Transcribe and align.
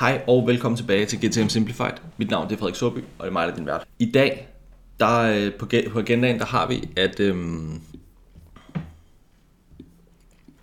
Hej 0.00 0.22
og 0.26 0.46
velkommen 0.46 0.76
tilbage 0.76 1.06
til 1.06 1.18
GTM 1.18 1.48
Simplified. 1.48 1.92
Mit 2.16 2.30
navn 2.30 2.52
er 2.52 2.56
Frederik 2.56 2.74
Sorby, 2.74 2.98
og 2.98 3.24
det 3.24 3.26
er 3.26 3.30
mig, 3.30 3.46
der 3.46 3.52
er 3.52 3.56
din 3.56 3.66
vært. 3.66 3.84
I 3.98 4.10
dag, 4.10 4.48
der, 5.00 5.20
øh, 5.20 5.52
på, 5.54 5.66
på 5.92 5.98
agendaen, 5.98 6.38
der 6.38 6.44
har 6.44 6.68
vi, 6.68 6.88
at, 6.96 7.20
øhm, 7.20 7.80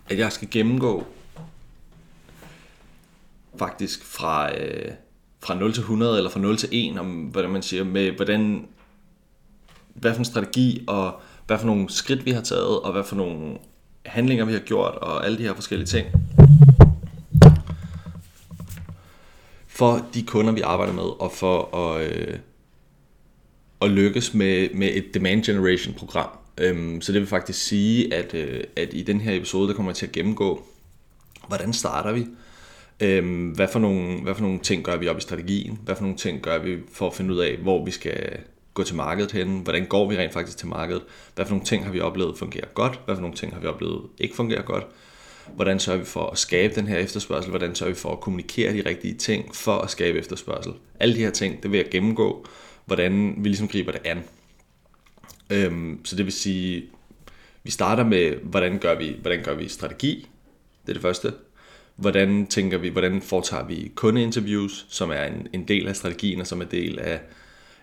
at 0.10 0.18
jeg 0.18 0.32
skal 0.32 0.48
gennemgå 0.52 1.04
faktisk 3.60 4.06
fra, 4.06 4.58
øh, 4.58 4.92
fra 5.44 5.56
0 5.56 5.74
til 5.74 5.82
100, 5.82 6.18
eller 6.18 6.30
fra 6.30 6.40
0 6.40 6.58
til 6.58 6.70
1, 6.72 7.00
om 7.00 7.24
hvordan 7.24 7.52
man 7.52 7.62
siger, 7.62 7.84
med 7.84 8.12
hvordan, 8.12 8.68
hvad 9.94 10.12
for 10.12 10.20
en 10.20 10.26
strategi, 10.26 10.84
og 10.88 11.20
hvad 11.48 11.60
for 11.60 11.66
nogle 11.66 11.90
skridt 11.90 12.26
vi 12.26 12.32
har 12.32 12.42
taget, 12.42 12.80
og 12.82 12.92
hvad 12.92 13.04
for 13.04 13.16
nogle 13.16 13.58
handlinger 14.06 14.46
vi 14.46 14.54
har 14.54 14.60
gjort, 14.60 14.96
og 14.96 15.26
alle 15.26 15.38
de 15.38 15.44
her 15.44 15.54
forskellige 15.54 15.88
ting. 15.88 16.08
For 19.76 20.10
de 20.14 20.24
kunder, 20.24 20.52
vi 20.52 20.62
arbejder 20.62 20.94
med, 20.94 21.04
og 21.04 21.32
for 21.32 21.76
at, 21.76 22.12
øh, 22.12 22.40
at 23.82 23.90
lykkes 23.90 24.34
med, 24.34 24.70
med 24.74 24.88
et 24.94 25.14
demand 25.14 25.44
generation 25.44 25.94
program. 25.94 26.30
Øhm, 26.58 27.02
så 27.02 27.12
det 27.12 27.22
vil 27.22 27.28
faktisk 27.28 27.60
sige, 27.60 28.14
at, 28.14 28.34
øh, 28.34 28.64
at 28.76 28.90
i 28.94 29.02
den 29.02 29.22
her 29.22 29.36
episode, 29.36 29.68
der 29.68 29.74
kommer 29.74 29.92
jeg 29.92 29.96
til 29.96 30.06
at 30.06 30.12
gennemgå, 30.12 30.64
hvordan 31.48 31.74
starter 31.74 32.12
vi? 32.12 32.26
Øhm, 33.00 33.50
hvad, 33.50 33.68
for 33.72 33.80
nogle, 33.80 34.22
hvad 34.22 34.36
for 34.36 34.42
nogle 34.42 34.60
ting 34.60 34.84
gør 34.84 34.98
vi 34.98 35.08
op 35.08 35.18
i 35.18 35.22
strategien? 35.22 35.80
Hvad 35.84 35.96
for 35.96 36.04
nogle 36.04 36.18
ting 36.18 36.42
gør 36.42 36.58
vi 36.58 36.78
for 36.94 37.08
at 37.08 37.14
finde 37.14 37.34
ud 37.34 37.40
af, 37.40 37.58
hvor 37.58 37.86
vi 37.86 37.92
skal 37.92 38.38
gå 38.74 38.84
til 38.84 38.96
markedet 38.96 39.32
hen? 39.32 39.60
Hvordan 39.60 39.86
går 39.86 40.10
vi 40.10 40.18
rent 40.18 40.34
faktisk 40.34 40.58
til 40.58 40.68
markedet? 40.68 41.04
Hvad 41.36 41.46
for 41.46 41.52
nogle 41.52 41.66
ting 41.66 41.86
har 41.86 41.92
vi 41.92 42.00
oplevet 42.00 42.38
fungerer 42.38 42.68
godt? 42.74 43.00
Hvad 43.06 43.16
for 43.16 43.22
nogle 43.22 43.36
ting 43.36 43.54
har 43.54 43.60
vi 43.60 43.68
oplevet 43.68 44.02
ikke 44.18 44.36
fungerer 44.36 44.62
godt? 44.62 44.88
Hvordan 45.54 45.80
sørger 45.80 46.00
vi 46.00 46.06
for 46.06 46.30
at 46.30 46.38
skabe 46.38 46.76
den 46.76 46.88
her 46.88 46.98
efterspørgsel? 46.98 47.50
Hvordan 47.50 47.76
sørger 47.76 47.94
vi 47.94 48.00
for 48.00 48.12
at 48.12 48.20
kommunikere 48.20 48.74
de 48.74 48.90
rigtige 48.90 49.14
ting 49.14 49.56
for 49.56 49.78
at 49.78 49.90
skabe 49.90 50.20
efterspørgsel? 50.20 50.74
Alle 51.00 51.16
de 51.16 51.20
her 51.20 51.32
ting, 51.32 51.64
det 51.64 51.72
vil 51.72 51.78
jeg 51.78 51.90
gennemgå, 51.92 52.46
hvordan 52.86 53.36
vi 53.38 53.50
ligesom 53.50 53.68
griber 53.68 53.92
det 53.92 54.02
an. 54.06 54.24
Øhm, 55.50 56.06
så 56.06 56.16
det 56.16 56.26
vil 56.26 56.34
sige, 56.34 56.86
vi 57.64 57.72
starter 57.72 58.04
med, 58.04 58.36
hvordan 58.36 58.80
gør 58.80 58.96
vi, 58.96 59.16
hvordan 59.22 59.44
gør 59.44 59.54
vi 59.54 59.68
strategi? 59.68 60.28
Det 60.82 60.90
er 60.90 60.94
det 60.94 61.02
første. 61.02 61.34
Hvordan 61.96 62.48
tænker 62.48 62.78
vi, 62.78 62.90
hvordan 62.90 63.22
foretager 63.22 63.66
vi 63.66 63.92
kundeinterviews, 63.96 64.86
som 64.90 65.12
er 65.12 65.24
en, 65.24 65.48
en 65.54 65.68
del 65.68 65.88
af 65.88 65.96
strategien, 65.96 66.42
og 66.42 66.48
som 66.48 66.62
er 66.62 66.66
del 66.66 67.00
af, 67.00 67.20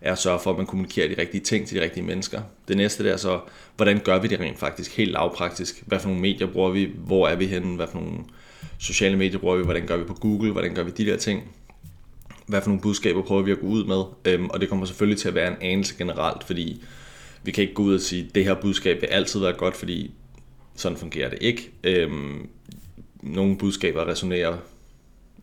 er 0.03 0.13
at 0.13 0.19
sørge 0.19 0.41
for, 0.41 0.51
at 0.51 0.57
man 0.57 0.67
kommunikerer 0.67 1.09
de 1.09 1.21
rigtige 1.21 1.41
ting 1.41 1.67
til 1.67 1.77
de 1.77 1.85
rigtige 1.85 2.05
mennesker. 2.05 2.41
Det 2.69 2.77
næste 2.77 3.05
der 3.05 3.13
er 3.13 3.17
så, 3.17 3.41
hvordan 3.77 4.01
gør 4.05 4.19
vi 4.19 4.29
det 4.29 4.41
rent 4.41 4.59
faktisk, 4.59 4.97
helt 4.97 5.13
lavpraktisk? 5.13 5.83
Hvad 5.87 5.99
for 5.99 6.09
nogle 6.09 6.23
medier 6.23 6.47
bruger 6.47 6.71
vi? 6.71 6.91
Hvor 6.97 7.29
er 7.29 7.37
vi 7.37 7.47
henne? 7.47 7.77
Hvad 7.77 7.87
for 7.87 7.99
nogle 7.99 8.19
sociale 8.79 9.17
medier 9.17 9.39
bruger 9.39 9.57
vi? 9.57 9.65
Hvordan 9.65 9.87
gør 9.87 9.97
vi 9.97 10.05
på 10.05 10.15
Google? 10.15 10.53
Hvordan 10.53 10.75
gør 10.75 10.83
vi 10.83 10.91
de 10.91 11.07
der 11.07 11.17
ting? 11.17 11.43
Hvad 12.47 12.61
for 12.63 12.69
nogle 12.69 12.83
budskaber 12.83 13.23
prøver 13.23 13.43
vi 13.43 13.53
at 13.53 13.61
gå 13.61 13.67
ud 13.67 13.85
med? 13.85 14.33
Øhm, 14.33 14.51
og 14.51 14.61
det 14.61 14.69
kommer 14.69 14.87
selvfølgelig 14.87 15.19
til 15.19 15.29
at 15.29 15.35
være 15.35 15.49
en 15.49 15.57
anelse 15.61 15.95
generelt, 15.99 16.45
fordi 16.45 16.83
vi 17.43 17.51
kan 17.51 17.63
ikke 17.63 17.75
gå 17.75 17.83
ud 17.83 17.95
og 17.95 18.01
sige, 18.01 18.25
at 18.29 18.35
det 18.35 18.45
her 18.45 18.55
budskab 18.55 19.01
vil 19.01 19.07
altid 19.07 19.41
være 19.41 19.53
godt, 19.53 19.77
fordi 19.77 20.11
sådan 20.77 20.99
fungerer 20.99 21.31
det 21.31 21.39
ikke. 21.41 21.71
Øhm, 21.85 22.49
nogle 23.23 23.59
budskaber 23.59 24.09
resonerer 24.09 24.57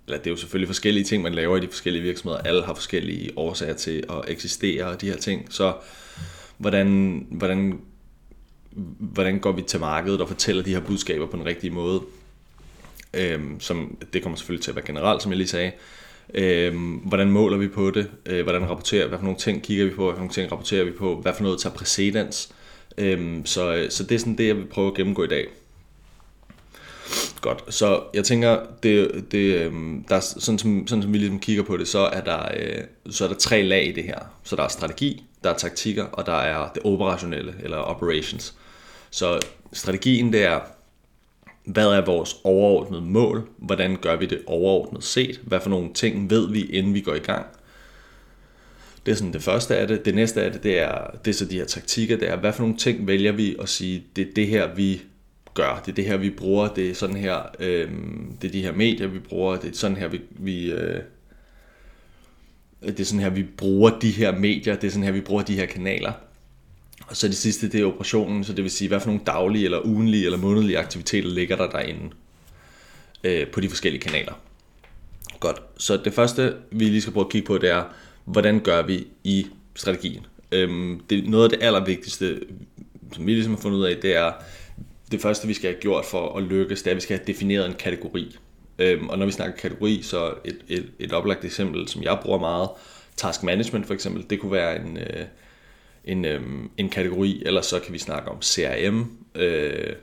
eller 0.10 0.18
det 0.18 0.28
er 0.28 0.32
jo 0.32 0.38
selvfølgelig 0.38 0.68
forskellige 0.68 1.04
ting, 1.04 1.24
man 1.24 1.34
laver 1.34 1.58
i 1.58 1.60
de 1.60 1.68
forskellige 1.68 2.04
virksomheder. 2.04 2.42
Alle 2.42 2.66
har 2.66 2.74
forskellige 2.74 3.32
årsager 3.36 3.74
til 3.74 4.04
at 4.10 4.22
eksistere 4.28 4.86
og 4.86 5.02
de 5.02 5.10
her 5.10 5.18
ting. 5.18 5.54
Så 5.54 5.74
hvordan, 6.58 7.26
hvordan, 7.32 7.80
hvordan 9.00 9.40
går 9.40 9.52
vi 9.52 9.62
til 9.62 9.80
markedet 9.80 10.22
og 10.22 10.28
fortæller 10.28 10.64
de 10.64 10.74
her 10.74 10.80
budskaber 10.80 11.28
på 11.28 11.38
den 11.38 11.46
rigtige 11.46 11.72
måde? 11.72 12.02
Øhm, 13.14 13.60
som, 13.60 13.98
det 14.14 14.24
kommer 14.24 14.38
selvfølgelig 14.38 14.64
til 14.64 14.72
at 14.72 14.76
være 14.76 14.86
generelt, 14.86 15.22
som 15.22 15.32
jeg 15.32 15.38
lige 15.38 15.48
sagde. 15.48 15.72
Øhm, 16.34 16.94
hvordan 16.94 17.32
måler 17.32 17.58
vi 17.58 17.68
på 17.68 17.92
det? 17.92 18.12
Øh, 18.26 18.44
hvordan 18.44 18.70
rapporterer 18.70 19.08
Hvad 19.08 19.18
for 19.18 19.24
nogle 19.24 19.40
ting 19.40 19.64
kigger 19.64 19.86
vi 19.86 19.92
på? 19.92 20.04
Hvad 20.04 20.14
for 20.14 20.20
nogle 20.20 20.34
ting 20.34 20.52
rapporterer 20.52 20.84
vi 20.84 20.92
på? 20.92 21.16
Hvad 21.16 21.34
for 21.34 21.44
noget 21.44 21.60
tager 21.60 21.76
præcedens? 21.76 22.54
Øhm, 22.98 23.46
så, 23.46 23.88
så 23.90 24.04
det 24.04 24.16
er 24.16 24.20
sådan 24.20 24.38
det, 24.38 24.48
jeg 24.48 24.56
vil 24.56 24.66
prøve 24.66 24.88
at 24.88 24.94
gennemgå 24.94 25.24
i 25.24 25.28
dag. 25.28 25.48
Godt, 27.42 27.74
så 27.74 28.04
jeg 28.14 28.24
tænker, 28.24 28.60
det, 28.84 29.26
det, 29.32 29.56
øhm, 29.56 30.06
der 30.10 30.16
er, 30.16 30.20
sådan, 30.20 30.60
som, 30.60 30.88
sådan 30.88 31.02
som 31.02 31.14
vi 31.14 31.18
ligesom 31.18 31.40
kigger 31.40 31.64
på 31.64 31.78
det, 31.78 31.88
så 31.88 32.00
er, 32.00 32.22
der, 32.22 32.48
øh, 32.58 32.84
så 33.10 33.24
er 33.24 33.28
der 33.28 33.36
tre 33.36 33.62
lag 33.62 33.88
i 33.88 33.92
det 33.92 34.04
her. 34.04 34.20
Så 34.44 34.56
der 34.56 34.64
er 34.64 34.68
strategi, 34.68 35.24
der 35.44 35.50
er 35.50 35.58
taktikker, 35.58 36.04
og 36.04 36.26
der 36.26 36.34
er 36.34 36.72
det 36.76 36.84
operationelle, 36.84 37.56
eller 37.64 37.78
operations. 37.78 38.56
Så 39.12 39.40
strategien, 39.74 40.34
det 40.34 40.44
er, 40.44 40.60
hvad 41.66 41.88
er 41.88 42.06
vores 42.06 42.36
overordnede 42.44 43.02
mål? 43.02 43.50
Hvordan 43.58 43.96
gør 43.96 44.16
vi 44.16 44.26
det 44.26 44.42
overordnet 44.46 45.04
set? 45.04 45.42
Hvad 45.44 45.60
for 45.60 45.70
nogle 45.70 45.94
ting 45.94 46.30
ved 46.30 46.52
vi, 46.52 46.66
inden 46.66 46.94
vi 46.94 47.02
går 47.02 47.16
i 47.16 47.20
gang? 47.20 47.46
Det 49.06 49.12
er 49.12 49.16
sådan 49.16 49.34
det 49.34 49.44
første 49.44 49.78
af 49.78 49.88
det. 49.88 50.06
Det 50.06 50.16
næste 50.16 50.42
af 50.44 50.52
det, 50.52 50.64
det 50.64 50.80
er, 50.80 51.08
det 51.26 51.32
er 51.32 51.36
så 51.36 51.46
de 51.46 51.56
her 51.56 51.66
taktikker, 51.66 52.18
det 52.18 52.30
er, 52.30 52.36
hvad 52.36 52.54
for 52.54 52.62
nogle 52.62 52.78
ting 52.78 53.08
vælger 53.08 53.32
vi 53.32 53.56
at 53.62 53.70
sige, 53.70 54.04
det 54.16 54.28
er 54.28 54.34
det 54.36 54.48
her, 54.48 54.76
vi 54.76 55.02
gør. 55.54 55.82
Det 55.86 55.92
er 55.92 55.96
det 55.96 56.06
her, 56.06 56.18
vi 56.18 56.30
bruger. 56.30 56.68
Det 56.68 56.90
er 56.90 56.94
sådan 56.96 57.16
her, 57.16 57.38
øh, 57.60 57.92
det 58.42 58.48
er 58.48 58.52
de 58.52 58.62
her 58.62 58.72
medier, 58.72 59.08
vi 59.08 59.20
bruger. 59.20 59.56
Det 59.56 59.70
er 59.70 59.76
sådan 59.76 59.98
her, 59.98 60.08
vi, 60.08 60.22
vi 60.30 60.72
øh, 60.72 61.02
det 62.82 63.00
er 63.00 63.06
sådan 63.06 63.20
her, 63.20 63.30
vi 63.30 63.44
bruger 63.44 64.00
de 64.00 64.12
her 64.12 64.38
medier. 64.38 64.76
Det 64.76 64.88
er 64.88 64.92
sådan 64.92 65.04
her, 65.04 65.12
vi 65.12 65.22
bruger 65.22 65.44
de 65.44 65.56
her 65.56 65.66
kanaler. 65.66 66.12
Og 67.08 67.16
så 67.16 67.28
det 67.28 67.38
sidste, 67.38 67.70
det 67.70 67.82
er 67.82 67.86
operationen, 67.86 68.44
så 68.44 68.54
det 68.54 68.64
vil 68.64 68.72
sige, 68.72 68.88
hvad 68.88 69.00
for 69.00 69.08
nogle 69.08 69.22
daglige, 69.26 69.66
eller 69.66 69.86
ugenlige, 69.86 70.26
eller 70.26 70.38
månedlige 70.38 70.80
aktiviteter 70.80 71.30
ligger 71.30 71.56
der 71.56 71.70
derinde 71.70 72.10
øh, 73.24 73.48
på 73.48 73.60
de 73.62 73.70
forskellige 73.70 74.02
kanaler. 74.02 74.34
Godt, 75.40 75.62
så 75.78 75.98
det 75.98 76.14
første, 76.14 76.56
vi 76.72 76.86
lige 76.86 77.02
skal 77.02 77.14
prøve 77.14 77.26
at 77.26 77.32
kigge 77.32 77.48
på, 77.48 77.58
det 77.58 77.70
er, 77.70 77.84
hvordan 78.26 78.60
gør 78.60 78.82
vi 78.82 79.08
i 79.24 79.48
strategien? 79.76 80.26
Øhm, 80.52 81.02
det, 81.10 81.30
noget 81.30 81.44
af 81.44 81.50
det 81.50 81.66
allervigtigste, 81.66 82.40
som 83.14 83.26
vi 83.26 83.34
ligesom 83.34 83.54
har 83.54 83.62
fundet 83.62 83.78
ud 83.78 83.86
af, 83.86 83.98
det 84.02 84.16
er, 84.16 84.32
det 85.12 85.22
første, 85.22 85.48
vi 85.48 85.54
skal 85.54 85.72
have 85.72 85.82
gjort 85.82 86.06
for 86.06 86.38
at 86.38 86.44
lykkes, 86.44 86.82
det 86.82 86.88
er, 86.88 86.92
at 86.92 86.96
vi 86.96 87.02
skal 87.02 87.18
have 87.18 87.26
defineret 87.28 87.66
en 87.66 87.74
kategori. 87.74 88.38
Øhm, 88.80 89.10
og 89.10 89.20
når 89.20 89.26
vi 89.26 89.32
snakker 89.32 89.58
kategori, 89.58 90.02
så 90.02 90.34
et, 90.46 90.58
et, 90.68 90.92
et 91.00 91.14
oplagt 91.14 91.46
eksempel, 91.46 91.88
som 91.88 92.04
jeg 92.04 92.20
bruger 92.22 92.40
meget, 92.40 92.70
task 93.16 93.44
management 93.44 93.88
for 93.88 93.94
eksempel, 93.94 94.26
det 94.30 94.40
kunne 94.40 94.52
være 94.52 94.76
en, 94.76 94.98
øh, 94.98 95.26
en, 96.06 96.26
øh, 96.26 96.42
en 96.78 96.90
kategori, 96.90 97.44
eller 97.46 97.62
så 97.62 97.80
kan 97.80 97.94
vi 97.94 98.00
snakke 98.00 98.30
om 98.32 98.42
CRM, 98.42 99.12
øh, 99.36 99.94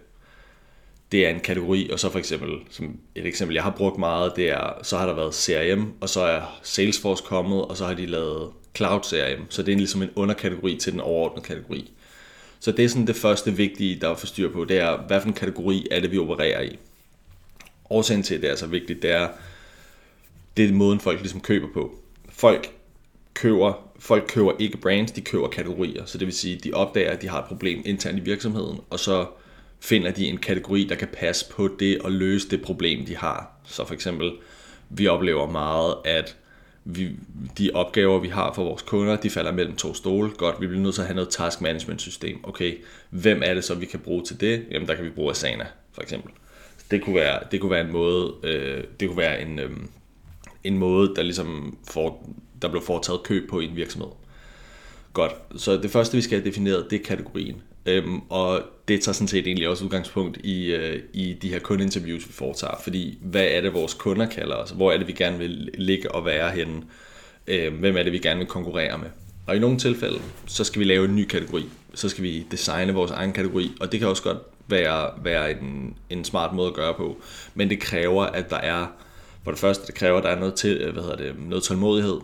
det 1.12 1.26
er 1.26 1.30
en 1.30 1.40
kategori, 1.40 1.90
og 1.92 2.00
så 2.00 2.10
for 2.10 2.18
eksempel, 2.18 2.50
som 2.70 2.98
et 3.14 3.26
eksempel, 3.26 3.54
jeg 3.54 3.62
har 3.62 3.74
brugt 3.76 3.98
meget, 3.98 4.32
det 4.36 4.50
er, 4.50 4.78
så 4.82 4.96
har 4.96 5.06
der 5.06 5.14
været 5.14 5.34
CRM, 5.34 5.92
og 6.00 6.08
så 6.08 6.20
er 6.20 6.58
Salesforce 6.62 7.24
kommet, 7.26 7.62
og 7.62 7.76
så 7.76 7.86
har 7.86 7.94
de 7.94 8.06
lavet 8.06 8.50
Cloud 8.76 9.02
CRM, 9.02 9.46
så 9.48 9.62
det 9.62 9.72
er 9.72 9.76
ligesom 9.76 10.02
en 10.02 10.10
underkategori 10.16 10.76
til 10.76 10.92
den 10.92 11.00
overordnede 11.00 11.46
kategori. 11.46 11.92
Så 12.60 12.72
det 12.72 12.84
er 12.84 12.88
sådan 12.88 13.06
det 13.06 13.16
første 13.16 13.52
vigtige, 13.52 14.00
der 14.00 14.10
er 14.10 14.14
for 14.14 14.26
styr 14.26 14.52
på, 14.52 14.64
det 14.64 14.78
er, 14.78 14.96
hvad 15.06 15.20
for 15.20 15.28
en 15.28 15.34
kategori 15.34 15.86
er 15.90 16.00
det, 16.00 16.12
vi 16.12 16.18
opererer 16.18 16.62
i. 16.62 16.78
Årsagen 17.90 18.22
til, 18.22 18.34
at 18.34 18.42
det 18.42 18.50
er 18.50 18.56
så 18.56 18.66
vigtigt, 18.66 19.02
det 19.02 19.10
er, 19.10 19.28
det 20.56 20.68
er 20.68 20.72
måden, 20.72 21.00
folk 21.00 21.20
ligesom 21.20 21.40
køber 21.40 21.68
på. 21.74 21.98
Folk 22.28 22.72
køber, 23.34 23.72
folk 23.98 24.24
køber 24.28 24.52
ikke 24.58 24.76
brands, 24.76 25.12
de 25.12 25.20
køber 25.20 25.48
kategorier. 25.48 26.04
Så 26.04 26.18
det 26.18 26.26
vil 26.26 26.34
sige, 26.34 26.56
de 26.56 26.72
opdager, 26.72 27.10
at 27.10 27.22
de 27.22 27.28
har 27.28 27.38
et 27.38 27.48
problem 27.48 27.82
internt 27.84 28.18
i 28.18 28.20
virksomheden, 28.20 28.80
og 28.90 29.00
så 29.00 29.26
finder 29.80 30.10
de 30.10 30.26
en 30.26 30.38
kategori, 30.38 30.84
der 30.84 30.94
kan 30.94 31.08
passe 31.12 31.50
på 31.50 31.68
det 31.78 31.98
og 31.98 32.12
løse 32.12 32.48
det 32.50 32.62
problem, 32.62 33.06
de 33.06 33.16
har. 33.16 33.60
Så 33.64 33.84
for 33.84 33.94
eksempel, 33.94 34.32
vi 34.90 35.06
oplever 35.06 35.50
meget, 35.50 35.94
at 36.04 36.36
vi, 36.88 37.10
de 37.58 37.70
opgaver, 37.74 38.18
vi 38.18 38.28
har 38.28 38.52
for 38.52 38.64
vores 38.64 38.82
kunder, 38.82 39.16
de 39.16 39.30
falder 39.30 39.52
mellem 39.52 39.76
to 39.76 39.94
stole. 39.94 40.30
Godt, 40.30 40.60
vi 40.60 40.66
bliver 40.66 40.82
nødt 40.82 40.94
til 40.94 41.02
at 41.02 41.06
have 41.06 41.14
noget 41.14 41.30
task 41.30 41.60
management 41.60 42.00
system. 42.00 42.40
Okay, 42.42 42.74
hvem 43.10 43.42
er 43.44 43.54
det 43.54 43.64
så, 43.64 43.74
vi 43.74 43.86
kan 43.86 44.00
bruge 44.00 44.22
til 44.22 44.40
det? 44.40 44.64
Jamen, 44.70 44.88
der 44.88 44.94
kan 44.94 45.04
vi 45.04 45.10
bruge 45.10 45.30
Asana, 45.30 45.66
for 45.92 46.02
eksempel. 46.02 46.32
Det 46.90 47.02
kunne 47.02 47.14
være, 47.14 47.40
det 47.50 47.60
kunne 47.60 47.70
være 47.70 47.84
en 47.86 47.92
måde, 47.92 48.34
øh, 48.42 48.84
det 49.00 49.08
kunne 49.08 49.18
være 49.18 49.42
en, 49.42 49.58
øh, 49.58 49.70
en 50.64 50.78
måde, 50.78 51.14
der 51.16 51.22
ligesom 51.22 51.78
får, 51.90 52.30
der 52.62 52.68
blev 52.68 52.82
foretaget 52.82 53.22
køb 53.22 53.50
på 53.50 53.60
i 53.60 53.64
en 53.64 53.76
virksomhed. 53.76 54.10
Godt, 55.12 55.32
så 55.56 55.76
det 55.76 55.90
første, 55.90 56.16
vi 56.16 56.22
skal 56.22 56.38
have 56.38 56.48
defineret, 56.48 56.86
det 56.90 57.00
er 57.00 57.04
kategorien. 57.04 57.62
Øhm, 57.86 58.20
og 58.28 58.62
det 58.88 59.02
tager 59.02 59.12
sådan 59.12 59.28
set 59.28 59.46
egentlig 59.46 59.68
også 59.68 59.84
udgangspunkt 59.84 60.38
i, 60.44 60.64
øh, 60.66 61.02
i 61.12 61.32
de 61.32 61.48
her 61.48 61.58
kundeinterviews, 61.58 62.28
vi 62.28 62.32
foretager. 62.32 62.80
Fordi 62.82 63.18
hvad 63.22 63.44
er 63.44 63.60
det, 63.60 63.74
vores 63.74 63.94
kunder 63.94 64.26
kalder 64.26 64.54
os? 64.54 64.70
Hvor 64.70 64.92
er 64.92 64.98
det, 64.98 65.06
vi 65.06 65.12
gerne 65.12 65.38
vil 65.38 65.70
ligge 65.74 66.12
og 66.14 66.24
være 66.24 66.50
henne? 66.50 66.82
Øh, 67.46 67.74
hvem 67.74 67.96
er 67.96 68.02
det, 68.02 68.12
vi 68.12 68.18
gerne 68.18 68.38
vil 68.38 68.46
konkurrere 68.46 68.98
med? 68.98 69.08
Og 69.46 69.56
i 69.56 69.58
nogle 69.58 69.78
tilfælde, 69.78 70.18
så 70.46 70.64
skal 70.64 70.80
vi 70.80 70.84
lave 70.84 71.04
en 71.04 71.16
ny 71.16 71.26
kategori. 71.26 71.64
Så 71.94 72.08
skal 72.08 72.24
vi 72.24 72.46
designe 72.50 72.92
vores 72.92 73.10
egen 73.10 73.32
kategori. 73.32 73.72
Og 73.80 73.92
det 73.92 74.00
kan 74.00 74.08
også 74.08 74.22
godt 74.22 74.38
være, 74.68 75.10
være 75.22 75.50
en, 75.50 75.96
en 76.10 76.24
smart 76.24 76.54
måde 76.54 76.68
at 76.68 76.74
gøre 76.74 76.94
på. 76.94 77.16
Men 77.54 77.70
det 77.70 77.80
kræver, 77.80 78.24
at 78.24 78.50
der 78.50 78.56
er, 78.56 78.86
for 79.44 79.50
det 79.50 79.60
første, 79.60 79.86
det 79.86 79.94
kræver, 79.94 80.18
at 80.18 80.24
der 80.24 80.30
er 80.30 80.38
noget, 80.38 80.54
til, 80.54 80.76
øh, 80.76 80.92
hvad 80.92 81.02
hedder 81.02 81.16
det, 81.16 81.34
noget 81.48 81.64
tålmodighed. 81.64 82.20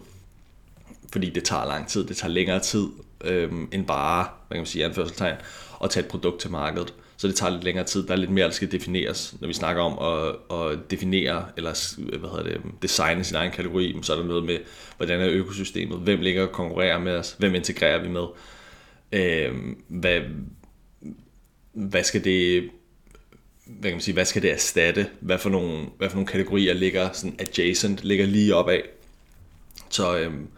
Fordi 1.13 1.31
det 1.31 1.45
tager 1.45 1.67
lang 1.67 1.89
tid, 1.89 2.05
det 2.05 2.17
tager 2.17 2.33
længere 2.33 2.61
tid 2.61 2.87
øhm, 3.25 3.69
end 3.73 3.87
bare, 3.87 4.29
hvad 4.49 4.57
kan 4.57 4.61
man 4.61 4.67
sige, 4.67 4.85
anførselstegn, 4.85 5.37
at 5.85 5.91
tage 5.91 6.05
et 6.05 6.11
produkt 6.11 6.41
til 6.41 6.51
markedet. 6.51 6.95
så 7.17 7.29
det 7.29 7.37
tager 7.37 7.51
lidt 7.51 7.65
længere 7.65 7.87
tid. 7.87 8.07
Der 8.07 8.13
er 8.13 8.17
lidt 8.17 8.31
mere, 8.31 8.45
der 8.45 8.53
skal 8.53 8.73
defineres. 8.73 9.35
Når 9.41 9.49
vi 9.49 9.55
snakker 9.55 9.83
om 9.83 9.99
at, 9.99 10.59
at 10.59 10.91
definere 10.91 11.45
eller 11.57 11.95
hvad 12.19 12.31
hedder 12.31 12.45
det, 12.45 12.61
designe 12.83 13.25
sin 13.25 13.37
egen 13.37 13.51
kategori, 13.51 13.99
så 14.03 14.13
er 14.13 14.17
der 14.17 14.25
noget 14.25 14.45
med, 14.45 14.59
hvordan 14.97 15.21
er 15.21 15.29
økosystemet, 15.29 15.99
hvem 15.99 16.21
ligger 16.21 16.43
og 16.43 16.53
konkurrerer 16.53 16.99
med 16.99 17.17
os, 17.17 17.37
hvem 17.39 17.55
integrerer 17.55 18.03
vi 18.03 18.09
med, 18.09 18.27
øh, 19.13 19.55
hvad, 19.89 20.21
hvad 21.73 22.05
skal 22.05 22.25
det 22.25 22.71
hvad 23.65 23.91
kan 23.91 23.97
man 23.97 24.01
sige, 24.01 24.15
hvad 24.15 24.25
skal 24.25 24.43
det 24.43 24.53
erstatte? 24.53 25.07
Hvad 25.21 25.39
for 25.39 25.51
nogle, 25.51 25.87
hvad 25.99 26.09
for 26.09 26.17
nogle 26.17 26.27
kategorier 26.27 26.75
ligger 26.75 27.13
sådan 27.13 27.37
adjacent, 27.39 28.05
ligger 28.05 28.27
lige 28.27 28.55
op 28.55 28.69
af? 28.69 28.83
Så, 29.91 30.19
øhm, 30.19 30.49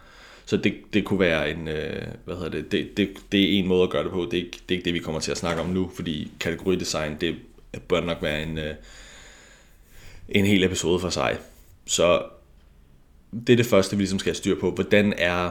så 0.47 0.57
det, 0.57 0.75
det 0.93 1.05
kunne 1.05 1.21
være 1.21 1.51
en, 1.51 1.69
øh, 1.69 2.03
hvad 2.25 2.35
hedder 2.37 2.51
det, 2.51 2.73
det, 2.73 2.97
det, 2.97 3.09
det 3.33 3.41
er 3.45 3.59
en 3.59 3.67
måde 3.67 3.83
at 3.83 3.91
gøre 3.91 4.05
det 4.05 4.13
på. 4.13 4.29
Det 4.31 4.35
er, 4.35 4.45
ikke, 4.45 4.59
det 4.69 4.75
er 4.75 4.79
ikke 4.79 4.85
det, 4.85 4.95
vi 4.95 4.99
kommer 4.99 5.21
til 5.21 5.31
at 5.31 5.37
snakke 5.39 5.63
om 5.63 5.69
nu, 5.69 5.91
fordi 5.95 6.31
kategoridesign, 6.41 7.17
det 7.21 7.35
bør 7.89 8.01
nok 8.01 8.23
være 8.23 8.43
en, 8.43 8.59
øh, 8.59 8.75
en 10.29 10.47
hel 10.47 10.65
episode 10.65 11.01
for 11.01 11.09
sig. 11.09 11.39
Så 11.87 12.23
det 13.47 13.53
er 13.53 13.57
det 13.57 13.67
første, 13.67 13.97
vi 13.97 14.03
ligesom 14.03 14.19
skal 14.19 14.31
have 14.31 14.37
styr 14.37 14.61
på. 14.61 14.71
Hvordan 14.71 15.15
er, 15.19 15.51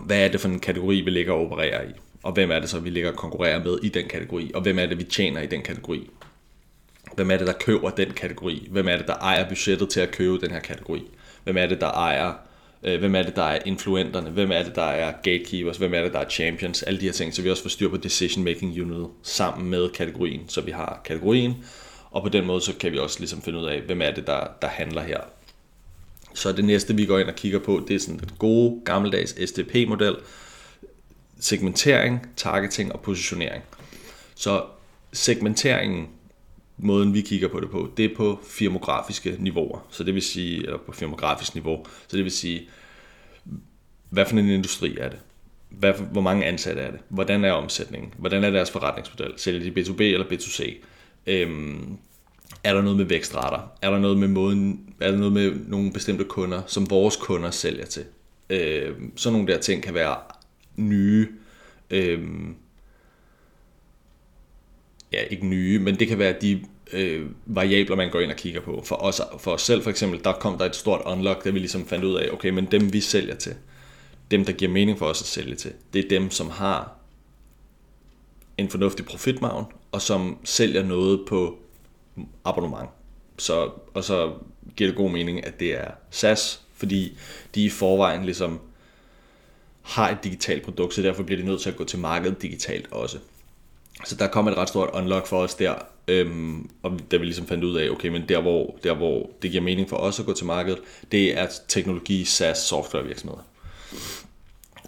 hvad 0.00 0.24
er 0.24 0.28
det 0.28 0.40
for 0.40 0.48
en 0.48 0.60
kategori, 0.60 1.00
vi 1.00 1.10
ligger 1.10 1.32
og 1.32 1.40
opererer 1.40 1.82
i? 1.82 1.92
Og 2.22 2.32
hvem 2.32 2.50
er 2.50 2.58
det 2.58 2.70
så, 2.70 2.80
vi 2.80 2.90
ligger 2.90 3.10
og 3.10 3.16
konkurrerer 3.16 3.64
med 3.64 3.78
i 3.82 3.88
den 3.88 4.08
kategori? 4.08 4.50
Og 4.54 4.62
hvem 4.62 4.78
er 4.78 4.86
det, 4.86 4.98
vi 4.98 5.04
tjener 5.04 5.40
i 5.40 5.46
den 5.46 5.62
kategori? 5.62 6.10
Hvem 7.14 7.30
er 7.30 7.36
det, 7.36 7.46
der 7.46 7.52
køber 7.52 7.90
den 7.90 8.10
kategori? 8.10 8.68
Hvem 8.70 8.88
er 8.88 8.96
det, 8.96 9.06
der 9.06 9.14
ejer 9.14 9.48
budgettet 9.48 9.88
til 9.88 10.00
at 10.00 10.10
købe 10.10 10.38
den 10.38 10.50
her 10.50 10.60
kategori? 10.60 11.02
Hvem 11.44 11.56
er 11.56 11.66
det, 11.66 11.80
der 11.80 11.90
ejer 11.90 12.28
øh, 12.28 12.34
Øh, 12.84 12.98
hvem 12.98 13.14
er 13.14 13.22
det, 13.22 13.36
der 13.36 13.42
er 13.42 13.58
influenterne, 13.66 14.30
hvem 14.30 14.50
er 14.50 14.62
det, 14.62 14.74
der 14.74 14.82
er 14.82 15.12
gatekeepers, 15.22 15.76
hvem 15.76 15.94
er 15.94 16.02
det, 16.02 16.12
der 16.12 16.18
er 16.18 16.28
champions, 16.28 16.82
alle 16.82 17.00
de 17.00 17.04
her 17.04 17.12
ting, 17.12 17.34
så 17.34 17.42
vi 17.42 17.50
også 17.50 17.62
får 17.62 17.70
styr 17.70 17.88
på 17.88 17.96
decision 17.96 18.44
making 18.44 18.80
unit 18.80 19.06
sammen 19.22 19.70
med 19.70 19.88
kategorien, 19.88 20.48
så 20.48 20.60
vi 20.60 20.70
har 20.70 21.00
kategorien, 21.04 21.54
og 22.10 22.22
på 22.22 22.28
den 22.28 22.46
måde, 22.46 22.60
så 22.60 22.74
kan 22.74 22.92
vi 22.92 22.98
også 22.98 23.18
ligesom 23.18 23.42
finde 23.42 23.58
ud 23.58 23.66
af, 23.66 23.80
hvem 23.80 24.02
er 24.02 24.10
det, 24.10 24.26
der, 24.26 24.46
der 24.62 24.68
handler 24.68 25.02
her. 25.02 25.20
Så 26.34 26.52
det 26.52 26.64
næste, 26.64 26.96
vi 26.96 27.06
går 27.06 27.18
ind 27.18 27.28
og 27.28 27.34
kigger 27.34 27.58
på, 27.58 27.84
det 27.88 27.94
er 27.94 28.00
sådan 28.00 28.18
den 28.18 28.30
gode, 28.38 28.80
gammeldags 28.84 29.34
SDP-model, 29.50 30.16
segmentering, 31.40 32.28
targeting 32.36 32.92
og 32.92 33.00
positionering. 33.00 33.64
Så 34.34 34.64
segmenteringen 35.12 36.08
måden 36.76 37.14
vi 37.14 37.20
kigger 37.20 37.48
på 37.48 37.60
det 37.60 37.70
på, 37.70 37.90
det 37.96 38.04
er 38.04 38.16
på 38.16 38.40
firmografiske 38.48 39.36
niveauer. 39.38 39.86
Så 39.90 40.04
det 40.04 40.14
vil 40.14 40.22
sige, 40.22 40.56
eller 40.56 40.78
på 40.78 40.92
firmografisk 40.92 41.54
niveau, 41.54 41.86
så 42.08 42.16
det 42.16 42.24
vil 42.24 42.32
sige, 42.32 42.68
hvad 44.10 44.26
for 44.26 44.36
en 44.36 44.48
industri 44.48 44.96
er 44.98 45.08
det? 45.08 45.18
Hvad, 45.68 45.92
hvor 45.92 46.20
mange 46.20 46.46
ansatte 46.46 46.82
er 46.82 46.90
det? 46.90 47.00
Hvordan 47.08 47.44
er 47.44 47.52
omsætningen? 47.52 48.14
Hvordan 48.18 48.44
er 48.44 48.50
deres 48.50 48.70
forretningsmodel? 48.70 49.32
Sælger 49.36 49.72
de 49.72 49.80
B2B 49.80 50.02
eller 50.02 50.26
B2C? 50.26 50.74
Øhm, 51.26 51.98
er 52.64 52.74
der 52.74 52.82
noget 52.82 52.96
med 52.96 53.04
vækstrater? 53.04 53.72
Er 53.82 53.90
der 53.90 53.98
noget 53.98 54.18
med 54.18 54.28
måden, 54.28 54.94
er 55.00 55.10
der 55.10 55.18
noget 55.18 55.32
med 55.32 55.52
nogle 55.68 55.92
bestemte 55.92 56.24
kunder, 56.24 56.62
som 56.66 56.90
vores 56.90 57.16
kunder 57.16 57.50
sælger 57.50 57.84
til? 57.84 58.04
Øhm, 58.50 59.16
sådan 59.16 59.32
nogle 59.38 59.52
der 59.52 59.60
ting 59.60 59.82
kan 59.82 59.94
være 59.94 60.16
nye 60.76 61.28
øhm, 61.90 62.56
ja, 65.14 65.22
ikke 65.30 65.46
nye, 65.46 65.78
men 65.78 65.98
det 65.98 66.08
kan 66.08 66.18
være 66.18 66.34
de 66.40 66.64
øh, 66.92 67.26
variabler, 67.46 67.96
man 67.96 68.10
går 68.10 68.20
ind 68.20 68.30
og 68.30 68.36
kigger 68.36 68.60
på. 68.60 68.82
For 68.84 68.96
os, 68.96 69.20
for 69.38 69.50
os 69.50 69.62
selv 69.62 69.82
for 69.82 69.90
eksempel, 69.90 70.24
der 70.24 70.32
kom 70.32 70.58
der 70.58 70.64
et 70.64 70.76
stort 70.76 71.02
unlock, 71.06 71.44
der 71.44 71.50
vi 71.50 71.58
ligesom 71.58 71.86
fandt 71.86 72.04
ud 72.04 72.14
af, 72.14 72.30
okay, 72.32 72.48
men 72.48 72.66
dem 72.66 72.92
vi 72.92 73.00
sælger 73.00 73.34
til, 73.34 73.54
dem 74.30 74.44
der 74.44 74.52
giver 74.52 74.70
mening 74.70 74.98
for 74.98 75.06
os 75.06 75.22
at 75.22 75.26
sælge 75.26 75.54
til, 75.54 75.72
det 75.92 76.04
er 76.04 76.08
dem, 76.08 76.30
som 76.30 76.50
har 76.50 76.92
en 78.58 78.68
fornuftig 78.68 79.04
profitmargin, 79.04 79.64
og 79.92 80.02
som 80.02 80.38
sælger 80.44 80.82
noget 80.82 81.20
på 81.28 81.58
abonnement. 82.44 82.90
Så, 83.38 83.70
og 83.94 84.04
så 84.04 84.32
giver 84.76 84.90
det 84.90 84.96
god 84.96 85.10
mening, 85.10 85.46
at 85.46 85.60
det 85.60 85.74
er 85.74 85.90
SaaS, 86.10 86.60
fordi 86.74 87.18
de 87.54 87.64
i 87.64 87.68
forvejen 87.68 88.24
ligesom 88.24 88.60
har 89.82 90.10
et 90.10 90.24
digitalt 90.24 90.62
produkt, 90.62 90.94
så 90.94 91.02
derfor 91.02 91.22
bliver 91.22 91.40
de 91.40 91.46
nødt 91.46 91.60
til 91.60 91.70
at 91.70 91.76
gå 91.76 91.84
til 91.84 91.98
markedet 91.98 92.42
digitalt 92.42 92.92
også. 92.92 93.18
Så 94.04 94.16
der 94.16 94.26
kom 94.26 94.48
et 94.48 94.56
ret 94.56 94.68
stort 94.68 94.90
unlock 94.92 95.26
for 95.26 95.38
os 95.38 95.54
der, 95.54 95.74
øhm, 96.08 96.70
og 96.82 97.00
da 97.10 97.16
vi 97.16 97.24
ligesom 97.24 97.46
fandt 97.46 97.64
ud 97.64 97.76
af, 97.76 97.90
okay, 97.90 98.08
men 98.08 98.22
der 98.28 98.40
hvor, 98.40 98.78
der 98.82 98.94
hvor 98.94 99.30
det 99.42 99.50
giver 99.50 99.62
mening 99.62 99.88
for 99.88 99.96
os 99.96 100.20
at 100.20 100.26
gå 100.26 100.32
til 100.32 100.46
markedet, 100.46 100.78
det 101.12 101.38
er 101.38 101.46
teknologi, 101.68 102.24
SaaS, 102.24 102.58
software 102.58 103.04
virksomheder. 103.04 103.42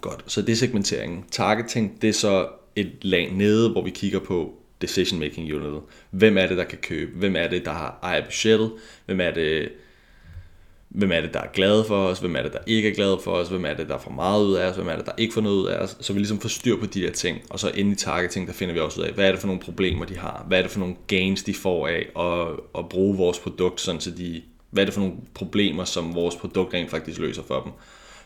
Godt, 0.01 0.23
så 0.27 0.41
det 0.41 0.51
er 0.51 0.55
segmenteringen. 0.55 1.25
Targeting, 1.31 2.01
det 2.01 2.09
er 2.09 2.13
så 2.13 2.47
et 2.75 2.91
lag 3.01 3.33
nede, 3.33 3.69
hvor 3.69 3.81
vi 3.81 3.89
kigger 3.89 4.19
på 4.19 4.53
decision 4.81 5.19
making 5.19 5.53
unit. 5.53 5.81
Hvem 6.09 6.37
er 6.37 6.47
det, 6.47 6.57
der 6.57 6.63
kan 6.63 6.77
købe? 6.77 7.11
Hvem 7.15 7.35
er 7.35 7.47
det, 7.47 7.65
der 7.65 7.71
har 7.71 7.99
ejer 8.03 8.25
budgettet? 8.25 8.71
Hvem 9.05 9.21
er 9.21 9.31
det, 9.31 9.69
hvem 10.89 11.11
er 11.11 11.21
det, 11.21 11.33
der 11.33 11.39
er 11.39 11.47
glade 11.47 11.85
for 11.85 12.07
os, 12.07 12.19
hvem 12.19 12.35
er 12.35 12.41
det, 12.41 12.53
der 12.53 12.59
ikke 12.67 12.89
er 12.89 12.93
glade 12.93 13.19
for 13.23 13.31
os, 13.31 13.47
hvem 13.47 13.65
er 13.65 13.73
det, 13.73 13.89
der 13.89 13.97
får 13.97 14.11
meget 14.11 14.45
ud 14.45 14.55
af 14.55 14.69
os, 14.69 14.75
hvem 14.75 14.87
er 14.87 14.95
det, 14.95 15.05
der 15.05 15.11
ikke 15.17 15.33
får 15.33 15.41
noget 15.41 15.55
ud 15.55 15.67
af 15.67 15.77
os, 15.77 15.97
så 16.01 16.13
vi 16.13 16.19
ligesom 16.19 16.39
får 16.39 16.49
styr 16.49 16.79
på 16.79 16.85
de 16.85 17.01
der 17.01 17.11
ting, 17.11 17.41
og 17.49 17.59
så 17.59 17.69
inde 17.69 17.91
i 17.91 17.95
targeting, 17.95 18.47
der 18.47 18.53
finder 18.53 18.73
vi 18.73 18.79
også 18.79 19.01
ud 19.01 19.05
af, 19.05 19.13
hvad 19.13 19.27
er 19.27 19.31
det 19.31 19.39
for 19.39 19.47
nogle 19.47 19.61
problemer, 19.61 20.05
de 20.05 20.17
har, 20.17 20.45
hvad 20.47 20.57
er 20.57 20.61
det 20.61 20.71
for 20.71 20.79
nogle 20.79 20.95
gains, 21.07 21.43
de 21.43 21.53
får 21.53 21.87
af 21.87 22.05
at, 22.19 22.59
at 22.77 22.89
bruge 22.89 23.17
vores 23.17 23.39
produkt, 23.39 23.81
sådan 23.81 24.01
så 24.01 24.11
de, 24.11 24.41
hvad 24.69 24.83
er 24.83 24.85
det 24.85 24.93
for 24.93 25.01
nogle 25.01 25.15
problemer, 25.33 25.83
som 25.83 26.15
vores 26.15 26.35
produkt 26.35 26.73
rent 26.73 26.89
faktisk 26.89 27.19
løser 27.19 27.43
for 27.43 27.61
dem, 27.61 27.71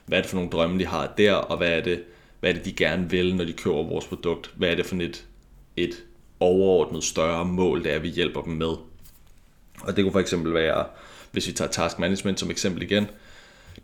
hvad 0.05 0.17
er 0.17 0.21
det 0.21 0.29
for 0.29 0.37
nogle 0.37 0.51
drømme, 0.51 0.79
de 0.79 0.85
har 0.85 1.13
der, 1.17 1.33
og 1.33 1.57
hvad 1.57 1.69
er 1.69 1.81
det, 1.81 2.03
hvad 2.39 2.49
er 2.49 2.53
det, 2.53 2.65
de 2.65 2.73
gerne 2.73 3.09
vil, 3.09 3.35
når 3.35 3.45
de 3.45 3.53
køber 3.53 3.83
vores 3.83 4.05
produkt, 4.05 4.51
hvad 4.55 4.69
er 4.69 4.75
det 4.75 4.85
for 4.85 4.95
et, 4.95 5.25
et 5.77 6.03
overordnet 6.39 7.03
større 7.03 7.45
mål, 7.45 7.83
det 7.83 7.93
er, 7.93 7.99
vi 7.99 8.09
hjælper 8.09 8.41
dem 8.41 8.53
med. 8.53 8.75
Og 9.81 9.95
det 9.95 10.03
kunne 10.03 10.11
for 10.11 10.19
eksempel 10.19 10.53
være, 10.53 10.85
hvis 11.31 11.47
vi 11.47 11.51
tager 11.51 11.71
task 11.71 11.99
management 11.99 12.39
som 12.39 12.51
eksempel 12.51 12.83
igen, 12.83 13.07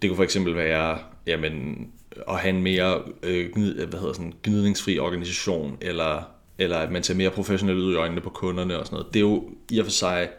det 0.01 0.09
kunne 0.09 0.15
for 0.15 0.23
eksempel 0.23 0.55
være 0.55 0.99
jamen, 1.27 1.87
at 2.29 2.39
have 2.39 2.55
en 2.55 2.61
mere 2.61 3.01
øh, 3.23 3.51
gnid, 3.53 3.79
øh, 3.79 3.89
hvad 3.89 3.99
hedder 3.99 4.13
sådan, 4.13 4.33
gnidningsfri 4.43 4.99
organisation, 4.99 5.77
eller, 5.81 6.23
eller 6.57 6.77
at 6.77 6.91
man 6.91 7.03
ser 7.03 7.13
mere 7.13 7.29
professionelt 7.29 7.79
ud 7.79 7.93
i 7.93 7.95
øjnene 7.95 8.21
på 8.21 8.29
kunderne 8.29 8.79
og 8.79 8.85
sådan 8.85 8.95
noget. 8.95 9.13
Det 9.13 9.19
er 9.19 9.23
jo 9.23 9.49
i 9.71 9.79
og 9.79 9.85
for 9.85 9.91
sig 9.91 10.29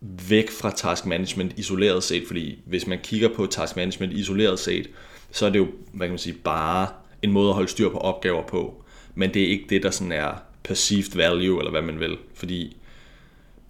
væk 0.00 0.50
fra 0.50 0.70
task 0.70 1.06
management 1.06 1.52
isoleret 1.56 2.02
set, 2.02 2.26
fordi 2.26 2.58
hvis 2.66 2.86
man 2.86 2.98
kigger 3.02 3.28
på 3.28 3.46
task 3.46 3.76
management 3.76 4.12
isoleret 4.12 4.58
set, 4.58 4.90
så 5.30 5.46
er 5.46 5.50
det 5.50 5.58
jo, 5.58 5.68
hvad 5.92 6.06
kan 6.06 6.12
man 6.12 6.18
sige, 6.18 6.36
bare 6.44 6.88
en 7.22 7.32
måde 7.32 7.48
at 7.48 7.54
holde 7.54 7.68
styr 7.68 7.88
på 7.88 7.98
opgaver 7.98 8.46
på. 8.46 8.84
Men 9.14 9.34
det 9.34 9.42
er 9.42 9.46
ikke 9.46 9.66
det, 9.68 9.82
der 9.82 9.90
sådan 9.90 10.12
er 10.12 10.42
perceived 10.62 11.16
value, 11.16 11.58
eller 11.58 11.70
hvad 11.70 11.82
man 11.82 12.00
vil. 12.00 12.16
Fordi 12.34 12.76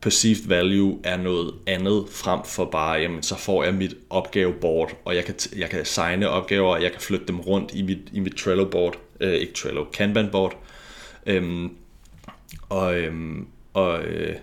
perceived 0.00 0.48
value 0.48 0.98
er 1.04 1.16
noget 1.16 1.54
andet 1.66 2.04
frem 2.10 2.40
for 2.44 2.64
bare, 2.64 3.00
jamen 3.00 3.22
så 3.22 3.38
får 3.38 3.64
jeg 3.64 3.74
mit 3.74 3.94
opgaveboard, 4.10 4.96
og 5.04 5.16
jeg 5.16 5.24
kan, 5.24 5.34
jeg 5.56 5.70
kan 5.70 5.84
signe 5.84 6.28
opgaver, 6.28 6.74
og 6.74 6.82
jeg 6.82 6.92
kan 6.92 7.00
flytte 7.00 7.26
dem 7.26 7.40
rundt 7.40 7.74
i 7.74 7.82
mit, 7.82 7.98
i 8.12 8.20
mit 8.20 8.34
Trello 8.34 8.64
board, 8.64 8.98
øh, 9.20 9.32
ikke 9.32 9.52
Trello, 9.52 9.84
Kanban 9.84 10.30
board. 10.30 10.56
Øhm, 11.26 11.70
og 12.68 12.94
øhm, 12.94 13.46
og 13.74 14.04
øh, 14.04 14.36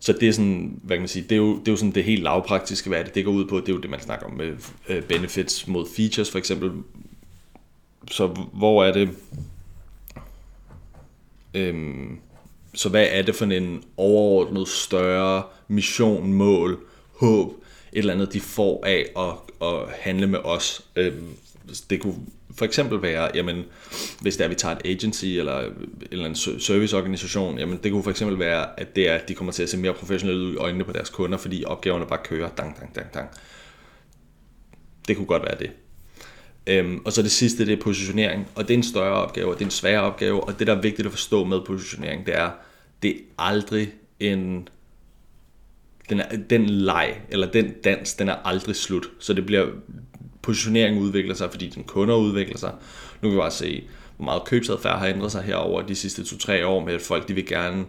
så 0.00 0.12
det 0.12 0.28
er 0.28 0.32
sådan, 0.32 0.80
hvad 0.82 0.96
kan 0.96 1.02
man 1.02 1.08
sige, 1.08 1.22
det 1.22 1.32
er 1.32 1.36
jo, 1.36 1.58
det 1.58 1.68
er 1.68 1.72
jo 1.72 1.76
sådan 1.76 1.94
det 1.94 2.04
helt 2.04 2.22
lavpraktiske, 2.22 2.88
hvad 2.88 3.04
det, 3.04 3.14
det 3.14 3.24
går 3.24 3.32
ud 3.32 3.44
på, 3.44 3.60
det 3.60 3.68
er 3.68 3.72
jo 3.72 3.80
det, 3.80 3.90
man 3.90 4.00
snakker 4.00 4.26
om 4.26 4.32
med 4.32 4.56
øh, 4.88 5.02
benefits 5.02 5.66
mod 5.68 5.86
features, 5.96 6.30
for 6.30 6.38
eksempel. 6.38 6.72
Så 8.10 8.26
hvor 8.52 8.84
er 8.84 8.92
det, 8.92 9.10
øhm, 11.54 12.18
så 12.74 12.88
hvad 12.88 13.06
er 13.10 13.22
det 13.22 13.34
for 13.34 13.44
en 13.44 13.84
overordnet 13.96 14.68
større 14.68 15.42
mission, 15.68 16.32
mål, 16.32 16.78
håb, 17.16 17.52
et 17.92 17.98
eller 17.98 18.14
andet, 18.14 18.32
de 18.32 18.40
får 18.40 18.86
af 18.86 19.06
at, 19.16 19.68
at 19.68 19.78
handle 20.00 20.26
med 20.26 20.38
os? 20.38 20.84
Øh, 20.96 21.12
det 21.90 22.00
kunne 22.00 22.14
for 22.56 22.64
eksempel 22.64 23.02
være, 23.02 23.30
jamen, 23.34 23.64
hvis 24.20 24.36
det 24.36 24.40
er, 24.40 24.44
at 24.44 24.50
vi 24.50 24.54
tager 24.54 24.76
et 24.76 24.82
agency 24.84 25.24
eller 25.24 25.60
en 25.60 25.88
eller 26.10 26.24
anden 26.24 26.60
serviceorganisation, 26.60 27.58
jamen, 27.58 27.80
det 27.82 27.92
kunne 27.92 28.02
for 28.02 28.10
eksempel 28.10 28.38
være, 28.38 28.80
at 28.80 28.96
det 28.96 29.08
er, 29.08 29.14
at 29.14 29.28
de 29.28 29.34
kommer 29.34 29.52
til 29.52 29.62
at 29.62 29.68
se 29.68 29.76
mere 29.76 29.94
professionelle 29.94 30.46
ud 30.46 30.52
i 30.52 30.56
øjnene 30.56 30.84
på 30.84 30.92
deres 30.92 31.10
kunder, 31.10 31.38
fordi 31.38 31.64
opgaverne 31.66 32.06
bare 32.06 32.20
kører, 32.24 32.48
dang, 32.48 32.80
dang, 32.80 32.94
dang, 32.94 33.14
dang. 33.14 33.28
Det 35.08 35.16
kunne 35.16 35.26
godt 35.26 35.42
være 35.42 35.58
det. 35.58 35.70
Øhm, 36.66 37.00
og 37.04 37.12
så 37.12 37.22
det 37.22 37.30
sidste, 37.30 37.66
det 37.66 37.78
er 37.78 37.82
positionering, 37.82 38.48
og 38.54 38.68
det 38.68 38.74
er 38.74 38.78
en 38.78 38.82
større 38.82 39.12
opgave, 39.12 39.48
og 39.48 39.54
det 39.54 39.60
er 39.60 39.66
en 39.66 39.70
sværere 39.70 40.02
opgave, 40.02 40.44
og 40.44 40.58
det, 40.58 40.66
der 40.66 40.76
er 40.76 40.80
vigtigt 40.80 41.06
at 41.06 41.12
forstå 41.12 41.44
med 41.44 41.60
positionering, 41.66 42.26
det 42.26 42.36
er, 42.36 42.50
det 43.02 43.10
er 43.10 43.20
aldrig 43.38 43.92
en 44.20 44.68
den, 46.08 46.20
er, 46.20 46.36
den 46.50 46.70
leg, 46.70 47.20
eller 47.30 47.50
den 47.50 47.72
dans, 47.84 48.14
den 48.14 48.28
er 48.28 48.34
aldrig 48.44 48.76
slut. 48.76 49.06
Så 49.18 49.32
det 49.32 49.46
bliver, 49.46 49.66
positioneringen 50.42 51.02
udvikler 51.02 51.34
sig, 51.34 51.50
fordi 51.50 51.68
den 51.68 51.84
kunder 51.84 52.14
udvikler 52.14 52.58
sig. 52.58 52.72
Nu 53.22 53.28
kan 53.28 53.36
vi 53.36 53.40
bare 53.40 53.50
se, 53.50 53.84
hvor 54.16 54.24
meget 54.24 54.44
købsadfærd 54.44 54.98
har 54.98 55.06
ændret 55.06 55.32
sig 55.32 55.42
herover 55.42 55.82
de 55.82 55.94
sidste 55.94 56.22
2-3 56.22 56.64
år 56.64 56.84
med, 56.84 56.94
at 56.94 57.00
folk 57.00 57.28
de 57.28 57.34
vil 57.34 57.46
gerne 57.46 57.84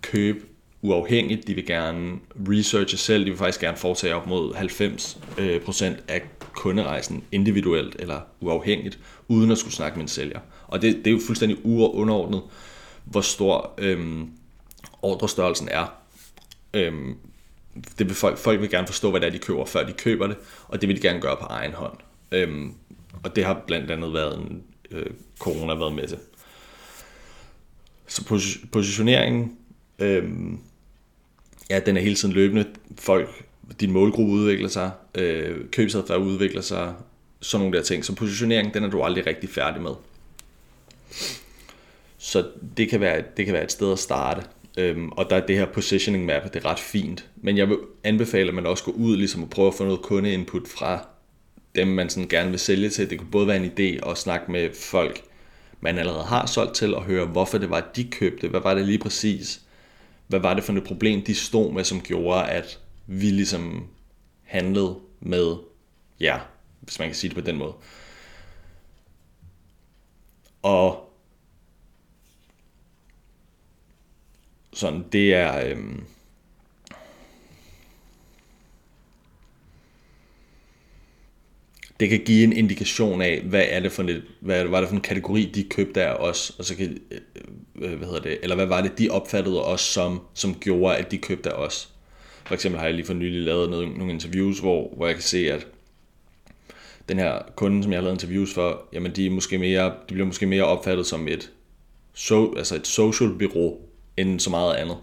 købe 0.00 0.38
uafhængigt, 0.82 1.46
de 1.46 1.54
vil 1.54 1.66
gerne 1.66 2.18
researche 2.48 2.98
selv, 2.98 3.24
de 3.24 3.30
vil 3.30 3.38
faktisk 3.38 3.60
gerne 3.60 3.76
foretage 3.76 4.14
op 4.14 4.26
mod 4.26 4.54
90% 4.54 5.84
øh, 5.86 5.98
af 6.08 6.22
kunderejsen 6.54 7.24
individuelt 7.32 7.96
eller 7.98 8.20
uafhængigt, 8.40 8.98
uden 9.28 9.50
at 9.50 9.58
skulle 9.58 9.74
snakke 9.74 9.96
med 9.96 10.04
en 10.04 10.08
sælger. 10.08 10.40
Og 10.66 10.82
det, 10.82 10.96
det 10.96 11.06
er 11.06 11.10
jo 11.10 11.20
fuldstændig 11.26 11.58
underordnet 11.64 12.42
hvor 13.04 13.20
stor 13.20 13.74
øhm, 13.78 14.30
ordrestørrelsen 15.02 15.68
er. 15.68 15.92
Øhm, 16.74 17.16
det 17.98 18.08
vil 18.08 18.14
folk, 18.14 18.38
folk 18.38 18.60
vil 18.60 18.70
gerne 18.70 18.86
forstå, 18.86 19.10
hvad 19.10 19.20
det 19.20 19.26
er, 19.26 19.30
de 19.30 19.38
køber, 19.38 19.64
før 19.64 19.86
de 19.86 19.92
køber 19.92 20.26
det, 20.26 20.36
og 20.68 20.80
det 20.80 20.88
vil 20.88 20.96
de 20.96 21.02
gerne 21.02 21.20
gøre 21.20 21.36
på 21.36 21.46
egen 21.46 21.72
hånd. 21.72 21.96
Øhm, 22.32 22.74
og 23.22 23.36
det 23.36 23.44
har 23.44 23.62
blandt 23.66 23.90
andet 23.90 24.12
været 24.12 24.38
en 24.38 24.62
øh, 24.90 25.06
corona 25.38 25.74
været 25.74 25.94
med 25.94 26.08
til. 26.08 26.18
Så 28.06 28.24
positioneringen, 28.72 29.56
øhm, 29.98 30.58
ja, 31.70 31.80
den 31.80 31.96
er 31.96 32.00
hele 32.00 32.14
tiden 32.14 32.34
løbende. 32.34 32.66
Folk, 32.98 33.44
din 33.80 33.90
målgruppe 33.90 34.32
udvikler 34.32 34.68
sig, 34.68 34.90
øh, 35.14 35.56
købsadfærd 35.70 36.18
udvikler 36.18 36.60
sig, 36.60 36.94
sådan 37.40 37.64
nogle 37.64 37.78
der 37.78 37.84
ting. 37.84 38.04
Så 38.04 38.14
positionering, 38.14 38.74
den 38.74 38.84
er 38.84 38.90
du 38.90 39.02
aldrig 39.02 39.26
rigtig 39.26 39.50
færdig 39.50 39.82
med. 39.82 39.92
Så 42.18 42.46
det 42.76 42.88
kan 42.88 43.00
være, 43.00 43.22
det 43.36 43.44
kan 43.44 43.54
være 43.54 43.64
et 43.64 43.72
sted 43.72 43.92
at 43.92 43.98
starte. 43.98 44.42
Øhm, 44.78 45.08
og 45.08 45.30
der 45.30 45.36
er 45.36 45.46
det 45.46 45.56
her 45.56 45.66
positioning 45.66 46.24
map, 46.24 46.54
det 46.54 46.64
er 46.64 46.70
ret 46.70 46.78
fint. 46.78 47.26
Men 47.36 47.58
jeg 47.58 47.68
vil 47.68 47.76
anbefale, 48.04 48.48
at 48.48 48.54
man 48.54 48.66
også 48.66 48.84
går 48.84 48.92
ud 48.92 49.16
ligesom 49.16 49.42
og 49.42 49.50
prøve 49.50 49.68
at 49.68 49.74
få 49.74 49.84
noget 49.84 50.02
kundeinput 50.02 50.68
fra 50.68 51.06
dem, 51.74 51.88
man 51.88 52.10
sådan 52.10 52.28
gerne 52.28 52.50
vil 52.50 52.58
sælge 52.58 52.88
til. 52.90 53.10
Det 53.10 53.18
kunne 53.18 53.30
både 53.30 53.46
være 53.46 53.56
en 53.56 53.72
idé 53.78 54.10
at 54.10 54.18
snakke 54.18 54.52
med 54.52 54.68
folk, 54.74 55.22
man 55.80 55.98
allerede 55.98 56.24
har 56.24 56.46
solgt 56.46 56.74
til, 56.74 56.94
og 56.94 57.04
høre, 57.04 57.26
hvorfor 57.26 57.58
det 57.58 57.70
var, 57.70 57.90
de 57.96 58.04
købte. 58.04 58.48
Hvad 58.48 58.60
var 58.60 58.74
det 58.74 58.86
lige 58.86 58.98
præcis? 58.98 59.60
Hvad 60.26 60.40
var 60.40 60.54
det 60.54 60.64
for 60.64 60.72
et 60.72 60.84
problem, 60.84 61.22
de 61.22 61.34
stod 61.34 61.72
med, 61.72 61.84
som 61.84 62.00
gjorde, 62.00 62.44
at 62.44 62.78
vi 63.06 63.26
ligesom 63.26 63.86
handlet 64.50 64.96
med 65.20 65.56
jer, 66.20 66.40
hvis 66.80 66.98
man 66.98 67.08
kan 67.08 67.14
sige 67.14 67.28
det 67.28 67.36
på 67.36 67.50
den 67.50 67.56
måde. 67.56 67.74
Og 70.62 71.12
sådan, 74.72 75.04
det 75.12 75.34
er... 75.34 75.66
Øhm, 75.66 76.04
det 82.00 82.08
kan 82.08 82.24
give 82.24 82.44
en 82.44 82.52
indikation 82.52 83.22
af, 83.22 83.40
hvad 83.40 83.64
er 83.68 83.80
det 83.80 83.92
for 83.92 84.02
en, 84.02 84.22
hvad 84.40 84.64
var 84.64 84.80
det 84.80 84.88
for 84.88 84.96
en 84.96 85.02
kategori, 85.02 85.50
de 85.54 85.64
købte 85.64 86.02
af 86.02 86.14
os, 86.14 86.50
og 86.58 86.64
så 86.64 86.76
kan, 86.76 86.98
øh, 87.10 87.20
øh, 87.74 87.98
hvad 87.98 88.08
hedder 88.08 88.22
det, 88.22 88.38
eller 88.42 88.56
hvad 88.56 88.66
var 88.66 88.82
det, 88.82 88.98
de 88.98 89.10
opfattede 89.10 89.64
os 89.64 89.80
som, 89.80 90.20
som 90.34 90.54
gjorde, 90.54 90.96
at 90.96 91.10
de 91.10 91.18
købte 91.18 91.50
af 91.50 91.54
os. 91.54 91.94
For 92.50 92.54
eksempel 92.54 92.78
har 92.78 92.86
jeg 92.86 92.94
lige 92.94 93.06
for 93.06 93.14
nylig 93.14 93.42
lavet 93.42 93.70
noget, 93.70 93.96
nogle 93.96 94.12
interviews, 94.12 94.58
hvor, 94.58 94.92
hvor 94.96 95.06
jeg 95.06 95.14
kan 95.14 95.22
se, 95.22 95.52
at 95.52 95.66
den 97.08 97.18
her 97.18 97.38
kunde, 97.56 97.82
som 97.82 97.92
jeg 97.92 97.98
har 97.98 98.02
lavet 98.02 98.14
interviews 98.14 98.54
for, 98.54 98.88
jamen 98.92 99.12
de, 99.12 99.26
er 99.26 99.30
måske 99.30 99.58
mere, 99.58 99.84
de 99.84 100.14
bliver 100.14 100.26
måske 100.26 100.46
mere 100.46 100.64
opfattet 100.64 101.06
som 101.06 101.28
et, 101.28 101.50
so, 102.14 102.54
altså 102.56 102.76
et 102.76 102.86
social 102.86 103.30
bureau, 103.30 103.78
end 104.16 104.40
så 104.40 104.50
meget 104.50 104.74
andet. 104.74 104.96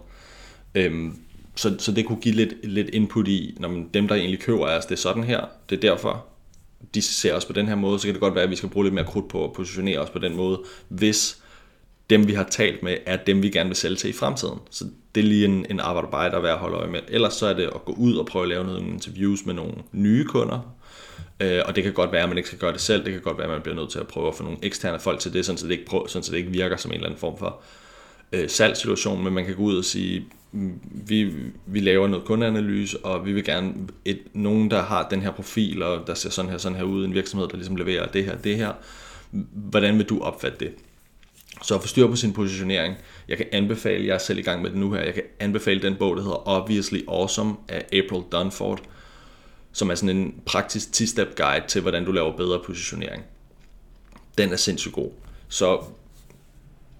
Øhm, 0.74 1.18
så, 1.54 1.76
så 1.78 1.92
det 1.92 2.06
kunne 2.06 2.20
give 2.20 2.34
lidt, 2.34 2.54
lidt 2.62 2.88
input 2.88 3.28
i, 3.28 3.56
når 3.60 3.68
man, 3.68 3.90
dem, 3.94 4.08
der 4.08 4.14
egentlig 4.14 4.40
køber 4.40 4.66
os, 4.66 4.86
det 4.86 4.92
er 4.92 5.00
sådan 5.00 5.24
her, 5.24 5.40
det 5.70 5.76
er 5.76 5.80
derfor, 5.80 6.26
de 6.94 7.02
ser 7.02 7.34
os 7.34 7.44
på 7.44 7.52
den 7.52 7.68
her 7.68 7.74
måde, 7.74 7.98
så 7.98 8.06
kan 8.06 8.14
det 8.14 8.20
godt 8.20 8.34
være, 8.34 8.44
at 8.44 8.50
vi 8.50 8.56
skal 8.56 8.68
bruge 8.68 8.86
lidt 8.86 8.94
mere 8.94 9.06
krudt 9.06 9.28
på 9.28 9.44
at 9.44 9.52
positionere 9.52 9.98
os 9.98 10.10
på 10.10 10.18
den 10.18 10.36
måde, 10.36 10.62
hvis 10.88 11.42
dem, 12.10 12.28
vi 12.28 12.32
har 12.32 12.44
talt 12.44 12.82
med, 12.82 12.96
er 13.06 13.16
dem, 13.16 13.42
vi 13.42 13.50
gerne 13.50 13.68
vil 13.68 13.76
sælge 13.76 13.96
til 13.96 14.10
i 14.10 14.12
fremtiden. 14.12 14.58
Så 14.70 14.84
det 15.14 15.20
er 15.20 15.24
lige 15.24 15.44
en, 15.44 15.66
en 15.70 15.80
arbejde, 15.80 16.36
at 16.36 16.42
være 16.42 16.52
at 16.52 16.58
holde 16.58 16.76
øje 16.76 16.90
med. 16.90 17.00
Ellers 17.08 17.34
så 17.34 17.46
er 17.46 17.54
det 17.54 17.62
at 17.62 17.84
gå 17.84 17.92
ud 17.92 18.16
og 18.16 18.26
prøve 18.26 18.42
at 18.42 18.48
lave 18.48 18.64
nogle 18.64 18.88
interviews 18.88 19.46
med 19.46 19.54
nogle 19.54 19.74
nye 19.92 20.24
kunder, 20.24 20.78
Øh, 21.40 21.62
og 21.66 21.76
det 21.76 21.84
kan 21.84 21.92
godt 21.92 22.12
være, 22.12 22.22
at 22.22 22.28
man 22.28 22.38
ikke 22.38 22.46
skal 22.48 22.58
gøre 22.58 22.72
det 22.72 22.80
selv. 22.80 23.04
Det 23.04 23.12
kan 23.12 23.22
godt 23.22 23.38
være, 23.38 23.46
at 23.46 23.52
man 23.52 23.62
bliver 23.62 23.76
nødt 23.76 23.90
til 23.90 23.98
at 23.98 24.06
prøve 24.06 24.28
at 24.28 24.34
få 24.34 24.42
nogle 24.42 24.58
eksterne 24.62 24.98
folk 24.98 25.20
til 25.20 25.32
det, 25.32 25.46
sådan 25.46 25.58
så 25.58 25.66
det 25.66 25.72
ikke, 25.72 25.84
prøver, 25.84 26.06
sådan 26.06 26.22
så 26.22 26.32
det 26.32 26.38
ikke 26.38 26.50
virker 26.50 26.76
som 26.76 26.90
en 26.90 26.94
eller 26.94 27.06
anden 27.06 27.20
form 27.20 27.38
for 27.38 27.60
øh, 28.32 28.48
salgssituation, 28.48 29.24
men 29.24 29.32
man 29.32 29.44
kan 29.44 29.54
gå 29.54 29.62
ud 29.62 29.78
og 29.78 29.84
sige, 29.84 30.24
mm, 30.52 30.80
vi, 30.92 31.32
vi 31.66 31.80
laver 31.80 32.08
noget 32.08 32.24
kundeanalyse, 32.24 32.98
og 32.98 33.26
vi 33.26 33.32
vil 33.32 33.44
gerne 33.44 33.74
et, 34.04 34.18
nogen, 34.32 34.70
der 34.70 34.82
har 34.82 35.08
den 35.08 35.22
her 35.22 35.30
profil, 35.30 35.82
og 35.82 36.06
der 36.06 36.14
ser 36.14 36.30
sådan 36.30 36.50
her, 36.50 36.58
sådan 36.58 36.78
her 36.78 36.84
ud, 36.84 37.04
en 37.04 37.14
virksomhed, 37.14 37.48
der 37.48 37.56
ligesom 37.56 37.76
leverer 37.76 38.06
det 38.06 38.24
her, 38.24 38.36
det 38.36 38.56
her. 38.56 38.72
Hvordan 39.52 39.98
vil 39.98 40.06
du 40.06 40.20
opfatte 40.20 40.58
det? 40.60 40.74
Så 41.62 41.74
at 41.74 41.80
få 41.80 41.88
styr 41.88 42.06
på 42.06 42.16
sin 42.16 42.32
positionering. 42.32 42.94
Jeg 43.28 43.36
kan 43.36 43.46
anbefale, 43.52 44.06
jeg 44.06 44.14
er 44.14 44.18
selv 44.18 44.38
i 44.38 44.42
gang 44.42 44.62
med 44.62 44.70
det 44.70 44.78
nu 44.78 44.92
her, 44.92 45.00
jeg 45.00 45.14
kan 45.14 45.22
anbefale 45.40 45.82
den 45.82 45.96
bog, 45.96 46.16
der 46.16 46.22
hedder 46.22 46.48
Obviously 46.48 47.00
Awesome 47.08 47.56
af 47.68 47.86
April 47.92 48.22
Dunford, 48.32 48.80
som 49.72 49.90
er 49.90 49.94
sådan 49.94 50.16
en 50.16 50.34
praktisk 50.46 50.88
10-step 50.88 51.36
guide 51.36 51.64
til, 51.68 51.82
hvordan 51.82 52.04
du 52.04 52.12
laver 52.12 52.36
bedre 52.36 52.60
positionering. 52.66 53.24
Den 54.38 54.52
er 54.52 54.56
sindssygt 54.56 54.94
god. 54.94 55.10
Så, 55.48 55.84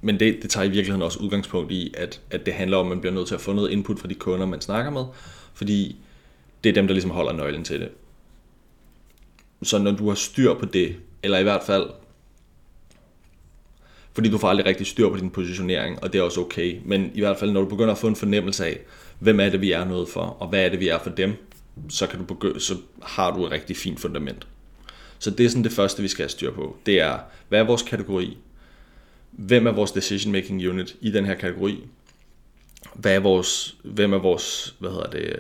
men 0.01 0.21
det, 0.21 0.39
det 0.43 0.51
tager 0.51 0.65
i 0.65 0.71
virkeligheden 0.71 1.03
også 1.03 1.19
udgangspunkt 1.19 1.73
i, 1.73 1.95
at, 1.97 2.21
at 2.31 2.47
det 2.47 2.55
handler 2.55 2.77
om, 2.77 2.87
at 2.87 2.91
man 2.91 3.01
bliver 3.01 3.15
nødt 3.15 3.29
til 3.29 3.35
at 3.35 3.41
få 3.41 3.53
noget 3.53 3.71
input 3.71 3.99
fra 3.99 4.09
de 4.09 4.15
kunder, 4.15 4.47
man 4.47 4.61
snakker 4.61 4.91
med, 4.91 5.05
fordi 5.55 5.97
det 6.65 6.71
er 6.71 6.75
dem, 6.75 6.87
der 6.87 6.95
ligesom 6.95 7.11
holder 7.11 7.33
nøglen 7.33 7.65
til 7.65 7.81
det. 7.81 7.89
Så 9.63 9.79
når 9.79 9.91
du 9.91 10.09
har 10.09 10.15
styr 10.15 10.55
på 10.55 10.65
det, 10.65 10.97
eller 11.23 11.39
i 11.39 11.43
hvert 11.43 11.63
fald, 11.63 11.87
fordi 14.19 14.31
du 14.31 14.39
får 14.39 14.49
aldrig 14.49 14.67
rigtig 14.67 14.87
styr 14.87 15.09
på 15.09 15.17
din 15.17 15.31
positionering, 15.31 16.03
og 16.03 16.13
det 16.13 16.19
er 16.19 16.23
også 16.23 16.41
okay, 16.41 16.81
men 16.85 17.11
i 17.15 17.21
hvert 17.21 17.39
fald 17.39 17.51
når 17.51 17.61
du 17.61 17.69
begynder 17.69 17.93
at 17.93 17.99
få 17.99 18.07
en 18.07 18.17
fornemmelse 18.17 18.67
af, 18.67 18.79
hvem 19.19 19.41
er 19.41 19.49
det, 19.49 19.61
vi 19.61 19.73
er 19.73 19.85
noget 19.85 20.09
for, 20.09 20.21
og 20.21 20.49
hvad 20.49 20.65
er 20.65 20.69
det, 20.69 20.81
vi 20.81 20.89
er 20.89 20.99
for 20.99 21.11
dem, 21.11 21.33
så, 21.89 22.07
kan 22.07 22.19
du 22.19 22.25
begynde, 22.25 22.61
så 22.61 22.77
har 23.03 23.37
du 23.37 23.47
et 23.47 23.53
rigtig 23.53 23.77
fint 23.77 24.01
fundament. 24.01 24.47
Så 25.19 25.31
det 25.31 25.47
er 25.47 25.51
sådan 25.51 25.65
det 25.65 25.73
første, 25.73 26.03
vi 26.03 26.09
skal 26.09 26.23
have 26.23 26.29
styr 26.29 26.53
på. 26.53 26.77
Det 26.87 27.01
er, 27.01 27.19
hvad 27.49 27.61
er 27.61 27.65
vores 27.65 27.83
kategori? 27.83 28.37
Hvem 29.31 29.67
er 29.67 29.73
vores 29.73 29.93
decision 29.93 30.33
making 30.33 30.69
unit 30.69 30.97
i 31.01 31.11
den 31.11 31.25
her 31.27 31.35
kategori? 31.35 31.85
Hvad 32.95 33.15
er 33.15 33.21
vores, 33.21 33.77
hvem 33.85 34.13
er 34.13 34.19
vores, 34.19 34.75
hvad 34.79 34.91
hedder 34.91 35.11
det, 35.11 35.37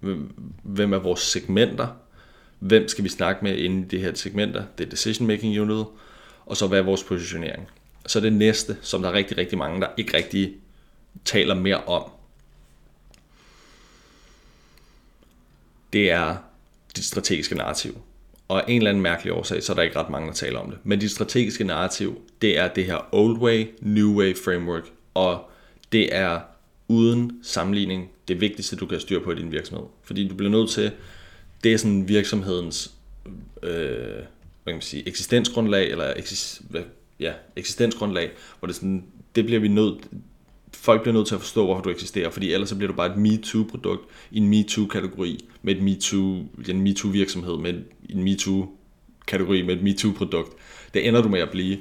øh, 0.00 0.18
hvem 0.62 0.92
er 0.92 0.98
vores 0.98 1.20
segmenter? 1.20 1.88
Hvem 2.58 2.88
skal 2.88 3.04
vi 3.04 3.08
snakke 3.08 3.44
med 3.44 3.56
inde 3.56 3.80
i 3.80 3.84
det 3.84 4.00
her 4.00 4.14
segmenter? 4.14 4.64
Det 4.78 4.86
er 4.86 4.90
decision 4.90 5.26
making 5.26 5.60
unit. 5.60 5.86
Og 6.46 6.56
så 6.56 6.66
hvad 6.66 6.78
er 6.78 6.82
vores 6.82 7.02
positionering? 7.02 7.68
Så 8.06 8.20
det 8.20 8.32
næste, 8.32 8.76
som 8.82 9.02
der 9.02 9.08
er 9.08 9.12
rigtig, 9.12 9.38
rigtig 9.38 9.58
mange, 9.58 9.80
der 9.80 9.88
ikke 9.96 10.16
rigtig 10.16 10.54
taler 11.24 11.54
mere 11.54 11.84
om, 11.84 12.10
det 15.92 16.10
er 16.10 16.36
dit 16.96 17.04
strategiske 17.04 17.54
narrativ. 17.54 18.00
Og 18.48 18.60
af 18.60 18.64
en 18.68 18.76
eller 18.76 18.90
anden 18.90 19.02
mærkelig 19.02 19.32
årsag, 19.32 19.62
så 19.62 19.72
er 19.72 19.74
der 19.74 19.82
ikke 19.82 19.98
ret 19.98 20.10
mange, 20.10 20.28
der 20.28 20.34
taler 20.34 20.58
om 20.58 20.70
det. 20.70 20.78
Men 20.84 20.98
dit 20.98 21.10
strategiske 21.10 21.64
narrativ, 21.64 22.20
det 22.42 22.58
er 22.58 22.68
det 22.68 22.84
her 22.84 23.08
old 23.12 23.38
way, 23.38 23.66
new 23.80 24.14
way 24.14 24.36
framework. 24.44 24.84
Og 25.14 25.50
det 25.92 26.14
er 26.16 26.40
uden 26.88 27.40
sammenligning 27.42 28.10
det 28.28 28.40
vigtigste, 28.40 28.76
du 28.76 28.86
kan 28.86 29.00
styre 29.00 29.20
på 29.20 29.32
i 29.32 29.34
din 29.34 29.52
virksomhed. 29.52 29.86
Fordi 30.02 30.28
du 30.28 30.34
bliver 30.34 30.50
nødt 30.50 30.70
til, 30.70 30.92
det 31.64 31.72
er 31.72 31.76
sådan 31.76 32.08
virksomhedens 32.08 32.94
øh, 33.62 34.22
hvad 34.66 34.72
kan 34.72 34.76
man 34.76 34.82
sige, 34.82 35.08
eksistensgrundlag, 35.08 35.90
eller 35.90 36.12
eksist, 36.16 36.62
ja, 37.20 37.32
eksistensgrundlag, 37.56 38.30
hvor 38.58 38.66
det, 38.66 38.76
sådan, 38.76 39.04
det 39.34 39.44
bliver 39.44 39.60
vi 39.60 39.68
nødt, 39.68 39.98
folk 40.72 41.02
bliver 41.02 41.14
nødt 41.14 41.26
til 41.26 41.34
at 41.34 41.40
forstå, 41.40 41.64
hvorfor 41.64 41.82
du 41.82 41.90
eksisterer, 41.90 42.30
fordi 42.30 42.52
ellers 42.52 42.68
så 42.68 42.76
bliver 42.76 42.90
du 42.90 42.96
bare 42.96 43.12
et 43.12 43.16
MeToo-produkt 43.16 44.02
i 44.30 44.38
en 44.38 44.48
MeToo-kategori 44.48 45.48
med 45.62 45.76
et 45.76 45.82
MeToo, 45.82 46.44
en 46.68 46.86
MeToo-virksomhed 46.86 47.56
med 47.56 47.74
en 48.10 48.22
MeToo-kategori 48.22 49.62
med 49.62 49.76
et 49.76 49.82
MeToo-produkt. 49.82 50.52
Det 50.94 51.08
ender 51.08 51.22
du 51.22 51.28
med 51.28 51.40
at 51.40 51.50
blive. 51.50 51.78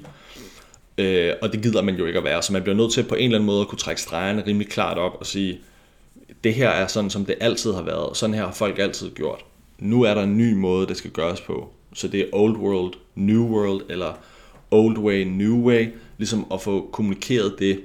Øh, 0.98 1.34
og 1.42 1.54
det 1.54 1.62
gider 1.62 1.82
man 1.82 1.96
jo 1.96 2.06
ikke 2.06 2.20
at 2.20 2.26
være, 2.26 2.42
så 2.42 2.54
man 2.54 2.64
bliver 2.64 2.76
nødt 2.76 2.94
til 2.94 3.04
på 3.04 3.16
en 3.16 3.24
eller 3.24 3.38
anden 3.38 3.46
måde 3.46 3.62
at 3.62 3.68
kunne 3.68 3.80
trække 3.80 4.02
stregerne 4.02 4.44
rimelig 4.48 4.70
klart 4.70 4.98
op 4.98 5.16
og 5.20 5.26
sige, 5.26 5.60
det 6.44 6.54
her 6.54 6.70
er 6.70 6.88
sådan, 6.88 7.10
som 7.10 7.26
det 7.26 7.36
altid 7.40 7.74
har 7.74 7.84
været, 7.84 8.18
sådan 8.18 8.34
her 8.34 8.46
har 8.46 8.54
folk 8.54 8.80
altid 8.80 9.12
gjort. 9.12 9.46
Nu 9.80 10.02
er 10.02 10.14
der 10.14 10.24
en 10.24 10.38
ny 10.38 10.54
måde, 10.54 10.88
det 10.88 10.98
skal 10.98 11.12
gøres 11.12 11.42
på. 11.42 11.74
Så 11.96 12.08
det 12.08 12.20
er 12.20 12.26
old 12.32 12.58
world, 12.58 12.94
new 13.16 13.44
world, 13.44 13.82
eller 13.90 14.14
old 14.72 14.98
way, 14.98 15.22
new 15.24 15.62
way, 15.62 15.88
ligesom 16.18 16.46
at 16.54 16.62
få 16.62 16.90
kommunikeret 16.92 17.56
det 17.60 17.82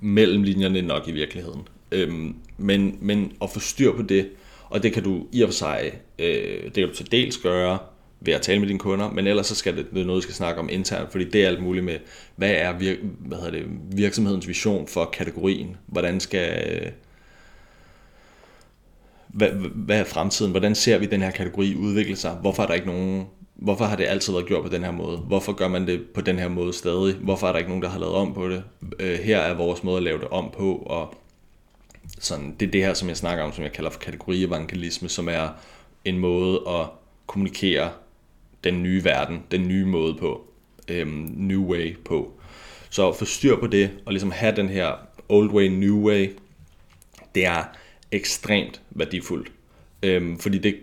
mellem 0.00 0.42
linjerne 0.42 0.82
nok 0.82 1.08
i 1.08 1.12
virkeligheden. 1.12 1.68
Øhm, 1.92 2.34
men, 2.58 2.98
men 3.00 3.32
at 3.42 3.50
få 3.50 3.60
styr 3.60 3.92
på 3.92 4.02
det, 4.02 4.28
og 4.68 4.82
det 4.82 4.92
kan 4.92 5.02
du 5.02 5.26
i 5.32 5.42
og 5.42 5.48
for 5.48 5.54
sig, 5.54 5.92
øh, 6.18 6.64
det 6.64 6.74
kan 6.74 6.88
du 6.88 6.94
til 6.94 7.10
dels 7.12 7.38
gøre 7.38 7.78
ved 8.20 8.34
at 8.34 8.42
tale 8.42 8.60
med 8.60 8.68
dine 8.68 8.78
kunder, 8.78 9.10
men 9.10 9.26
ellers 9.26 9.46
så 9.46 9.54
skal 9.54 9.76
det, 9.76 9.86
det 9.94 10.00
er 10.00 10.04
noget, 10.04 10.18
du 10.18 10.22
skal 10.22 10.34
snakke 10.34 10.60
om 10.60 10.68
internt, 10.72 11.12
fordi 11.12 11.24
det 11.24 11.44
er 11.44 11.48
alt 11.48 11.62
muligt 11.62 11.84
med, 11.84 11.98
hvad 12.36 12.50
er 12.50 12.78
vir, 12.78 12.94
hvad 13.18 13.38
hedder 13.38 13.50
det, 13.50 13.66
virksomhedens 13.92 14.48
vision 14.48 14.88
for 14.88 15.04
kategorien? 15.04 15.76
Hvordan 15.86 16.20
skal, 16.20 16.72
øh, 16.72 16.90
hvad, 19.28 19.48
hvad 19.74 20.00
er 20.00 20.04
fremtiden? 20.04 20.50
Hvordan 20.50 20.74
ser 20.74 20.98
vi 20.98 21.06
den 21.06 21.22
her 21.22 21.30
kategori 21.30 21.74
udvikle 21.74 22.16
sig? 22.16 22.30
Hvorfor 22.30 22.62
er 22.62 22.66
der 22.66 22.74
ikke 22.74 22.86
nogen 22.86 23.26
hvorfor 23.56 23.84
har 23.84 23.96
det 23.96 24.04
altid 24.04 24.32
været 24.32 24.46
gjort 24.46 24.62
på 24.62 24.68
den 24.68 24.84
her 24.84 24.90
måde? 24.90 25.16
Hvorfor 25.16 25.52
gør 25.52 25.68
man 25.68 25.86
det 25.86 26.06
på 26.14 26.20
den 26.20 26.38
her 26.38 26.48
måde 26.48 26.72
stadig? 26.72 27.14
Hvorfor 27.14 27.46
er 27.46 27.52
der 27.52 27.58
ikke 27.58 27.70
nogen, 27.70 27.82
der 27.82 27.88
har 27.88 27.98
lavet 27.98 28.14
om 28.14 28.34
på 28.34 28.48
det? 28.48 28.64
Øh, 28.98 29.18
her 29.18 29.38
er 29.38 29.54
vores 29.54 29.84
måde 29.84 29.96
at 29.96 30.02
lave 30.02 30.18
det 30.18 30.28
om 30.28 30.50
på, 30.56 30.74
og 30.74 31.14
sådan, 32.20 32.56
det 32.60 32.66
er 32.66 32.70
det 32.70 32.82
her, 32.82 32.94
som 32.94 33.08
jeg 33.08 33.16
snakker 33.16 33.44
om, 33.44 33.52
som 33.52 33.64
jeg 33.64 33.72
kalder 33.72 33.90
for 33.90 33.98
kategorievangelisme, 33.98 35.08
som 35.08 35.28
er 35.28 35.48
en 36.04 36.18
måde 36.18 36.60
at 36.68 36.86
kommunikere 37.26 37.90
den 38.64 38.82
nye 38.82 39.04
verden, 39.04 39.42
den 39.50 39.68
nye 39.68 39.84
måde 39.84 40.14
på, 40.14 40.46
øhm, 40.88 41.34
new 41.36 41.64
way 41.64 41.96
på. 42.04 42.32
Så 42.90 43.08
at 43.08 43.16
få 43.16 43.24
styr 43.24 43.56
på 43.56 43.66
det, 43.66 43.90
og 44.06 44.12
ligesom 44.12 44.30
have 44.30 44.56
den 44.56 44.68
her 44.68 44.92
old 45.28 45.50
way, 45.50 45.66
new 45.66 46.08
way, 46.08 46.32
det 47.34 47.46
er 47.46 47.64
ekstremt 48.12 48.80
værdifuldt. 48.90 49.52
Øhm, 50.02 50.38
fordi 50.38 50.58
det 50.58 50.76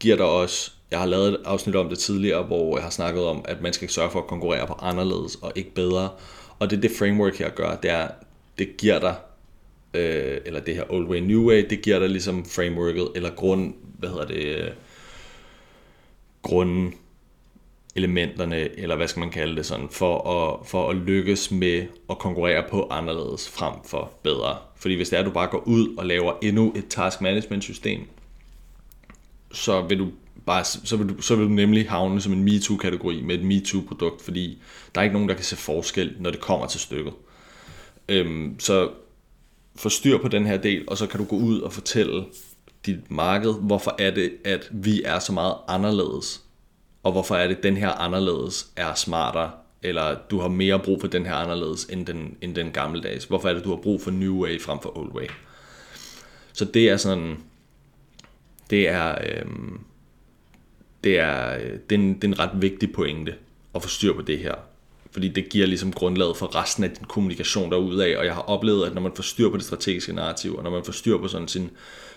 giver 0.00 0.16
dig 0.16 0.26
også, 0.26 0.72
jeg 0.90 0.98
har 0.98 1.06
lavet 1.06 1.28
et 1.28 1.40
afsnit 1.44 1.76
om 1.76 1.88
det 1.88 1.98
tidligere, 1.98 2.42
hvor 2.42 2.76
jeg 2.76 2.82
har 2.82 2.90
snakket 2.90 3.24
om, 3.24 3.44
at 3.48 3.62
man 3.62 3.72
skal 3.72 3.88
sørge 3.88 4.10
for 4.10 4.18
at 4.18 4.26
konkurrere 4.26 4.66
på 4.66 4.72
anderledes 4.72 5.34
og 5.34 5.52
ikke 5.54 5.74
bedre. 5.74 6.08
Og 6.58 6.70
det 6.70 6.82
det 6.82 6.90
framework 6.98 7.38
her 7.38 7.50
gør, 7.50 7.76
det 7.76 7.90
er, 7.90 8.08
det 8.58 8.76
giver 8.76 8.98
dig, 8.98 9.14
øh, 9.94 10.38
eller 10.44 10.60
det 10.60 10.74
her 10.74 10.84
old 10.92 11.06
way, 11.08 11.18
new 11.18 11.48
way, 11.48 11.66
det 11.70 11.82
giver 11.82 11.98
dig 11.98 12.08
ligesom 12.08 12.44
frameworket, 12.44 13.08
eller 13.14 13.30
grund, 13.30 13.74
hvad 13.98 14.08
hedder 14.08 14.26
det, 14.26 14.56
øh, 14.56 14.70
grunden, 16.42 16.94
elementerne, 17.96 18.78
eller 18.78 18.96
hvad 18.96 19.08
skal 19.08 19.20
man 19.20 19.30
kalde 19.30 19.56
det 19.56 19.66
sådan, 19.66 19.88
for 19.90 20.30
at, 20.30 20.66
for 20.66 20.90
at 20.90 20.96
lykkes 20.96 21.50
med 21.50 21.86
at 22.10 22.18
konkurrere 22.18 22.64
på 22.70 22.86
anderledes 22.90 23.48
frem 23.48 23.74
for 23.84 24.12
bedre. 24.22 24.56
Fordi 24.76 24.94
hvis 24.94 25.08
det 25.08 25.16
er, 25.16 25.20
at 25.20 25.26
du 25.26 25.30
bare 25.30 25.46
går 25.46 25.62
ud 25.66 25.96
og 25.98 26.06
laver 26.06 26.32
endnu 26.42 26.72
et 26.76 26.88
task 26.88 27.20
management 27.20 27.64
system, 27.64 28.00
så 29.52 29.82
vil 29.82 29.98
du 29.98 30.08
bare, 30.46 30.64
så 30.64 30.96
vil 30.96 31.08
du, 31.08 31.22
så 31.22 31.36
vil 31.36 31.44
du 31.44 31.50
nemlig 31.50 31.90
havne 31.90 32.20
som 32.20 32.32
en 32.32 32.44
MeToo-kategori 32.44 33.22
med 33.22 33.34
et 33.34 33.44
MeToo-produkt, 33.44 34.22
fordi 34.22 34.62
der 34.94 35.00
er 35.00 35.02
ikke 35.02 35.14
nogen, 35.14 35.28
der 35.28 35.34
kan 35.34 35.44
se 35.44 35.56
forskel, 35.56 36.16
når 36.18 36.30
det 36.30 36.40
kommer 36.40 36.66
til 36.66 36.80
stykket. 36.80 37.12
Øhm, 38.08 38.60
så 38.60 38.90
få 39.76 39.88
styr 39.88 40.18
på 40.18 40.28
den 40.28 40.46
her 40.46 40.56
del, 40.56 40.84
og 40.88 40.98
så 40.98 41.06
kan 41.06 41.20
du 41.20 41.26
gå 41.26 41.36
ud 41.36 41.60
og 41.60 41.72
fortælle 41.72 42.24
dit 42.86 43.10
marked, 43.10 43.54
hvorfor 43.60 43.94
er 43.98 44.10
det, 44.10 44.32
at 44.44 44.68
vi 44.72 45.02
er 45.02 45.18
så 45.18 45.32
meget 45.32 45.54
anderledes, 45.68 46.44
og 47.02 47.12
hvorfor 47.12 47.36
er 47.36 47.48
det, 47.48 47.56
at 47.56 47.62
den 47.62 47.76
her 47.76 47.90
anderledes 47.90 48.70
er 48.76 48.94
smartere, 48.94 49.50
eller 49.82 50.16
du 50.30 50.40
har 50.40 50.48
mere 50.48 50.78
brug 50.78 51.00
for 51.00 51.08
den 51.08 51.26
her 51.26 51.34
anderledes 51.34 51.84
end 51.84 52.06
den, 52.06 52.36
end 52.40 52.54
den 52.54 52.70
gammeldags. 52.70 53.24
Hvorfor 53.24 53.48
er 53.48 53.54
det, 53.54 53.64
du 53.64 53.70
har 53.70 53.76
brug 53.76 54.02
for 54.02 54.10
new 54.10 54.42
way 54.42 54.60
frem 54.60 54.78
for 54.80 54.98
old 54.98 55.12
way. 55.12 55.26
Så 56.52 56.64
det 56.64 56.88
er 56.88 56.96
sådan, 56.96 57.36
det 58.70 58.88
er, 58.88 59.18
øhm, 59.26 59.80
det 61.04 61.18
er, 61.18 61.58
det 61.90 61.96
er, 61.96 62.00
en, 62.00 62.14
det 62.14 62.24
er 62.24 62.28
en 62.28 62.38
ret 62.38 62.62
vigtig 62.62 62.92
pointe 62.92 63.34
at 63.74 63.82
få 63.82 63.88
styr 63.88 64.12
på 64.12 64.22
det 64.22 64.38
her. 64.38 64.54
Fordi 65.10 65.28
det 65.28 65.48
giver 65.48 65.66
ligesom 65.66 65.92
grundlaget 65.92 66.36
for 66.36 66.56
resten 66.56 66.84
af 66.84 66.90
din 66.90 67.04
kommunikation 67.04 67.70
derudaf, 67.70 68.18
og 68.18 68.24
jeg 68.24 68.34
har 68.34 68.42
oplevet, 68.42 68.86
at 68.86 68.94
når 68.94 69.02
man 69.02 69.12
får 69.16 69.22
styr 69.22 69.50
på 69.50 69.56
det 69.56 69.64
strategiske 69.64 70.12
narrativ, 70.12 70.56
og 70.56 70.64
når 70.64 70.70
man 70.70 70.84
får 70.84 70.92
styr 70.92 71.18
på 71.18 71.28
sådan 71.28 71.48
sin, 71.48 71.70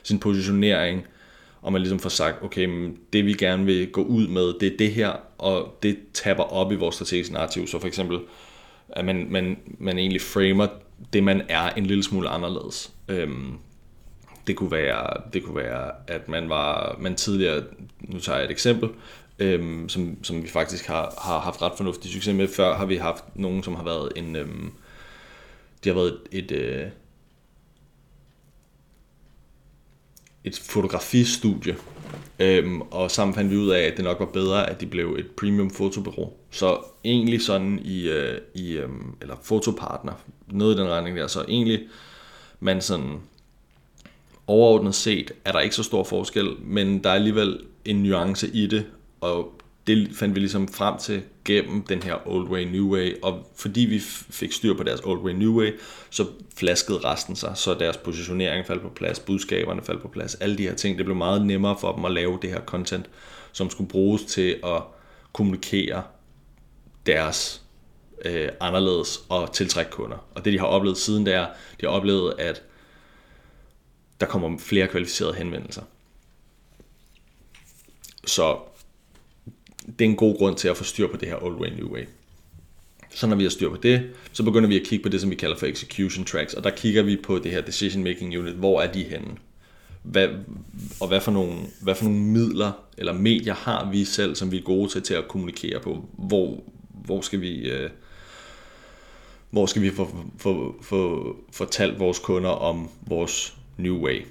sin 0.03 0.19
positionering, 0.19 1.07
og 1.63 1.73
man 1.73 1.81
ligesom 1.81 1.99
får 1.99 2.09
sagt, 2.09 2.43
okay, 2.43 2.65
men 2.65 2.97
det 3.13 3.25
vi 3.25 3.33
gerne 3.33 3.65
vil 3.65 3.91
gå 3.91 4.03
ud 4.03 4.27
med, 4.27 4.59
det 4.59 4.73
er 4.73 4.77
det 4.77 4.91
her, 4.91 5.11
og 5.37 5.77
det 5.83 5.97
tapper 6.13 6.43
op 6.43 6.71
i 6.71 6.75
vores 6.75 6.95
strategiske 6.95 7.33
narrativ. 7.33 7.67
Så 7.67 7.79
for 7.79 7.87
eksempel, 7.87 8.19
at 8.89 9.05
man, 9.05 9.27
man, 9.29 9.57
man 9.79 9.97
egentlig 9.97 10.21
framer 10.21 10.67
det, 11.13 11.23
man 11.23 11.41
er 11.49 11.69
en 11.69 11.85
lille 11.85 12.03
smule 12.03 12.29
anderledes. 12.29 12.91
Øhm, 13.07 13.53
det 14.47 14.55
kunne 14.55 14.71
være, 14.71 15.21
det 15.33 15.43
kunne 15.43 15.55
være 15.55 15.91
at 16.07 16.29
man 16.29 16.49
var 16.49 16.97
man 16.99 17.15
tidligere, 17.15 17.63
nu 17.99 18.19
tager 18.19 18.37
jeg 18.37 18.45
et 18.45 18.51
eksempel, 18.51 18.89
øhm, 19.39 19.89
som, 19.89 20.23
som 20.23 20.43
vi 20.43 20.47
faktisk 20.47 20.87
har, 20.87 21.13
har 21.21 21.39
haft 21.39 21.61
ret 21.61 21.73
fornuftig 21.77 22.11
succes 22.11 22.35
med. 22.35 22.47
Før 22.47 22.75
har 22.75 22.85
vi 22.85 22.95
haft 22.95 23.23
nogen, 23.35 23.63
som 23.63 23.75
har 23.75 23.83
været 23.83 24.11
en, 24.15 24.35
øhm, 24.35 24.71
de 25.83 25.89
har 25.89 25.93
været 25.93 26.17
et, 26.31 26.43
et, 26.43 26.51
øh, 26.51 26.87
et 30.43 30.59
fotografistudie, 30.59 31.75
øhm, 32.39 32.81
og 32.81 33.11
sammen 33.11 33.35
fandt 33.35 33.51
vi 33.51 33.57
ud 33.57 33.69
af, 33.69 33.81
at 33.81 33.97
det 33.97 34.03
nok 34.03 34.19
var 34.19 34.25
bedre, 34.25 34.69
at 34.69 34.81
de 34.81 34.85
blev 34.85 35.15
et 35.19 35.27
premium 35.37 35.69
fotobureau. 35.69 36.33
Så 36.51 36.77
egentlig 37.03 37.41
sådan 37.41 37.79
i, 37.83 38.09
øh, 38.09 38.37
i 38.53 38.71
øh, 38.71 38.89
eller 39.21 39.35
fotopartner, 39.43 40.13
noget 40.47 40.75
i 40.75 40.77
den 40.77 40.89
retning 40.89 41.17
der, 41.17 41.27
så 41.27 41.45
egentlig 41.47 41.79
man 42.59 42.81
sådan 42.81 43.19
overordnet 44.47 44.95
set 44.95 45.31
er 45.45 45.51
der 45.51 45.59
ikke 45.59 45.75
så 45.75 45.83
stor 45.83 46.03
forskel, 46.03 46.47
men 46.59 47.03
der 47.03 47.09
er 47.09 47.13
alligevel 47.13 47.59
en 47.85 48.03
nuance 48.03 48.47
i 48.47 48.67
det, 48.67 48.85
og 49.21 49.61
det 49.87 50.09
fandt 50.15 50.35
vi 50.35 50.39
ligesom 50.39 50.67
frem 50.67 50.97
til 50.97 51.23
gennem 51.45 51.83
den 51.83 52.03
her 52.03 52.27
old 52.27 52.47
way, 52.47 52.63
new 52.63 52.93
way, 52.93 53.15
og 53.21 53.51
fordi 53.55 53.81
vi 53.81 53.99
fik 54.29 54.51
styr 54.51 54.73
på 54.73 54.83
deres 54.83 55.01
old 55.01 55.19
way, 55.19 55.31
new 55.31 55.59
way, 55.59 55.79
så 56.09 56.25
flaskede 56.55 56.99
resten 56.99 57.35
sig, 57.35 57.51
så 57.55 57.73
deres 57.73 57.97
positionering 57.97 58.65
faldt 58.65 58.81
på 58.81 58.89
plads, 58.89 59.19
budskaberne 59.19 59.81
faldt 59.81 60.01
på 60.01 60.07
plads, 60.07 60.35
alle 60.35 60.57
de 60.57 60.63
her 60.63 60.75
ting, 60.75 60.97
det 60.97 61.05
blev 61.05 61.17
meget 61.17 61.45
nemmere 61.45 61.77
for 61.79 61.95
dem 61.95 62.05
at 62.05 62.11
lave 62.11 62.39
det 62.41 62.49
her 62.49 62.61
content, 62.61 63.09
som 63.51 63.69
skulle 63.69 63.89
bruges 63.89 64.23
til 64.23 64.59
at 64.63 64.81
kommunikere 65.33 66.03
deres 67.05 67.61
øh, 68.25 68.49
anderledes 68.59 69.19
og 69.29 69.53
tiltrække 69.53 69.91
kunder. 69.91 70.17
Og 70.35 70.45
det 70.45 70.53
de 70.53 70.59
har 70.59 70.65
oplevet 70.65 70.97
siden, 70.97 71.25
det 71.25 71.33
er, 71.33 71.47
de 71.81 71.85
har 71.85 71.93
oplevet, 71.93 72.33
at 72.39 72.63
der 74.19 74.25
kommer 74.25 74.57
flere 74.59 74.87
kvalificerede 74.87 75.35
henvendelser. 75.35 75.81
Så 78.25 78.57
det 79.99 80.05
er 80.05 80.09
en 80.09 80.15
god 80.15 80.37
grund 80.37 80.55
til 80.55 80.67
at 80.67 80.77
få 80.77 80.83
styr 80.83 81.07
på 81.07 81.17
det 81.17 81.27
her 81.27 81.43
old 81.43 81.55
way, 81.55 81.69
new 81.69 81.93
way. 81.93 82.03
Så 83.09 83.27
når 83.27 83.35
vi 83.35 83.43
har 83.43 83.49
styr 83.49 83.69
på 83.69 83.77
det, 83.83 84.09
så 84.31 84.43
begynder 84.43 84.69
vi 84.69 84.79
at 84.79 84.87
kigge 84.87 85.03
på 85.03 85.09
det, 85.09 85.21
som 85.21 85.29
vi 85.29 85.35
kalder 85.35 85.57
for 85.57 85.65
execution 85.65 86.25
tracks, 86.25 86.53
og 86.53 86.63
der 86.63 86.69
kigger 86.69 87.03
vi 87.03 87.17
på 87.23 87.39
det 87.39 87.51
her 87.51 87.61
decision 87.61 88.03
making 88.03 88.37
unit. 88.39 88.53
Hvor 88.53 88.81
er 88.81 88.91
de 88.91 89.03
henne? 89.03 89.27
Hvad, 90.03 90.27
og 91.01 91.07
hvad 91.07 91.21
for, 91.21 91.31
nogle, 91.31 91.53
hvad 91.81 91.95
for 91.95 92.03
nogle 92.03 92.19
midler 92.19 92.71
eller 92.97 93.13
medier 93.13 93.53
har 93.53 93.91
vi 93.91 94.05
selv, 94.05 94.35
som 94.35 94.51
vi 94.51 94.57
er 94.57 94.61
gode 94.61 94.89
til, 94.89 95.01
til 95.01 95.13
at 95.13 95.27
kommunikere 95.27 95.79
på? 95.79 96.05
Hvor, 96.13 96.63
hvor 97.05 97.21
skal 97.21 97.41
vi... 97.41 97.69
Øh, 97.69 97.89
hvor 99.49 99.65
skal 99.65 99.81
vi 99.81 99.89
få, 99.89 100.09
få, 100.37 100.75
få 100.81 101.35
fortalt 101.51 101.99
vores 101.99 102.19
kunder 102.19 102.49
om 102.49 102.89
vores 103.07 103.53
new 103.77 103.97
way? 103.97 104.21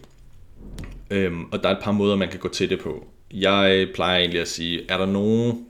Øhm, 1.11 1.45
og 1.53 1.62
der 1.62 1.69
er 1.69 1.77
et 1.77 1.83
par 1.83 1.93
måder, 1.93 2.17
man 2.17 2.29
kan 2.29 2.41
gå 2.41 2.49
til 2.49 2.71
det 2.71 2.81
på 2.81 3.07
jeg 3.33 3.88
plejer 3.95 4.18
egentlig 4.18 4.40
at 4.40 4.49
sige, 4.49 4.83
er 4.88 4.99
der 4.99 5.07
nogen, 5.07 5.66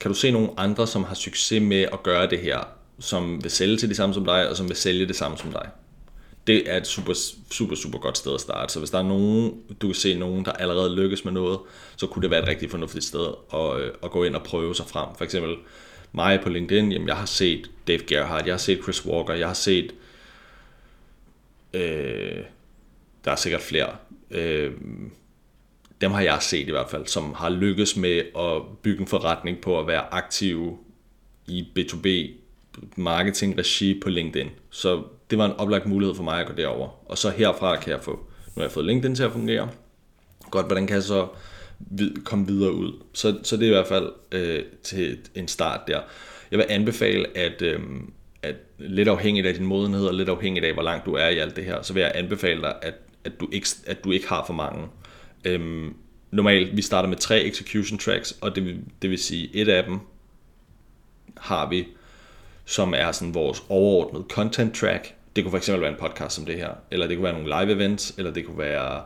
kan 0.00 0.10
du 0.10 0.14
se 0.14 0.30
nogle 0.30 0.50
andre, 0.56 0.86
som 0.86 1.04
har 1.04 1.14
succes 1.14 1.62
med 1.62 1.82
at 1.92 2.02
gøre 2.02 2.30
det 2.30 2.38
her, 2.38 2.58
som 2.98 3.42
vil 3.42 3.50
sælge 3.50 3.76
til 3.76 3.88
det 3.88 3.96
samme 3.96 4.14
som 4.14 4.24
dig, 4.24 4.48
og 4.48 4.56
som 4.56 4.68
vil 4.68 4.76
sælge 4.76 5.06
det 5.06 5.16
samme 5.16 5.38
som 5.38 5.52
dig? 5.52 5.68
Det 6.46 6.70
er 6.70 6.76
et 6.76 6.86
super, 6.86 7.14
super, 7.50 7.74
super 7.74 7.98
godt 7.98 8.18
sted 8.18 8.34
at 8.34 8.40
starte. 8.40 8.72
Så 8.72 8.78
hvis 8.78 8.90
der 8.90 8.98
er 8.98 9.02
nogen, 9.02 9.54
du 9.82 9.86
kan 9.86 9.94
se 9.94 10.14
nogen, 10.14 10.44
der 10.44 10.52
allerede 10.52 10.96
lykkes 10.96 11.24
med 11.24 11.32
noget, 11.32 11.58
så 11.96 12.06
kunne 12.06 12.22
det 12.22 12.30
være 12.30 12.42
et 12.42 12.48
rigtig 12.48 12.70
fornuftigt 12.70 13.04
sted 13.04 13.26
at, 13.54 13.80
øh, 13.80 13.90
at 14.02 14.10
gå 14.10 14.24
ind 14.24 14.36
og 14.36 14.42
prøve 14.42 14.74
sig 14.74 14.86
frem. 14.86 15.08
For 15.16 15.24
eksempel 15.24 15.56
mig 16.12 16.40
på 16.40 16.48
LinkedIn, 16.48 16.92
jamen 16.92 17.08
jeg 17.08 17.16
har 17.16 17.26
set 17.26 17.70
Dave 17.88 17.98
Gerhardt, 18.06 18.46
jeg 18.46 18.52
har 18.52 18.58
set 18.58 18.82
Chris 18.82 19.06
Walker, 19.06 19.34
jeg 19.34 19.46
har 19.46 19.54
set, 19.54 19.94
øh, 21.72 22.44
der 23.24 23.30
er 23.30 23.36
sikkert 23.36 23.62
flere, 23.62 23.96
øh, 24.30 24.72
dem 26.02 26.10
har 26.10 26.20
jeg 26.20 26.38
set 26.40 26.68
i 26.68 26.70
hvert 26.70 26.90
fald, 26.90 27.06
som 27.06 27.34
har 27.34 27.50
lykkes 27.50 27.96
med 27.96 28.22
at 28.38 28.62
bygge 28.82 29.00
en 29.00 29.06
forretning 29.06 29.60
på 29.60 29.80
at 29.80 29.86
være 29.86 30.14
aktive 30.14 30.78
i 31.46 31.68
B2B 31.78 32.08
marketing 32.96 33.58
regi 33.58 34.00
på 34.00 34.08
LinkedIn. 34.08 34.48
Så 34.70 35.02
det 35.30 35.38
var 35.38 35.46
en 35.46 35.52
oplagt 35.52 35.86
mulighed 35.86 36.14
for 36.14 36.22
mig 36.22 36.40
at 36.40 36.46
gå 36.46 36.52
derover. 36.56 37.10
Og 37.10 37.18
så 37.18 37.30
herfra 37.30 37.76
kan 37.76 37.92
jeg 37.92 38.00
få, 38.02 38.10
nu 38.10 38.52
har 38.54 38.62
jeg 38.62 38.72
fået 38.72 38.86
LinkedIn 38.86 39.14
til 39.14 39.22
at 39.22 39.32
fungere. 39.32 39.68
Godt, 40.50 40.66
hvordan 40.66 40.86
kan 40.86 40.94
jeg 40.94 41.02
så 41.02 41.28
komme 42.24 42.46
videre 42.46 42.72
ud? 42.72 42.92
Så, 43.12 43.38
så 43.42 43.56
det 43.56 43.62
er 43.62 43.70
i 43.70 43.74
hvert 43.74 43.86
fald 43.86 44.12
øh, 44.32 44.62
til 44.82 45.18
en 45.34 45.48
start 45.48 45.80
der. 45.88 46.00
Jeg 46.50 46.58
vil 46.58 46.66
anbefale, 46.68 47.36
at, 47.38 47.62
øh, 47.62 47.80
at 48.42 48.54
lidt 48.78 49.08
afhængigt 49.08 49.46
af 49.46 49.54
din 49.54 49.66
modenhed, 49.66 50.06
og 50.06 50.14
lidt 50.14 50.28
afhængigt 50.28 50.64
af, 50.64 50.72
hvor 50.72 50.82
langt 50.82 51.06
du 51.06 51.14
er 51.14 51.28
i 51.28 51.38
alt 51.38 51.56
det 51.56 51.64
her, 51.64 51.82
så 51.82 51.92
vil 51.92 52.00
jeg 52.00 52.12
anbefale 52.14 52.60
dig, 52.60 52.74
at, 52.82 52.94
at, 53.24 53.40
du, 53.40 53.48
ikke, 53.52 53.68
at 53.86 54.04
du 54.04 54.10
ikke 54.10 54.28
har 54.28 54.44
for 54.46 54.54
mange 54.54 54.88
Øhm, 55.44 55.94
normalt, 56.30 56.76
vi 56.76 56.82
starter 56.82 57.08
med 57.08 57.16
tre 57.16 57.42
execution 57.42 57.98
tracks, 57.98 58.38
og 58.40 58.54
det 58.54 58.64
vil, 58.64 58.80
det 59.02 59.10
vil 59.10 59.18
sige, 59.18 59.56
et 59.56 59.68
af 59.68 59.84
dem 59.84 59.98
har 61.36 61.68
vi, 61.68 61.86
som 62.64 62.94
er 62.96 63.12
sådan 63.12 63.34
vores 63.34 63.62
overordnede 63.68 64.24
content 64.30 64.74
track. 64.74 65.14
Det 65.36 65.44
kunne 65.44 65.60
fx 65.60 65.68
være 65.68 65.88
en 65.88 65.96
podcast 66.00 66.34
som 66.34 66.44
det 66.44 66.54
her, 66.54 66.70
eller 66.90 67.06
det 67.06 67.16
kunne 67.16 67.24
være 67.24 67.42
nogle 67.42 67.64
live 67.64 67.76
events, 67.76 68.14
eller 68.18 68.32
det 68.32 68.46
kunne 68.46 68.58
være 68.58 69.02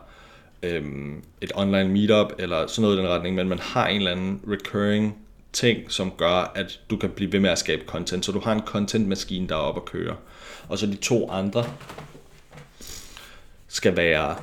øhm, 0.63 1.23
et 1.41 1.51
online 1.55 1.89
meetup, 1.89 2.33
eller 2.39 2.67
sådan 2.67 2.81
noget 2.81 2.97
i 2.97 2.99
den 2.99 3.07
retning, 3.09 3.35
men 3.35 3.49
man 3.49 3.59
har 3.59 3.87
en 3.87 3.97
eller 3.97 4.11
anden 4.11 4.41
recurring 4.47 5.17
ting, 5.53 5.91
som 5.91 6.11
gør, 6.11 6.51
at 6.55 6.79
du 6.89 6.97
kan 6.97 7.09
blive 7.09 7.31
ved 7.31 7.39
med 7.39 7.49
at 7.49 7.59
skabe 7.59 7.83
content, 7.85 8.25
så 8.25 8.31
du 8.31 8.39
har 8.39 8.53
en 8.53 8.61
content-maskine, 8.61 9.47
der 9.47 9.55
er 9.55 9.59
oppe 9.59 9.81
at 9.81 9.85
køre. 9.85 10.15
Og 10.69 10.77
så 10.77 10.85
de 10.85 10.95
to 10.95 11.29
andre 11.29 11.65
skal 13.67 13.97
være 13.97 14.35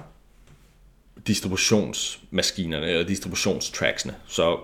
distributionsmaskinerne 1.26 2.86
eller 2.86 3.06
distributionstracksene. 3.06 4.14
Så 4.26 4.58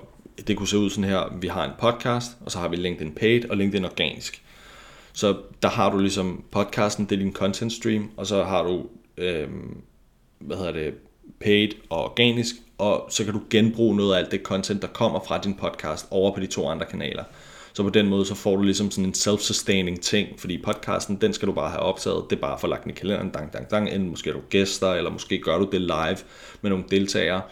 det 0.46 0.56
kunne 0.56 0.68
se 0.68 0.78
ud 0.78 0.90
sådan 0.90 1.04
her, 1.04 1.38
vi 1.40 1.48
har 1.48 1.64
en 1.64 1.72
podcast, 1.78 2.30
og 2.40 2.50
så 2.50 2.58
har 2.58 2.68
vi 2.68 2.76
LinkedIn 2.76 3.12
Paid 3.12 3.44
og 3.50 3.56
LinkedIn 3.56 3.84
Organisk. 3.84 4.42
Så 5.12 5.36
der 5.62 5.68
har 5.68 5.90
du 5.90 5.98
ligesom 5.98 6.44
podcasten, 6.50 7.04
det 7.04 7.12
er 7.12 7.18
din 7.18 7.32
content 7.32 7.72
stream, 7.72 8.10
og 8.16 8.26
så 8.26 8.44
har 8.44 8.62
du, 8.62 8.86
øh, 9.16 9.48
hvad 10.38 10.56
hedder 10.56 10.72
det, 10.72 10.94
paid 11.40 11.68
og 11.90 12.04
organisk, 12.04 12.54
og 12.78 13.06
så 13.10 13.24
kan 13.24 13.32
du 13.32 13.40
genbruge 13.50 13.96
noget 13.96 14.14
af 14.14 14.18
alt 14.18 14.30
det 14.30 14.42
content, 14.42 14.82
der 14.82 14.88
kommer 14.88 15.20
fra 15.26 15.38
din 15.38 15.54
podcast 15.54 16.06
over 16.10 16.34
på 16.34 16.40
de 16.40 16.46
to 16.46 16.68
andre 16.68 16.86
kanaler. 16.86 17.24
Så 17.80 17.84
på 17.84 17.90
den 17.90 18.08
måde, 18.08 18.26
så 18.26 18.34
får 18.34 18.56
du 18.56 18.62
ligesom 18.62 18.90
sådan 18.90 19.04
en 19.04 19.14
self-sustaining 19.14 20.00
ting, 20.00 20.40
fordi 20.40 20.62
podcasten, 20.62 21.16
den 21.20 21.32
skal 21.32 21.48
du 21.48 21.52
bare 21.52 21.70
have 21.70 21.80
optaget, 21.80 22.24
det 22.30 22.36
er 22.36 22.40
bare 22.40 22.58
for 22.58 22.68
lagt 22.68 22.88
i 22.88 22.92
kalenderen, 22.92 23.30
dang, 23.30 23.52
dang, 23.52 23.70
dang, 23.70 23.88
enten 23.88 24.08
måske 24.08 24.30
er 24.30 24.34
du 24.34 24.40
gæster, 24.50 24.92
eller 24.92 25.10
måske 25.10 25.38
gør 25.38 25.58
du 25.58 25.68
det 25.72 25.80
live 25.80 26.16
med 26.62 26.70
nogle 26.70 26.84
deltagere, 26.90 27.42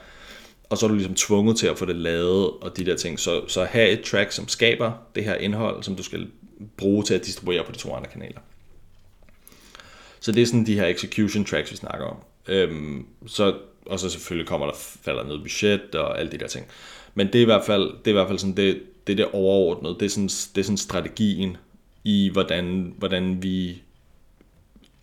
og 0.64 0.78
så 0.78 0.86
er 0.86 0.88
du 0.88 0.94
ligesom 0.94 1.14
tvunget 1.14 1.56
til 1.56 1.66
at 1.66 1.78
få 1.78 1.84
det 1.84 1.96
lavet, 1.96 2.50
og 2.50 2.76
de 2.76 2.84
der 2.84 2.96
ting. 2.96 3.20
Så, 3.20 3.48
så 3.48 3.64
have 3.64 3.88
et 3.88 4.00
track, 4.00 4.32
som 4.32 4.48
skaber 4.48 4.92
det 5.14 5.24
her 5.24 5.34
indhold, 5.34 5.82
som 5.82 5.96
du 5.96 6.02
skal 6.02 6.26
bruge 6.76 7.02
til 7.02 7.14
at 7.14 7.26
distribuere 7.26 7.64
på 7.64 7.72
de 7.72 7.78
to 7.78 7.94
andre 7.94 8.10
kanaler. 8.10 8.40
Så 10.20 10.32
det 10.32 10.42
er 10.42 10.46
sådan 10.46 10.66
de 10.66 10.74
her 10.74 10.86
execution 10.86 11.44
tracks, 11.44 11.70
vi 11.70 11.76
snakker 11.76 12.06
om. 12.06 12.16
Øhm, 12.48 13.06
så, 13.26 13.54
og 13.86 14.00
så 14.00 14.10
selvfølgelig 14.10 14.48
kommer 14.48 14.66
der, 14.66 14.74
falder 15.02 15.24
noget 15.24 15.42
budget 15.42 15.94
og 15.94 16.18
alle 16.18 16.32
de 16.32 16.38
der 16.38 16.46
ting. 16.46 16.66
Men 17.14 17.26
det 17.26 17.34
er 17.34 17.42
i 17.42 17.44
hvert 17.44 17.64
fald, 17.64 17.82
det 17.82 18.06
er 18.06 18.10
i 18.10 18.12
hvert 18.12 18.28
fald 18.28 18.38
sådan, 18.38 18.56
det, 18.56 18.82
det 19.08 19.20
er 19.20 19.24
det 19.24 19.34
overordnede. 19.34 19.94
Det 19.94 20.02
er 20.02 20.10
sådan, 20.10 20.28
det 20.28 20.60
er 20.60 20.64
sådan 20.64 20.76
strategien 20.76 21.56
i, 22.04 22.30
hvordan, 22.32 22.94
hvordan 22.98 23.42
vi, 23.42 23.82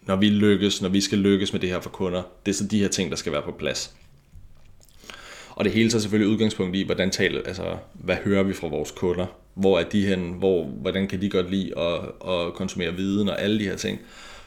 når 0.01 0.15
vi 0.15 0.29
lykkes, 0.29 0.81
når 0.81 0.89
vi 0.89 1.01
skal 1.01 1.17
lykkes 1.17 1.53
med 1.53 1.61
det 1.61 1.69
her 1.69 1.79
for 1.79 1.89
kunder, 1.89 2.23
det 2.45 2.51
er 2.51 2.55
så 2.55 2.67
de 2.67 2.79
her 2.79 2.87
ting, 2.87 3.09
der 3.09 3.15
skal 3.15 3.31
være 3.31 3.41
på 3.41 3.51
plads. 3.51 3.95
Og 5.49 5.65
det 5.65 5.73
hele 5.73 5.91
så 5.91 5.99
selvfølgelig 5.99 6.33
udgangspunkt 6.33 6.75
i, 6.75 6.83
hvordan 6.83 7.11
taler, 7.11 7.41
altså, 7.45 7.77
hvad 7.93 8.15
hører 8.15 8.43
vi 8.43 8.53
fra 8.53 8.67
vores 8.67 8.91
kunder? 8.91 9.25
Hvor 9.53 9.79
er 9.79 9.83
de 9.83 10.05
hen? 10.05 10.33
Hvor, 10.33 10.63
hvordan 10.63 11.07
kan 11.07 11.21
de 11.21 11.29
godt 11.29 11.51
lide 11.51 11.79
at, 11.79 11.99
at 12.29 12.53
konsumere 12.53 12.93
viden 12.93 13.29
og 13.29 13.41
alle 13.41 13.59
de 13.59 13.63
her 13.63 13.75
ting? 13.75 13.99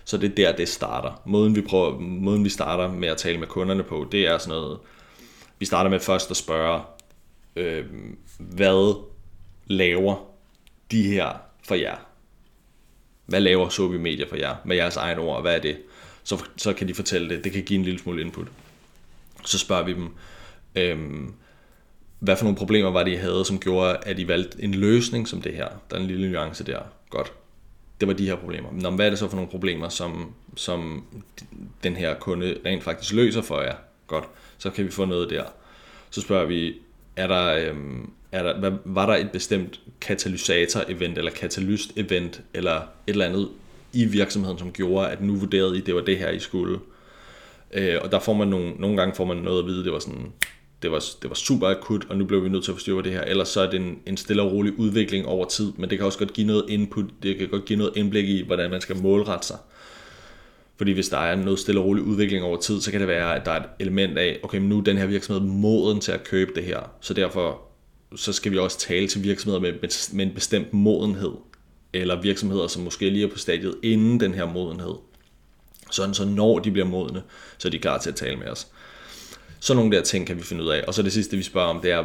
Så 0.05 0.16
det 0.16 0.31
er 0.31 0.35
der, 0.35 0.57
det 0.57 0.68
starter. 0.68 1.23
Måden 1.27 1.57
vi, 1.57 1.61
prøver, 1.61 1.99
måden 2.01 2.44
vi 2.44 2.49
starter 2.49 2.92
med 2.92 3.09
at 3.09 3.16
tale 3.16 3.38
med 3.38 3.47
kunderne 3.47 3.83
på, 3.83 4.09
det 4.12 4.27
er 4.27 4.38
sådan 4.38 4.61
noget, 4.61 4.79
vi 5.59 5.66
starter 5.66 5.90
med 5.90 6.01
først 6.01 6.31
at 6.31 6.37
spørge, 6.37 6.81
øh, 7.57 7.85
hvad 8.38 9.08
laver 9.69 10.17
de 10.91 11.03
her 11.03 11.33
for 11.65 11.75
jer? 11.75 11.97
Hvad 13.27 13.41
laver 13.41 13.69
Sobi 13.69 13.99
Media 13.99 14.27
for 14.29 14.37
jer? 14.37 14.57
Med 14.65 14.77
jeres 14.77 14.97
egne 14.97 15.21
ord, 15.21 15.43
hvad 15.43 15.55
er 15.55 15.61
det? 15.61 15.77
Så, 16.25 16.45
så 16.57 16.73
kan 16.73 16.89
de 16.89 16.95
fortælle 16.95 17.29
det. 17.29 17.45
Det 17.45 17.53
kan 17.53 17.63
give 17.63 17.79
en 17.79 17.85
lille 17.85 18.01
smule 18.01 18.23
input. 18.23 18.47
Så 19.45 19.59
spørger 19.59 19.85
vi 19.85 19.93
dem, 19.93 20.09
øhm, 20.75 21.35
hvad 22.19 22.37
for 22.37 22.45
nogle 22.45 22.59
problemer 22.59 22.91
var 22.91 23.03
det, 23.03 23.13
I 23.13 23.15
havde, 23.15 23.45
som 23.45 23.61
gjorde, 23.61 23.97
at 24.03 24.19
I 24.19 24.29
valgte 24.29 24.63
en 24.63 24.75
løsning 24.75 25.29
som 25.29 25.43
det 25.43 25.55
her? 25.55 25.69
Der 25.91 25.97
er 25.97 26.01
en 26.01 26.07
lille 26.07 26.31
nuance 26.33 26.65
der. 26.65 26.81
Godt 27.11 27.33
det 28.01 28.09
var 28.09 28.15
de 28.15 28.27
her 28.27 28.37
problemer. 28.37 28.71
Men 28.71 28.95
hvad 28.95 29.07
er 29.07 29.11
det 29.11 29.19
så 29.19 29.29
for 29.29 29.37
nogle 29.37 29.51
problemer, 29.51 29.89
som, 29.89 30.35
som 30.57 31.05
den 31.83 31.97
her 31.97 32.15
kunde 32.15 32.59
rent 32.67 32.83
faktisk 32.83 33.13
løser 33.13 33.43
for 33.43 33.61
jer? 33.61 33.75
Godt, 34.07 34.25
så 34.59 34.71
kan 34.71 34.85
vi 34.85 34.91
få 34.91 35.05
noget 35.05 35.31
der. 35.31 35.45
Så 36.11 36.21
spørger 36.21 36.47
vi, 36.47 36.75
er 37.17 37.27
der, 37.27 37.71
øhm, 37.71 38.11
er 38.33 38.43
der, 38.43 38.59
hvad, 38.59 38.73
var 38.85 39.07
der 39.07 39.14
et 39.14 39.31
bestemt 39.31 39.81
katalysator-event, 40.01 41.19
eller 41.19 41.31
katalyst-event, 41.31 42.41
eller 42.55 42.77
et 42.77 42.83
eller 43.07 43.25
andet 43.25 43.49
i 43.93 44.05
virksomheden, 44.05 44.59
som 44.59 44.73
gjorde, 44.73 45.09
at 45.09 45.23
nu 45.23 45.35
vurderede 45.35 45.79
I, 45.79 45.81
det 45.81 45.95
var 45.95 46.01
det 46.01 46.19
her, 46.19 46.31
I 46.31 46.38
skulle? 46.38 46.79
Øh, 47.75 47.95
og 48.03 48.12
der 48.12 48.19
får 48.19 48.33
man 48.33 48.49
nogle, 48.49 48.71
nogle 48.71 48.97
gange 48.97 49.14
får 49.14 49.25
man 49.25 49.37
noget 49.37 49.62
at 49.62 49.67
vide, 49.67 49.85
det 49.85 49.93
var 49.93 49.99
sådan, 49.99 50.33
det 50.83 50.91
var, 50.91 51.05
det 51.23 51.31
var 51.31 51.35
super 51.35 51.69
akut, 51.69 52.07
og 52.09 52.17
nu 52.17 52.25
blev 52.25 52.45
vi 52.45 52.49
nødt 52.49 52.64
til 52.64 52.71
at 52.71 52.77
forstyrre 52.77 53.03
det 53.03 53.12
her. 53.12 53.23
Ellers 53.23 53.49
så 53.49 53.61
er 53.61 53.71
det 53.71 53.81
en, 53.81 53.99
en 54.07 54.17
stille 54.17 54.43
og 54.43 54.53
rolig 54.53 54.79
udvikling 54.79 55.27
over 55.27 55.45
tid, 55.45 55.73
men 55.77 55.91
det 55.91 55.99
kan 55.99 56.07
også 56.07 56.19
godt 56.19 56.33
give 56.33 56.47
noget 56.47 56.64
input, 56.69 57.05
det 57.23 57.38
kan 57.38 57.49
godt 57.49 57.64
give 57.64 57.79
noget 57.79 57.97
indblik 57.97 58.29
i, 58.29 58.47
hvordan 58.47 58.71
man 58.71 58.81
skal 58.81 58.97
målrette 58.97 59.47
sig. 59.47 59.57
Fordi 60.77 60.93
hvis 60.93 61.09
der 61.09 61.19
er 61.19 61.37
noget 61.37 61.59
stille 61.59 61.81
og 61.81 61.87
rolig 61.87 62.03
udvikling 62.03 62.45
over 62.45 62.57
tid, 62.57 62.81
så 62.81 62.91
kan 62.91 63.01
det 63.01 63.09
være, 63.09 63.37
at 63.37 63.47
der 63.47 63.53
er 63.53 63.61
et 63.61 63.69
element 63.79 64.19
af, 64.19 64.38
okay, 64.43 64.59
men 64.59 64.69
nu 64.69 64.79
er 64.79 64.83
den 64.83 64.97
her 64.97 65.07
virksomhed 65.07 65.43
moden 65.43 66.01
til 66.01 66.12
at 66.12 66.25
købe 66.25 66.53
det 66.55 66.64
her, 66.64 66.81
så 67.01 67.14
derfor 67.14 67.68
så 68.16 68.33
skal 68.33 68.53
vi 68.53 68.59
også 68.59 68.79
tale 68.79 69.09
til 69.09 69.23
virksomheder 69.23 69.61
med, 69.61 69.73
med 70.12 70.27
en 70.27 70.35
bestemt 70.35 70.73
modenhed, 70.73 71.33
eller 71.92 72.21
virksomheder, 72.21 72.66
som 72.66 72.83
måske 72.83 73.11
lige 73.11 73.27
er 73.27 73.31
på 73.31 73.38
stadiet 73.38 73.75
inden 73.83 74.21
den 74.21 74.35
her 74.35 74.53
modenhed. 74.53 74.94
Sådan 75.90 76.14
så 76.14 76.25
når 76.25 76.59
de 76.59 76.71
bliver 76.71 76.87
modne, 76.87 77.23
så 77.59 77.68
er 77.68 77.71
de 77.71 77.79
klar 77.79 77.99
til 77.99 78.11
at 78.11 78.16
tale 78.16 78.37
med 78.37 78.47
os. 78.47 78.66
Så 79.61 79.75
nogle 79.75 79.97
der 79.97 80.03
ting 80.03 80.27
kan 80.27 80.37
vi 80.37 80.42
finde 80.42 80.64
ud 80.64 80.68
af. 80.68 80.85
Og 80.87 80.94
så 80.94 81.03
det 81.03 81.12
sidste, 81.12 81.37
vi 81.37 81.42
spørger 81.42 81.68
om, 81.68 81.81
det 81.81 81.90
er, 81.90 82.05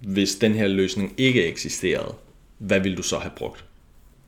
hvis 0.00 0.34
den 0.34 0.54
her 0.54 0.66
løsning 0.66 1.14
ikke 1.16 1.46
eksisterede, 1.46 2.14
hvad 2.58 2.80
vil 2.80 2.96
du 2.96 3.02
så 3.02 3.18
have 3.18 3.32
brugt? 3.36 3.64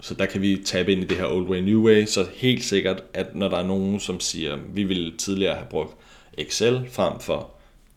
Så 0.01 0.15
der 0.15 0.27
kan 0.27 0.43
vi 0.43 0.63
tabe 0.65 0.93
ind 0.93 1.03
i 1.03 1.07
det 1.07 1.17
her 1.17 1.27
old 1.27 1.47
way, 1.47 1.59
new 1.59 1.83
way, 1.83 2.07
så 2.07 2.27
helt 2.35 2.65
sikkert, 2.65 3.03
at 3.15 3.35
når 3.35 3.49
der 3.49 3.57
er 3.57 3.67
nogen, 3.67 4.01
som 4.01 4.21
siger, 4.21 4.59
vi 4.75 4.83
ville 4.83 5.17
tidligere 5.17 5.55
have 5.55 5.67
brugt 5.71 5.97
Excel 6.39 6.89
frem 6.91 7.21
for 7.21 7.51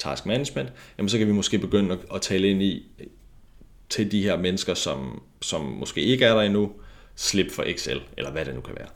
task 0.03 0.25
management, 0.25 0.69
jamen 0.97 1.09
så 1.09 1.17
kan 1.17 1.27
vi 1.27 1.31
måske 1.31 1.57
begynde 1.59 1.97
at, 2.13 2.21
tale 2.21 2.47
ind 2.47 2.63
i 2.63 2.85
til 3.89 4.11
de 4.11 4.23
her 4.23 4.37
mennesker, 4.37 4.73
som, 4.73 5.21
som 5.41 5.61
måske 5.61 6.01
ikke 6.01 6.25
er 6.25 6.33
der 6.33 6.41
endnu, 6.41 6.71
slip 7.15 7.51
for 7.51 7.63
Excel, 7.63 8.01
eller 8.17 8.31
hvad 8.31 8.45
det 8.45 8.55
nu 8.55 8.61
kan 8.61 8.75
være. 8.75 8.87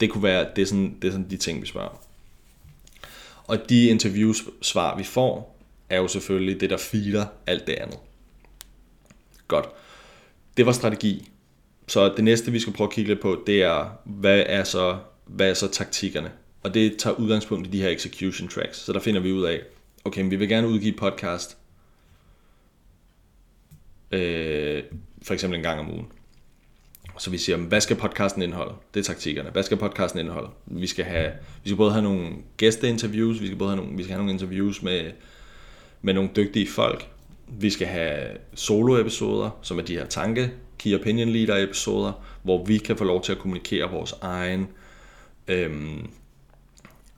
Det 0.00 0.10
kunne 0.10 0.22
være, 0.22 0.46
det 0.56 0.62
er 0.62 0.66
sådan, 0.66 0.96
det 1.02 1.08
er 1.08 1.12
sådan 1.12 1.30
de 1.30 1.36
ting, 1.36 1.62
vi 1.62 1.66
spørger 1.66 1.88
om. 1.88 1.96
Og 3.44 3.68
de 3.68 3.86
interviewsvar, 3.86 4.96
vi 4.96 5.04
får, 5.04 5.58
er 5.90 5.96
jo 5.96 6.08
selvfølgelig 6.08 6.60
det, 6.60 6.70
der 6.70 6.76
feeder 6.76 7.26
alt 7.46 7.66
det 7.66 7.72
andet. 7.72 7.98
Godt. 9.48 9.68
Det 10.56 10.66
var 10.66 10.72
strategi. 10.72 11.30
Så 11.88 12.14
det 12.16 12.24
næste, 12.24 12.52
vi 12.52 12.60
skal 12.60 12.72
prøve 12.72 12.88
at 12.88 12.94
kigge 12.94 13.10
lidt 13.10 13.20
på, 13.20 13.42
det 13.46 13.62
er, 13.62 13.98
hvad 14.04 14.42
er 14.46 14.64
så, 14.64 14.98
hvad 15.26 15.50
er 15.50 15.54
så 15.54 15.68
taktikkerne? 15.68 16.30
Og 16.62 16.74
det 16.74 16.96
tager 16.98 17.16
udgangspunkt 17.16 17.66
i 17.66 17.70
de 17.70 17.82
her 17.82 17.88
execution 17.88 18.48
tracks. 18.48 18.78
Så 18.78 18.92
der 18.92 19.00
finder 19.00 19.20
vi 19.20 19.32
ud 19.32 19.44
af, 19.44 19.60
okay, 20.04 20.28
vi 20.30 20.36
vil 20.36 20.48
gerne 20.48 20.68
udgive 20.68 20.92
podcast, 20.92 21.56
øh, 24.10 24.82
for 25.22 25.34
eksempel 25.34 25.56
en 25.56 25.62
gang 25.62 25.80
om 25.80 25.90
ugen. 25.90 26.06
Så 27.18 27.30
vi 27.30 27.38
siger, 27.38 27.56
hvad 27.56 27.80
skal 27.80 27.96
podcasten 27.96 28.42
indeholde? 28.42 28.74
Det 28.94 29.00
er 29.00 29.04
taktikkerne. 29.04 29.50
Hvad 29.50 29.62
skal 29.62 29.76
podcasten 29.76 30.20
indeholde? 30.20 30.50
Vi 30.66 30.86
skal, 30.86 31.04
have, 31.04 31.32
vi 31.62 31.68
skal 31.68 31.76
både 31.76 31.92
have 31.92 32.02
nogle 32.02 32.30
gæsteinterviews, 32.56 33.40
vi 33.40 33.46
skal 33.46 33.58
både 33.58 33.70
have 33.70 33.76
nogle, 33.76 33.96
vi 33.96 34.02
skal 34.02 34.12
have 34.12 34.18
nogle 34.18 34.32
interviews 34.32 34.82
med, 34.82 35.12
med 36.02 36.14
nogle 36.14 36.30
dygtige 36.36 36.68
folk. 36.68 37.08
Vi 37.48 37.70
skal 37.70 37.86
have 37.86 38.36
solo-episoder, 38.54 39.50
som 39.62 39.78
er 39.78 39.82
de 39.82 39.94
her 39.94 40.06
tanke, 40.06 40.52
key 40.78 40.94
opinion 41.00 41.28
leader 41.28 41.64
episoder, 41.64 42.12
hvor 42.42 42.64
vi 42.64 42.78
kan 42.78 42.96
få 42.96 43.04
lov 43.04 43.22
til 43.22 43.32
at 43.32 43.38
kommunikere 43.38 43.90
vores 43.90 44.14
egen, 44.22 44.68
øhm, 45.48 46.10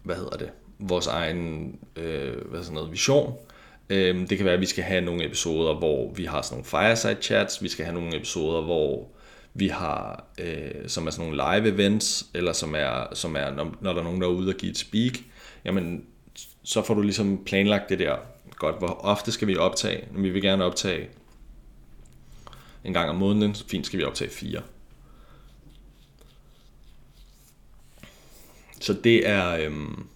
hvad 0.03 0.17
hedder 0.17 0.37
det, 0.37 0.51
vores 0.79 1.07
egen 1.07 1.79
øh, 1.97 2.51
hvad 2.51 2.63
sådan 2.63 2.75
noget, 2.75 2.93
vision. 2.93 3.35
Øhm, 3.91 4.29
det 4.29 4.39
kan 4.39 4.45
være, 4.45 4.55
at 4.55 4.61
vi 4.61 4.67
skal 4.67 4.85
have 4.85 5.01
nogle 5.01 5.25
episoder, 5.25 5.75
hvor 5.75 6.13
vi 6.13 6.25
har 6.25 6.43
sådan 6.43 6.55
nogle 6.55 6.65
fireside 6.65 7.23
chats, 7.23 7.63
vi 7.63 7.69
skal 7.69 7.85
have 7.85 7.95
nogle 7.95 8.17
episoder, 8.17 8.63
hvor 8.63 9.09
vi 9.55 9.69
har, 9.69 10.25
øh, 10.39 10.89
som 10.89 11.07
er 11.07 11.11
sådan 11.11 11.27
nogle 11.31 11.61
live 11.61 11.75
events, 11.75 12.27
eller 12.35 12.53
som 12.53 12.75
er, 12.75 13.15
som 13.15 13.37
er 13.37 13.51
når, 13.51 13.75
når 13.81 13.93
der 13.93 14.01
er 14.01 14.05
nogen, 14.05 14.21
der 14.21 14.27
er 14.27 14.33
ude 14.33 14.49
og 14.49 14.55
give 14.55 14.71
et 14.71 14.79
speak, 14.79 15.13
jamen, 15.65 16.05
så 16.63 16.83
får 16.83 16.95
du 16.95 17.03
ligesom 17.03 17.45
planlagt 17.45 17.89
det 17.89 17.99
der. 17.99 18.17
Godt, 18.57 18.79
hvor 18.79 18.89
ofte 18.89 19.33
skal 19.33 19.49
vi 19.49 19.57
optage? 19.57 20.09
Vi 20.11 20.31
vil 20.31 20.43
gerne 20.43 20.65
optage 20.65 21.09
en 22.85 22.93
gang 22.93 23.11
om 23.11 23.17
måneden, 23.17 23.55
så 23.55 23.65
fint 23.69 23.87
skal 23.87 23.99
vi 23.99 24.05
optage 24.05 24.31
fire. 24.31 24.63
Så 28.81 28.93
det 28.93 29.29
er, 29.29 29.57
øhm, 29.57 30.07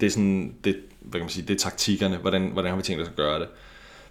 det 0.00 0.06
er 0.06 0.10
sådan, 0.10 0.54
det, 0.64 0.76
hvad 1.00 1.20
kan 1.20 1.24
man 1.24 1.28
sige, 1.28 1.46
det 1.46 1.54
er 1.54 1.58
taktikkerne, 1.58 2.16
hvordan, 2.16 2.42
hvordan 2.42 2.70
har 2.70 2.76
vi 2.76 2.82
tænkt 2.82 3.02
os 3.02 3.08
at 3.08 3.16
gøre 3.16 3.40
det 3.40 3.48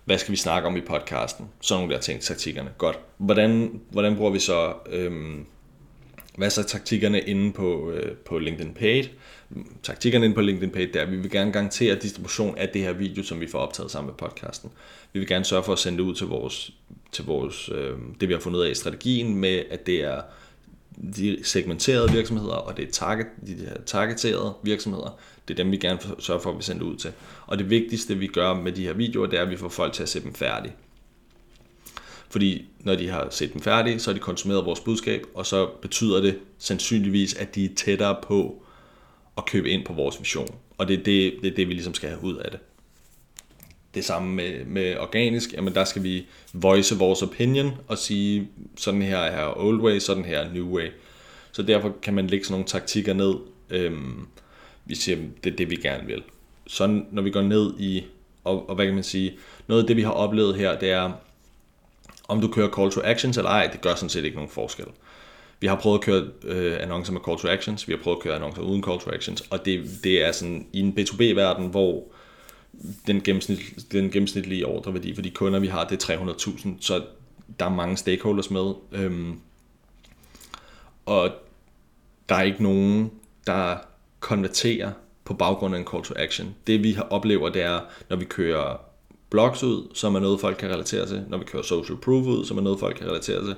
hvad 0.06 0.17
skal 0.17 0.32
vi 0.32 0.38
snakke 0.38 0.67
om 0.67 0.78
i 0.78 0.82
podcasten? 0.82 1.45
Sådan 1.62 1.82
nogle 1.82 1.93
der 1.93 2.02
ting, 2.02 2.21
taktikkerne. 2.21 2.69
Godt. 2.78 3.00
Hvordan, 3.17 3.82
hvordan 3.89 4.15
bruger 4.15 4.32
vi 4.32 4.39
så, 4.39 4.74
øhm, 4.89 5.45
hvad 6.38 6.48
er 6.48 6.52
så 6.52 6.63
taktikkerne 6.63 7.21
inde 7.21 7.54
på, 7.54 7.91
øh, 7.91 8.15
på 8.15 8.39
LinkedIn 8.39 8.74
Paid? 8.74 9.04
Taktikkerne 9.84 10.26
inde 10.26 10.36
på 10.36 10.41
LinkedIn 10.41 10.69
Paid, 10.69 10.88
det 10.88 10.95
er, 10.95 11.02
at 11.02 11.12
vi 11.12 11.17
vil 11.17 11.32
gerne 11.32 11.52
garantere 11.52 11.95
distribution 11.95 12.58
af 12.58 12.69
det 12.69 12.82
her 12.82 12.93
video, 12.93 13.24
som 13.24 13.39
vi 13.39 13.48
får 13.48 13.60
optaget 13.60 13.91
sammen 13.91 14.08
med 14.08 14.30
podcasten. 14.30 14.71
Vi 15.13 15.19
vil 15.19 15.28
gerne 15.28 15.45
sørge 15.45 15.63
for 15.63 15.74
at 15.74 15.80
sende 15.80 15.98
det 15.98 16.04
ud 16.04 16.15
til 16.15 16.28
vores, 16.28 16.71
til 17.12 17.26
vores 17.26 17.69
øh, 17.69 17.98
det 18.19 18.28
vi 18.30 18.34
har 18.34 18.39
fundet 18.39 18.60
ud 18.60 18.65
af 18.65 18.71
i 18.71 18.76
strategien 18.76 19.36
med, 19.36 19.63
at 19.71 19.86
det 19.86 20.04
er 20.04 20.21
de 21.15 21.39
segmenterede 21.43 22.12
virksomheder, 22.12 22.53
og 22.53 22.77
det 22.77 22.88
er 22.88 22.91
target, 22.91 23.27
de 23.47 23.53
her 23.53 23.81
targeterede 23.86 24.53
virksomheder, 24.63 25.19
det 25.47 25.53
er 25.53 25.63
dem, 25.63 25.71
vi 25.71 25.77
gerne 25.77 25.99
sørger 26.19 26.41
for, 26.41 26.51
at 26.51 26.58
vi 26.58 26.63
sender 26.63 26.86
ud 26.86 26.95
til. 26.95 27.12
Og 27.47 27.58
det 27.58 27.69
vigtigste, 27.69 28.17
vi 28.17 28.27
gør 28.27 28.53
med 28.53 28.71
de 28.71 28.84
her 28.84 28.93
videoer, 28.93 29.27
det 29.27 29.39
er, 29.39 29.43
at 29.43 29.49
vi 29.49 29.58
får 29.58 29.69
folk 29.69 29.93
til 29.93 30.03
at 30.03 30.10
se 30.10 30.23
dem 30.23 30.34
færdige. 30.34 30.73
Fordi 32.29 32.65
når 32.79 32.95
de 32.95 33.10
har 33.10 33.27
set 33.31 33.53
dem 33.53 33.62
færdige, 33.62 33.99
så 33.99 34.12
har 34.12 34.13
de 34.13 34.19
konsumeret 34.19 34.65
vores 34.65 34.79
budskab, 34.79 35.21
og 35.34 35.45
så 35.45 35.69
betyder 35.81 36.21
det 36.21 36.39
sandsynligvis, 36.58 37.34
at 37.34 37.55
de 37.55 37.65
er 37.65 37.69
tættere 37.75 38.15
på 38.23 38.63
at 39.38 39.45
købe 39.45 39.69
ind 39.69 39.86
på 39.86 39.93
vores 39.93 40.19
vision. 40.19 40.55
Og 40.77 40.88
det 40.88 40.99
er 40.99 41.03
det, 41.03 41.34
det, 41.41 41.51
er 41.51 41.55
det 41.55 41.67
vi 41.67 41.73
ligesom 41.73 41.93
skal 41.93 42.10
have 42.10 42.23
ud 42.23 42.36
af 42.36 42.51
det. 42.51 42.60
Det 43.95 44.05
samme 44.05 44.36
med, 44.36 44.65
med 44.65 44.97
organisk, 44.97 45.53
jamen 45.53 45.75
der 45.75 45.84
skal 45.84 46.03
vi 46.03 46.25
voice 46.53 46.97
vores 46.97 47.21
opinion 47.21 47.71
og 47.88 47.97
sige, 47.97 48.49
sådan 48.77 49.01
her 49.01 49.17
er 49.17 49.58
old 49.58 49.81
way, 49.81 49.99
sådan 49.99 50.25
her 50.25 50.39
er 50.39 50.53
new 50.53 50.67
way. 50.67 50.88
Så 51.51 51.62
derfor 51.62 51.93
kan 52.01 52.13
man 52.13 52.27
lægge 52.27 52.45
sådan 52.45 52.53
nogle 52.53 52.67
taktikker 52.67 53.13
ned, 53.13 53.36
øhm, 53.69 54.27
vi 54.86 54.95
siger, 54.95 55.17
det 55.43 55.53
er 55.53 55.55
det, 55.55 55.69
vi 55.69 55.75
gerne 55.75 56.08
vil. 56.08 56.23
Så 56.67 57.01
når 57.12 57.21
vi 57.21 57.31
går 57.31 57.41
ned 57.41 57.73
i, 57.79 58.03
og, 58.43 58.69
og 58.69 58.75
hvad 58.75 58.86
kan 58.86 58.93
man 58.93 59.03
sige, 59.03 59.38
noget 59.67 59.81
af 59.81 59.88
det, 59.88 59.97
vi 59.97 60.01
har 60.01 60.12
oplevet 60.12 60.55
her, 60.55 60.79
det 60.79 60.91
er, 60.91 61.12
Om 62.27 62.41
du 62.41 62.47
kører 62.47 62.69
call 62.69 62.91
to 62.91 63.01
actions 63.03 63.38
eller 63.38 63.51
ej, 63.51 63.67
det 63.67 63.81
gør 63.81 63.95
sådan 63.95 64.10
set 64.10 64.23
ikke 64.25 64.36
nogen 64.36 64.51
forskel. 64.51 64.86
Vi 65.60 65.67
har 65.67 65.75
prøvet 65.75 65.97
at 65.97 66.03
køre 66.03 66.23
øh, 66.43 66.77
annoncer 66.81 67.13
med 67.13 67.21
call 67.25 67.38
to 67.38 67.47
actions, 67.47 67.88
vi 67.88 67.93
har 67.93 68.03
prøvet 68.03 68.17
at 68.17 68.23
køre 68.23 68.36
annoncer 68.36 68.62
uden 68.62 68.84
call 68.84 68.99
to 68.99 69.12
actions, 69.12 69.41
og 69.49 69.65
det, 69.65 69.89
det 70.03 70.25
er 70.25 70.31
sådan 70.31 70.67
i 70.73 70.79
en 70.79 70.95
B2B-verden, 70.99 71.67
hvor 71.67 72.03
den, 73.08 73.22
gennemsnit, 73.22 73.60
den 73.92 74.12
gennemsnitlige 74.12 74.66
ordreværdi 74.66 75.16
for 75.16 75.22
de 75.22 75.32
kunder, 75.32 75.60
vi 75.60 75.68
har, 75.68 75.84
det 75.88 76.10
er 76.10 76.18
300.000, 76.18 76.70
så 76.80 77.04
der 77.60 77.66
er 77.66 77.70
mange 77.70 77.98
stakeholders 77.98 78.52
med. 78.52 78.74
Øhm, 78.92 79.40
og 81.06 81.32
der 82.30 82.36
er 82.36 82.42
ikke 82.42 82.64
nogen, 82.64 83.12
der 83.48 83.78
konverterer 84.20 84.92
på 85.26 85.34
baggrund 85.34 85.76
af 85.76 85.80
en 85.80 85.86
call 85.92 86.04
to 86.04 86.14
action. 86.18 86.56
Det 86.68 86.84
vi 86.84 86.92
har 86.92 87.04
oplever, 87.04 87.50
det 87.50 87.62
er, 87.62 87.80
når 88.10 88.18
vi 88.18 88.26
kører 88.26 88.82
blogs 89.30 89.64
ud, 89.64 89.88
som 89.94 90.16
er 90.16 90.20
noget, 90.20 90.40
folk 90.40 90.58
kan 90.58 90.70
relatere 90.70 91.06
til, 91.06 91.26
når 91.30 91.38
vi 91.38 91.46
kører 91.46 91.64
social 91.64 91.98
proof 91.98 92.26
ud, 92.26 92.46
som 92.46 92.58
er 92.58 92.62
noget, 92.62 92.80
folk 92.80 92.96
kan 92.98 93.08
relatere 93.08 93.46
til, 93.46 93.56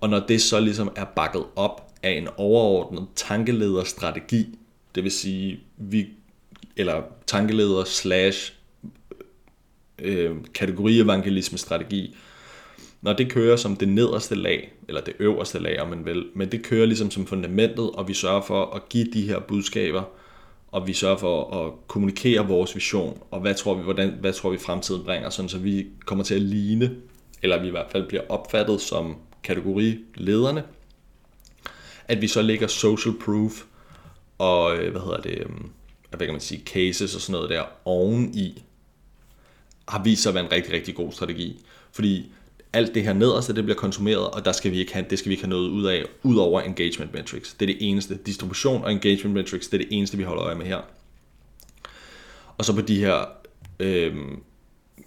og 0.00 0.08
når 0.08 0.20
det 0.20 0.42
så 0.42 0.60
ligesom 0.60 0.92
er 0.96 1.04
bakket 1.04 1.44
op 1.56 1.90
af 2.02 2.10
en 2.10 2.28
overordnet 2.36 3.06
tankelederstrategi, 3.14 4.58
det 4.94 5.04
vil 5.04 5.12
sige, 5.12 5.60
vi, 5.76 6.06
eller 6.80 7.02
tankeleder 7.26 7.84
slash 7.84 8.52
øh, 9.98 10.36
kategorievangelisme 10.54 11.58
strategi, 11.58 12.16
når 13.02 13.12
det 13.12 13.30
kører 13.30 13.56
som 13.56 13.76
det 13.76 13.88
nederste 13.88 14.34
lag, 14.34 14.72
eller 14.88 15.00
det 15.00 15.14
øverste 15.18 15.58
lag, 15.58 15.80
om 15.80 15.88
man 15.88 16.04
vil, 16.04 16.26
men 16.34 16.52
det 16.52 16.62
kører 16.62 16.86
ligesom 16.86 17.10
som 17.10 17.26
fundamentet, 17.26 17.90
og 17.90 18.08
vi 18.08 18.14
sørger 18.14 18.42
for 18.42 18.74
at 18.74 18.88
give 18.88 19.06
de 19.12 19.22
her 19.22 19.40
budskaber, 19.40 20.02
og 20.68 20.86
vi 20.86 20.92
sørger 20.92 21.16
for 21.16 21.66
at 21.66 21.72
kommunikere 21.86 22.46
vores 22.46 22.74
vision, 22.74 23.22
og 23.30 23.40
hvad 23.40 23.54
tror 23.54 23.74
vi, 23.74 23.82
hvordan, 23.82 24.10
hvad 24.20 24.32
tror 24.32 24.50
vi 24.50 24.58
fremtiden 24.58 25.04
bringer, 25.04 25.30
sådan 25.30 25.48
så 25.48 25.58
vi 25.58 25.86
kommer 26.04 26.24
til 26.24 26.34
at 26.34 26.42
ligne, 26.42 26.96
eller 27.42 27.60
vi 27.60 27.66
i 27.66 27.70
hvert 27.70 27.90
fald 27.92 28.08
bliver 28.08 28.22
opfattet 28.28 28.80
som 28.80 29.16
kategorilederne, 29.42 30.64
at 32.08 32.20
vi 32.20 32.28
så 32.28 32.42
lægger 32.42 32.66
social 32.66 33.14
proof 33.24 33.64
og, 34.38 34.76
øh, 34.76 34.90
hvad 34.90 35.00
hedder 35.00 35.20
det, 35.20 35.38
øhm, 35.38 35.70
hvad 36.16 36.26
kan 36.26 36.34
man 36.34 36.40
sige, 36.40 36.62
cases 36.66 37.14
og 37.14 37.20
sådan 37.20 37.32
noget 37.32 37.50
der 37.50 37.62
oveni, 37.84 38.64
har 39.88 40.02
vist 40.02 40.22
sig 40.22 40.30
at 40.30 40.34
være 40.34 40.44
en 40.44 40.52
rigtig, 40.52 40.72
rigtig 40.72 40.94
god 40.94 41.12
strategi. 41.12 41.60
Fordi 41.92 42.32
alt 42.72 42.94
det 42.94 43.02
her 43.02 43.12
nederste, 43.12 43.54
det 43.54 43.64
bliver 43.64 43.76
konsumeret, 43.76 44.30
og 44.30 44.44
der 44.44 44.52
skal 44.52 44.72
vi 44.72 44.78
ikke 44.78 44.92
have, 44.92 45.06
det 45.10 45.18
skal 45.18 45.28
vi 45.28 45.34
ikke 45.34 45.44
have 45.44 45.50
noget 45.50 45.68
ud 45.68 45.84
af, 45.84 46.04
ud 46.22 46.36
over 46.36 46.60
engagement 46.60 47.14
metrics. 47.14 47.54
Det 47.54 47.70
er 47.70 47.74
det 47.74 47.88
eneste. 47.88 48.18
Distribution 48.26 48.84
og 48.84 48.92
engagement 48.92 49.34
metrics, 49.34 49.68
det 49.68 49.80
er 49.80 49.84
det 49.84 49.96
eneste, 49.96 50.16
vi 50.16 50.22
holder 50.22 50.44
øje 50.44 50.54
med 50.54 50.66
her. 50.66 50.80
Og 52.58 52.64
så 52.64 52.74
på 52.74 52.80
de 52.80 52.98
her, 52.98 53.24
øh, 53.80 54.14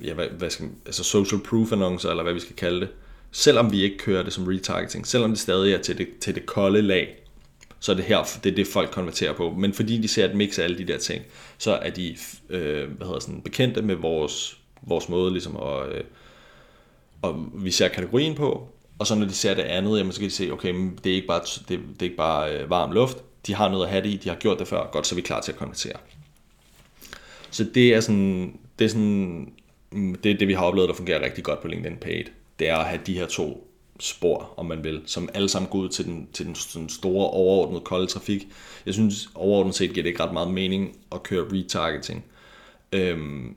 ja, 0.03 0.13
hvad, 0.13 0.27
hvad 0.27 0.49
skal, 0.49 0.69
altså 0.85 1.03
social 1.03 1.41
proof 1.41 1.71
annoncer, 1.71 2.09
eller 2.09 2.23
hvad 2.23 2.33
vi 2.33 2.39
skal 2.39 2.55
kalde 2.55 2.81
det, 2.81 2.89
selvom 3.31 3.71
vi 3.71 3.83
ikke 3.83 3.97
kører 3.97 4.23
det 4.23 4.33
som 4.33 4.47
retargeting, 4.47 5.07
selvom 5.07 5.29
det 5.29 5.39
stadig 5.39 5.73
er 5.73 5.81
til 5.81 5.97
det, 5.97 6.07
til 6.21 6.35
det 6.35 6.45
kolde 6.45 6.81
lag, 6.81 7.22
så 7.83 7.91
er 7.91 7.95
det 7.95 8.05
her, 8.05 8.39
det 8.43 8.51
er 8.51 8.55
det 8.55 8.67
folk 8.67 8.91
konverterer 8.91 9.33
på. 9.33 9.51
Men 9.51 9.73
fordi 9.73 9.97
de 9.97 10.07
ser 10.07 10.25
et 10.25 10.35
mix 10.35 10.59
af 10.59 10.63
alle 10.63 10.77
de 10.77 10.85
der 10.85 10.97
ting, 10.97 11.23
så 11.57 11.71
er 11.71 11.89
de 11.89 12.17
øh, 12.49 12.91
hvad 12.91 13.07
hedder 13.07 13.19
sådan, 13.19 13.41
bekendte 13.41 13.81
med 13.81 13.95
vores, 13.95 14.57
vores 14.81 15.09
måde 15.09 15.31
ligesom 15.31 15.57
at, 15.57 15.89
øh, 15.93 16.03
og 17.21 17.45
vi 17.53 17.71
ser 17.71 17.87
kategorien 17.87 18.35
på, 18.35 18.67
og 18.99 19.07
så 19.07 19.15
når 19.15 19.25
de 19.25 19.33
ser 19.33 19.53
det 19.53 19.61
andet, 19.61 19.97
jamen, 19.97 20.11
så 20.11 20.19
kan 20.19 20.29
de 20.29 20.33
se, 20.33 20.51
okay, 20.51 20.71
men 20.71 20.99
det 21.03 21.11
er 21.11 21.15
ikke 21.15 21.27
bare, 21.27 21.41
det, 21.41 21.69
det 21.69 21.99
er 21.99 22.03
ikke 22.03 22.15
bare 22.15 22.57
øh, 22.57 22.69
varm 22.69 22.91
luft, 22.91 23.17
de 23.47 23.55
har 23.55 23.69
noget 23.69 23.83
at 23.83 23.89
have 23.89 24.03
det 24.03 24.09
i, 24.09 24.17
de 24.17 24.29
har 24.29 24.35
gjort 24.35 24.59
det 24.59 24.67
før, 24.67 24.89
godt, 24.91 25.07
så 25.07 25.15
er 25.15 25.17
vi 25.17 25.21
klar 25.21 25.41
til 25.41 25.51
at 25.51 25.57
konvertere. 25.57 25.97
Så 27.51 27.63
det 27.63 27.93
er 27.93 27.99
sådan, 27.99 28.59
det 28.79 28.85
er 28.85 28.89
sådan, 28.89 29.53
mm, 29.91 30.15
det 30.15 30.31
er 30.31 30.37
det, 30.37 30.47
vi 30.47 30.53
har 30.53 30.65
oplevet, 30.65 30.89
der 30.89 30.95
fungerer 30.95 31.25
rigtig 31.25 31.43
godt 31.43 31.61
på 31.61 31.67
LinkedIn 31.67 31.97
Paid. 31.97 32.25
Det 32.59 32.69
er 32.69 32.77
at 32.77 32.85
have 32.85 33.01
de 33.05 33.13
her 33.13 33.25
to 33.25 33.72
spor, 33.99 34.53
om 34.57 34.65
man 34.65 34.83
vil, 34.83 35.01
som 35.05 35.29
alle 35.33 35.49
sammen 35.49 35.69
går 35.69 35.79
ud 35.79 35.89
til 35.89 36.05
den, 36.05 36.27
til 36.33 36.45
den, 36.45 36.55
den 36.73 36.89
store 36.89 37.29
overordnede 37.29 37.81
kolde 37.81 38.07
trafik. 38.07 38.47
Jeg 38.85 38.93
synes 38.93 39.29
overordnet 39.35 39.75
set 39.75 39.93
giver 39.93 40.03
det 40.03 40.09
ikke 40.09 40.23
ret 40.23 40.33
meget 40.33 40.51
mening 40.51 40.97
at 41.11 41.23
køre 41.23 41.45
retargeting. 41.53 42.25
Øhm, 42.91 43.55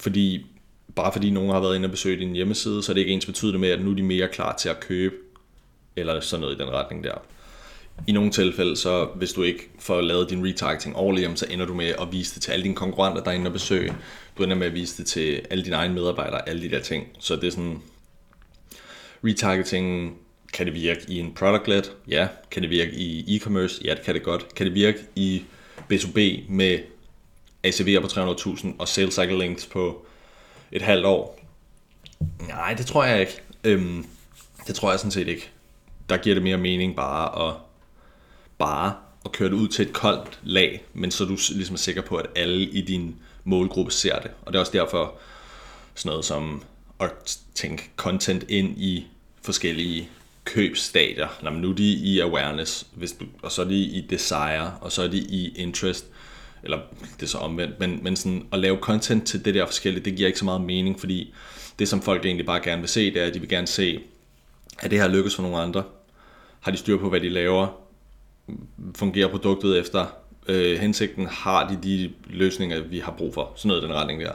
fordi 0.00 0.46
bare 0.94 1.12
fordi 1.12 1.30
nogen 1.30 1.50
har 1.50 1.60
været 1.60 1.76
inde 1.76 1.86
og 1.86 1.90
besøgt 1.90 2.20
din 2.20 2.32
hjemmeside, 2.32 2.82
så 2.82 2.92
er 2.92 2.94
det 2.94 3.00
ikke 3.00 3.12
ens 3.12 3.26
betydende 3.26 3.58
med, 3.58 3.70
at 3.70 3.84
nu 3.84 3.90
er 3.90 3.94
de 3.94 4.02
mere 4.02 4.28
klar 4.28 4.56
til 4.56 4.68
at 4.68 4.80
købe, 4.80 5.14
eller 5.96 6.20
sådan 6.20 6.40
noget 6.40 6.54
i 6.54 6.58
den 6.58 6.70
retning 6.70 7.04
der. 7.04 7.14
I 8.06 8.12
nogle 8.12 8.30
tilfælde, 8.30 8.76
så 8.76 9.08
hvis 9.14 9.32
du 9.32 9.42
ikke 9.42 9.70
får 9.78 10.00
lavet 10.00 10.30
din 10.30 10.46
retargeting 10.46 10.96
ordentligt, 10.96 11.38
så 11.38 11.46
ender 11.50 11.66
du 11.66 11.74
med 11.74 11.94
at 12.00 12.12
vise 12.12 12.34
det 12.34 12.42
til 12.42 12.52
alle 12.52 12.62
dine 12.62 12.74
konkurrenter, 12.74 13.22
der 13.22 13.30
er 13.30 13.34
inde 13.34 13.48
og 13.48 13.52
besøge. 13.52 13.94
Du 14.38 14.42
ender 14.42 14.56
med 14.56 14.66
at 14.66 14.74
vise 14.74 14.96
det 14.96 15.06
til 15.06 15.42
alle 15.50 15.64
dine 15.64 15.76
egne 15.76 15.94
medarbejdere, 15.94 16.48
alle 16.48 16.62
de 16.62 16.70
der 16.70 16.80
ting. 16.80 17.08
Så 17.18 17.36
det 17.36 17.44
er 17.44 17.50
sådan, 17.50 17.82
retargeting, 19.24 20.16
kan 20.52 20.66
det 20.66 20.74
virke 20.74 21.00
i 21.08 21.18
en 21.18 21.34
product-led? 21.34 21.82
Ja. 22.08 22.28
Kan 22.50 22.62
det 22.62 22.70
virke 22.70 22.92
i 22.92 23.36
e-commerce? 23.36 23.80
Ja, 23.84 23.94
det 23.94 24.02
kan 24.04 24.14
det 24.14 24.22
godt. 24.22 24.54
Kan 24.54 24.66
det 24.66 24.74
virke 24.74 24.98
i 25.16 25.44
B2B 25.92 26.18
med 26.48 26.78
ACV'er 27.66 28.00
på 28.00 28.06
300.000 28.06 28.66
og 28.78 28.88
sales 28.88 29.14
cycle 29.14 29.38
lengths 29.38 29.66
på 29.66 30.06
et 30.72 30.82
halvt 30.82 31.06
år? 31.06 31.40
Nej, 32.48 32.74
det 32.74 32.86
tror 32.86 33.04
jeg 33.04 33.20
ikke. 33.20 33.40
Øhm, 33.64 34.06
det 34.66 34.74
tror 34.74 34.90
jeg 34.90 34.98
sådan 34.98 35.10
set 35.10 35.28
ikke. 35.28 35.50
Der 36.08 36.16
giver 36.16 36.34
det 36.34 36.42
mere 36.42 36.58
mening 36.58 36.96
bare 36.96 37.48
at, 37.48 37.54
bare 38.58 38.94
at 39.24 39.32
køre 39.32 39.48
det 39.48 39.54
ud 39.54 39.68
til 39.68 39.86
et 39.86 39.92
koldt 39.92 40.38
lag, 40.42 40.84
men 40.94 41.10
så 41.10 41.24
er 41.24 41.28
du 41.28 41.36
ligesom 41.50 41.76
sikker 41.76 42.02
på, 42.02 42.16
at 42.16 42.26
alle 42.36 42.62
i 42.62 42.80
din 42.80 43.16
målgruppe 43.44 43.92
ser 43.92 44.18
det. 44.18 44.30
Og 44.42 44.52
det 44.52 44.58
er 44.58 44.60
også 44.60 44.72
derfor 44.72 45.14
sådan 45.94 46.10
noget 46.10 46.24
som 46.24 46.62
at 47.00 47.38
tænke 47.54 47.90
content 47.96 48.44
ind 48.48 48.78
i 48.78 49.06
forskellige 49.44 50.08
købsstadier. 50.44 51.28
Nå, 51.42 51.50
men 51.50 51.60
nu 51.60 51.70
er 51.70 51.74
de 51.74 51.92
i 51.92 52.20
awareness, 52.20 52.86
hvis 52.94 53.12
du, 53.12 53.24
og 53.42 53.52
så 53.52 53.62
er 53.62 53.66
de 53.66 53.78
i 53.78 54.06
desire, 54.10 54.74
og 54.80 54.92
så 54.92 55.02
er 55.02 55.08
de 55.08 55.18
i 55.18 55.54
interest, 55.56 56.06
eller 56.62 56.78
det 57.16 57.22
er 57.22 57.26
så 57.26 57.38
omvendt, 57.38 57.80
men, 57.80 58.00
men 58.02 58.16
sådan, 58.16 58.46
at 58.52 58.58
lave 58.58 58.76
content 58.76 59.26
til 59.26 59.44
det 59.44 59.54
der 59.54 59.66
forskellige, 59.66 60.04
det 60.04 60.16
giver 60.16 60.26
ikke 60.26 60.38
så 60.38 60.44
meget 60.44 60.60
mening, 60.60 61.00
fordi 61.00 61.34
det 61.78 61.88
som 61.88 62.02
folk 62.02 62.24
egentlig 62.24 62.46
bare 62.46 62.60
gerne 62.60 62.80
vil 62.80 62.88
se, 62.88 63.14
det 63.14 63.22
er, 63.22 63.26
at 63.26 63.34
de 63.34 63.40
vil 63.40 63.48
gerne 63.48 63.66
se, 63.66 64.00
at 64.78 64.90
det 64.90 65.00
her 65.00 65.08
lykkes 65.08 65.34
for 65.34 65.42
nogle 65.42 65.58
andre. 65.58 65.82
Har 66.60 66.70
de 66.70 66.76
styr 66.76 66.98
på, 66.98 67.08
hvad 67.08 67.20
de 67.20 67.28
laver? 67.28 67.66
Fungerer 68.94 69.28
produktet 69.28 69.78
efter 69.78 70.06
øh, 70.48 70.78
hensigten? 70.78 71.26
Har 71.26 71.68
de 71.68 71.78
de 71.82 72.12
løsninger, 72.26 72.82
vi 72.82 72.98
har 72.98 73.12
brug 73.12 73.34
for? 73.34 73.52
Sådan 73.56 73.68
noget 73.68 73.82
i 73.82 73.86
den 73.86 73.94
retning 73.94 74.20
der. 74.20 74.32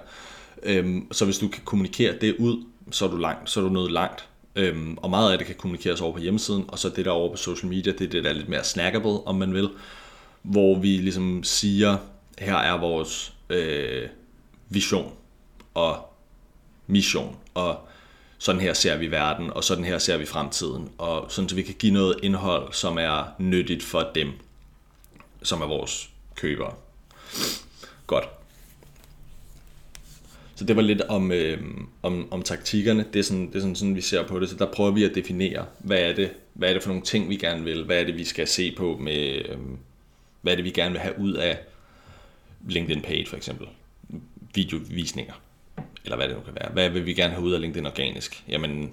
Øhm, 0.63 1.13
så 1.13 1.26
hvis 1.26 1.38
du 1.38 1.48
kan 1.48 1.62
kommunikere 1.65 2.15
det 2.22 2.36
ud, 2.36 2.63
så 2.91 3.06
er 3.06 3.10
du 3.10 3.17
langt, 3.17 3.50
så 3.50 3.60
er 3.60 3.63
du 3.63 3.69
nået 3.69 3.91
langt. 3.91 4.28
Øhm, 4.56 4.98
og 4.98 5.10
meget 5.10 5.32
af 5.32 5.38
det 5.38 5.48
kan 5.48 5.56
kommunikeres 5.56 6.02
over 6.02 6.14
på 6.14 6.20
hjemmesiden, 6.20 6.66
og 6.68 6.80
så 6.80 6.90
det 6.90 7.06
der 7.06 7.12
over 7.12 7.32
på 7.32 7.38
social 7.38 7.70
media, 7.70 7.92
det 7.92 8.02
er 8.02 8.10
det, 8.10 8.24
der 8.24 8.30
er 8.30 8.34
lidt 8.34 8.50
mere 8.50 8.64
snackable, 8.64 9.28
om 9.28 9.36
man 9.36 9.54
vil. 9.54 9.70
Hvor 10.42 10.80
vi 10.80 10.88
ligesom 10.88 11.44
siger, 11.44 11.98
her 12.40 12.56
er 12.56 12.78
vores 12.78 13.34
øh, 13.50 14.10
vision 14.70 15.14
og 15.74 16.14
mission, 16.88 17.38
og 17.54 17.80
sådan 18.38 18.62
her 18.62 18.74
ser 18.74 18.98
vi 18.98 19.12
verden, 19.12 19.54
og 19.54 19.64
sådan 19.64 19.84
her 19.84 19.98
ser 19.98 20.18
vi 20.18 20.26
fremtiden, 20.26 20.90
og 20.98 21.32
sådan 21.32 21.50
så 21.50 21.56
vi 21.56 21.62
kan 21.62 21.76
give 21.80 21.94
noget 21.94 22.20
indhold, 22.24 22.74
som 22.74 22.98
er 22.98 23.24
nyttigt 23.38 23.84
for 23.84 24.12
dem, 24.16 24.32
som 25.44 25.62
er 25.62 25.68
vores 25.68 26.10
købere. 26.36 26.74
Godt. 28.08 28.38
Så 30.60 30.65
det 30.65 30.76
var 30.76 30.82
lidt 30.82 31.02
om, 31.02 31.32
øh, 31.32 31.63
om, 32.02 32.28
om 32.32 32.41
taktikkerne. 32.41 33.06
Det 33.13 33.19
er, 33.19 33.24
sådan, 33.24 33.48
det 33.48 33.56
er 33.56 33.60
sådan, 33.60 33.76
sådan, 33.76 33.95
vi 33.95 34.02
ser 34.02 34.28
på 34.28 34.39
det. 34.39 34.50
Så 34.50 34.56
der 34.56 34.65
prøver 34.65 34.91
vi 34.91 35.04
at 35.04 35.15
definere, 35.15 35.65
hvad 35.78 36.00
er 36.00 36.15
det, 36.15 36.32
hvad 36.54 36.69
er 36.69 36.74
det 36.74 36.84
for 36.84 36.89
nogle 36.89 37.04
ting, 37.04 37.30
vi 37.30 37.36
gerne 37.36 37.63
vil? 37.63 37.84
Hvad 37.84 38.00
er 38.02 38.04
det, 38.04 38.17
vi 38.17 38.24
skal 38.24 38.48
se 38.48 38.76
på 38.78 38.98
med, 39.02 39.45
øh, 39.50 39.58
hvad 40.41 40.54
er 40.54 40.56
det, 40.56 40.65
vi 40.65 40.69
gerne 40.69 40.91
vil 40.91 41.00
have 41.00 41.19
ud 41.19 41.34
af 41.34 41.60
LinkedIn 42.67 43.02
page 43.02 43.26
for 43.26 43.38
eksempel? 43.38 43.67
Videovisninger, 44.56 45.34
eller 46.04 46.15
hvad 46.15 46.28
det 46.28 46.36
nu 46.36 46.41
kan 46.41 46.56
være. 46.56 46.69
Hvad 46.72 46.89
vil 46.89 47.06
vi 47.06 47.13
gerne 47.13 47.34
have 47.34 47.45
ud 47.45 47.52
af 47.52 47.62
LinkedIn 47.62 47.86
organisk? 47.86 48.43
Jamen, 48.50 48.91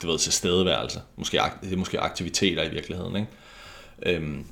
det 0.00 0.08
ved, 0.08 0.18
til 0.18 0.32
stedeværelse. 0.32 1.00
Måske, 1.16 1.40
det 1.62 1.72
er 1.72 1.76
måske 1.76 2.00
aktiviteter 2.00 2.62
i 2.62 2.70
virkeligheden, 2.70 3.16
ikke? 3.16 4.16
Øhm, 4.16 4.44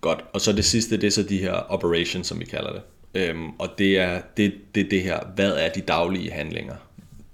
godt, 0.00 0.24
og 0.32 0.40
så 0.40 0.52
det 0.52 0.64
sidste, 0.64 0.96
det 0.96 1.06
er 1.06 1.10
så 1.10 1.22
de 1.22 1.38
her 1.38 1.52
operations, 1.52 2.26
som 2.26 2.40
vi 2.40 2.44
kalder 2.44 2.72
det. 2.72 2.82
Øhm, 3.14 3.50
og 3.50 3.68
det 3.78 3.98
er 3.98 4.20
det, 4.36 4.54
det, 4.74 4.90
det 4.90 5.02
her, 5.02 5.20
hvad 5.34 5.52
er 5.56 5.72
de 5.72 5.80
daglige 5.80 6.30
handlinger? 6.30 6.76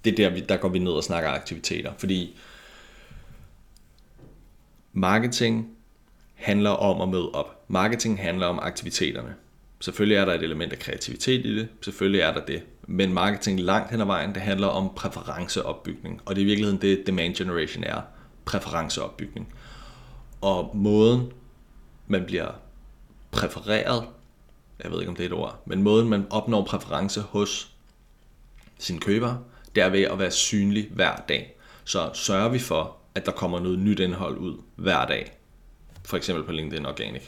Det 0.05 0.13
er 0.13 0.17
der, 0.17 0.31
vi, 0.31 0.41
der 0.41 0.57
går 0.57 0.69
vi 0.69 0.79
ned 0.79 0.93
og 0.93 1.05
snakker 1.05 1.31
aktiviteter, 1.31 1.93
fordi 1.99 2.37
marketing 4.93 5.69
handler 6.35 6.71
om 6.71 7.01
at 7.01 7.09
møde 7.09 7.31
op. 7.31 7.65
Marketing 7.69 8.19
handler 8.19 8.47
om 8.47 8.59
aktiviteterne. 8.63 9.35
Selvfølgelig 9.81 10.17
er 10.17 10.25
der 10.25 10.33
et 10.33 10.43
element 10.43 10.73
af 10.73 10.79
kreativitet 10.79 11.47
i 11.47 11.57
det, 11.57 11.69
selvfølgelig 11.83 12.21
er 12.21 12.33
der 12.33 12.45
det. 12.45 12.63
Men 12.87 13.13
marketing 13.13 13.61
langt 13.61 13.91
hen 13.91 14.01
ad 14.01 14.07
vejen, 14.07 14.35
det 14.35 14.43
handler 14.43 14.67
om 14.67 14.91
præferenceopbygning. 14.97 16.21
Og 16.25 16.35
det 16.35 16.41
er 16.41 16.45
i 16.45 16.47
virkeligheden 16.47 16.83
det, 16.83 17.07
demand 17.07 17.35
generation 17.35 17.85
er. 17.85 18.01
Præferenceopbygning. 18.45 19.55
Og 20.41 20.77
måden, 20.77 21.33
man 22.07 22.25
bliver 22.25 22.49
præfereret 23.31 24.05
jeg 24.85 24.92
ved 24.92 25.01
ikke 25.01 25.11
om 25.11 25.16
det 25.16 25.23
er 25.23 25.29
et 25.29 25.33
ord, 25.33 25.62
men 25.66 25.83
måden 25.83 26.09
man 26.09 26.27
opnår 26.31 26.64
præference 26.64 27.20
hos 27.20 27.70
sin 28.79 29.01
køber, 29.01 29.37
det 29.75 29.83
er 29.83 29.88
ved 29.88 30.03
at 30.03 30.18
være 30.18 30.31
synlig 30.31 30.88
hver 30.90 31.16
dag. 31.29 31.57
Så 31.85 32.11
sørger 32.14 32.49
vi 32.49 32.59
for, 32.59 32.97
at 33.14 33.27
der 33.27 33.33
kommer 33.33 33.61
noget 33.61 33.79
nyt 33.79 34.01
indhold 34.01 34.38
ud 34.38 34.57
hver 34.77 35.07
dag. 35.07 35.33
For 36.05 36.16
eksempel 36.16 36.44
på 36.44 36.53
LinkedIn 36.53 36.87
Organic. 36.87 37.23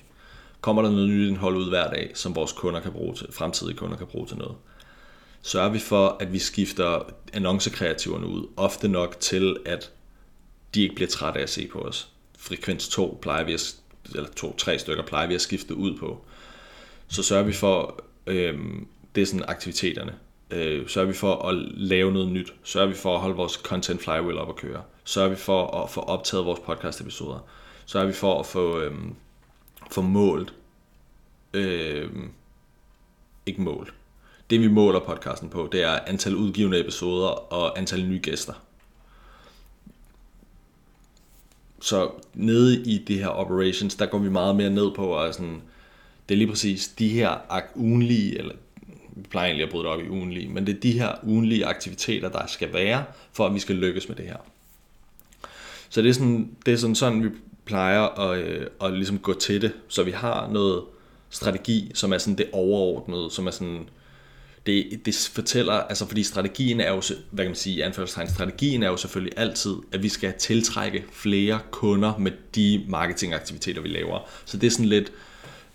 Kommer 0.60 0.82
der 0.82 0.90
noget 0.90 1.08
nyt 1.08 1.28
indhold 1.28 1.56
ud 1.56 1.68
hver 1.68 1.90
dag, 1.90 2.10
som 2.14 2.34
vores 2.36 2.52
kunder 2.52 2.80
kan 2.80 2.92
bruge 2.92 3.14
til, 3.14 3.26
fremtidige 3.32 3.76
kunder 3.76 3.96
kan 3.96 4.06
bruge 4.06 4.26
til 4.26 4.36
noget. 4.36 4.56
Sørger 5.42 5.68
vi 5.68 5.78
for, 5.78 6.16
at 6.20 6.32
vi 6.32 6.38
skifter 6.38 7.02
annoncekreativerne 7.32 8.26
ud, 8.26 8.46
ofte 8.56 8.88
nok 8.88 9.20
til, 9.20 9.56
at 9.66 9.90
de 10.74 10.82
ikke 10.82 10.94
bliver 10.94 11.08
trætte 11.08 11.38
af 11.38 11.42
at 11.42 11.50
se 11.50 11.68
på 11.72 11.78
os. 11.78 12.08
Frekvens 12.38 12.88
2 12.88 13.18
plejer 13.22 13.44
vi 13.44 13.52
at, 13.54 13.76
eller 14.14 14.28
to-tre 14.36 14.78
stykker 14.78 15.02
plejer 15.02 15.26
vi 15.26 15.34
at 15.34 15.40
skifte 15.40 15.74
ud 15.74 15.98
på. 15.98 16.25
Så 17.08 17.22
sørger 17.22 17.44
vi 17.44 17.52
for, 17.52 18.00
øh, 18.26 18.58
det 19.14 19.22
er 19.22 19.26
sådan 19.26 19.44
aktiviteterne. 19.48 20.14
Øh, 20.50 20.88
sørger 20.88 21.08
vi 21.08 21.14
for 21.14 21.48
at 21.48 21.54
lave 21.74 22.12
noget 22.12 22.28
nyt. 22.28 22.54
Sørger 22.62 22.88
vi 22.88 22.94
for 22.94 23.14
at 23.14 23.20
holde 23.20 23.36
vores 23.36 23.52
content 23.52 24.02
flywheel 24.02 24.38
op 24.38 24.48
at 24.48 24.56
køre. 24.56 24.82
Sørger 25.04 25.28
vi 25.28 25.36
for 25.36 25.82
at 25.82 25.90
få 25.90 26.00
optaget 26.00 26.46
vores 26.46 26.60
podcast 26.60 27.00
episoder. 27.00 27.38
Sørger 27.86 28.06
vi 28.06 28.12
for 28.12 28.40
at 28.40 28.46
få, 28.46 28.80
øh, 28.80 28.94
få 29.90 30.02
målt. 30.02 30.54
Øh, 31.54 32.10
ikke 33.46 33.62
målt. 33.62 33.94
Det 34.50 34.60
vi 34.60 34.68
måler 34.68 35.00
podcasten 35.00 35.48
på, 35.48 35.68
det 35.72 35.82
er 35.82 35.98
antal 36.06 36.34
udgivende 36.34 36.80
episoder 36.80 37.28
og 37.28 37.78
antal 37.78 38.04
nye 38.04 38.20
gæster. 38.22 38.52
Så 41.80 42.10
nede 42.34 42.82
i 42.82 42.98
det 42.98 43.18
her 43.18 43.28
operations, 43.28 43.94
der 43.94 44.06
går 44.06 44.18
vi 44.18 44.28
meget 44.28 44.56
mere 44.56 44.70
ned 44.70 44.94
på, 44.94 45.06
og 45.06 45.34
sådan, 45.34 45.62
det 46.28 46.34
er 46.34 46.38
lige 46.38 46.48
præcis 46.48 46.88
de 46.88 47.08
her 47.08 47.34
ugenlige, 47.74 48.38
eller 48.38 48.54
vi 49.16 49.26
plejer 49.30 49.46
egentlig 49.46 49.64
at 49.64 49.70
bryde 49.70 49.84
det 49.84 49.92
op 49.92 50.00
i 50.00 50.08
ugenlige, 50.08 50.48
men 50.48 50.66
det 50.66 50.76
er 50.76 50.80
de 50.80 50.92
her 50.92 51.12
ugenlige 51.22 51.66
aktiviteter, 51.66 52.28
der 52.28 52.46
skal 52.46 52.72
være, 52.72 53.04
for 53.32 53.46
at 53.46 53.54
vi 53.54 53.58
skal 53.58 53.76
lykkes 53.76 54.08
med 54.08 54.16
det 54.16 54.24
her. 54.24 54.36
Så 55.88 56.02
det 56.02 56.08
er 56.08 56.12
sådan, 56.12 56.50
det 56.66 56.74
er 56.74 56.78
sådan, 56.78 56.94
sådan 56.94 57.24
vi 57.24 57.28
plejer 57.64 58.02
at, 58.02 58.38
øh, 58.38 58.66
at 58.82 58.92
ligesom 58.92 59.18
gå 59.18 59.32
til 59.32 59.62
det, 59.62 59.72
så 59.88 60.02
vi 60.02 60.10
har 60.10 60.48
noget 60.50 60.82
strategi, 61.30 61.90
som 61.94 62.12
er 62.12 62.18
sådan 62.18 62.38
det 62.38 62.48
overordnede, 62.52 63.30
som 63.30 63.46
er 63.46 63.50
sådan, 63.50 63.88
det, 64.66 65.00
det 65.04 65.30
fortæller, 65.32 65.72
altså 65.72 66.06
fordi 66.06 66.22
strategien 66.22 66.80
er 66.80 66.90
jo, 66.92 67.02
hvad 67.30 67.44
kan 67.44 67.50
man 67.50 67.56
sige, 67.56 67.84
anførselstegn, 67.84 68.28
strategien 68.28 68.82
er 68.82 68.88
jo 68.88 68.96
selvfølgelig 68.96 69.38
altid, 69.38 69.74
at 69.92 70.02
vi 70.02 70.08
skal 70.08 70.34
tiltrække 70.38 71.04
flere 71.12 71.58
kunder 71.70 72.18
med 72.18 72.32
de 72.54 72.84
marketingaktiviteter, 72.88 73.82
vi 73.82 73.88
laver. 73.88 74.28
Så 74.44 74.56
det 74.56 74.66
er 74.66 74.70
sådan 74.70 74.86
lidt, 74.86 75.12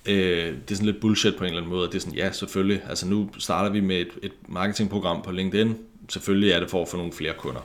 øh, 0.06 0.54
det 0.54 0.72
er 0.72 0.76
sådan 0.76 0.86
lidt 0.86 1.02
bullshit 1.02 1.36
på 1.36 1.44
en 1.44 1.48
eller 1.48 1.62
anden 1.62 1.74
måde. 1.76 1.88
Det 1.88 1.96
er 1.96 2.00
sådan, 2.00 2.16
ja, 2.16 2.32
selvfølgelig, 2.32 2.82
altså 2.90 3.08
nu 3.08 3.30
starter 3.38 3.70
vi 3.70 3.80
med 3.80 4.02
et, 4.02 4.10
et 4.24 4.32
marketingprogram 4.48 5.22
på 5.22 5.32
LinkedIn. 5.32 5.78
Selvfølgelig 6.10 6.52
er 6.52 6.60
det 6.60 6.70
for 6.70 6.82
at 6.82 6.88
få 6.88 6.98
nogle 6.98 7.14
flere 7.14 7.34
kunder. 7.38 7.62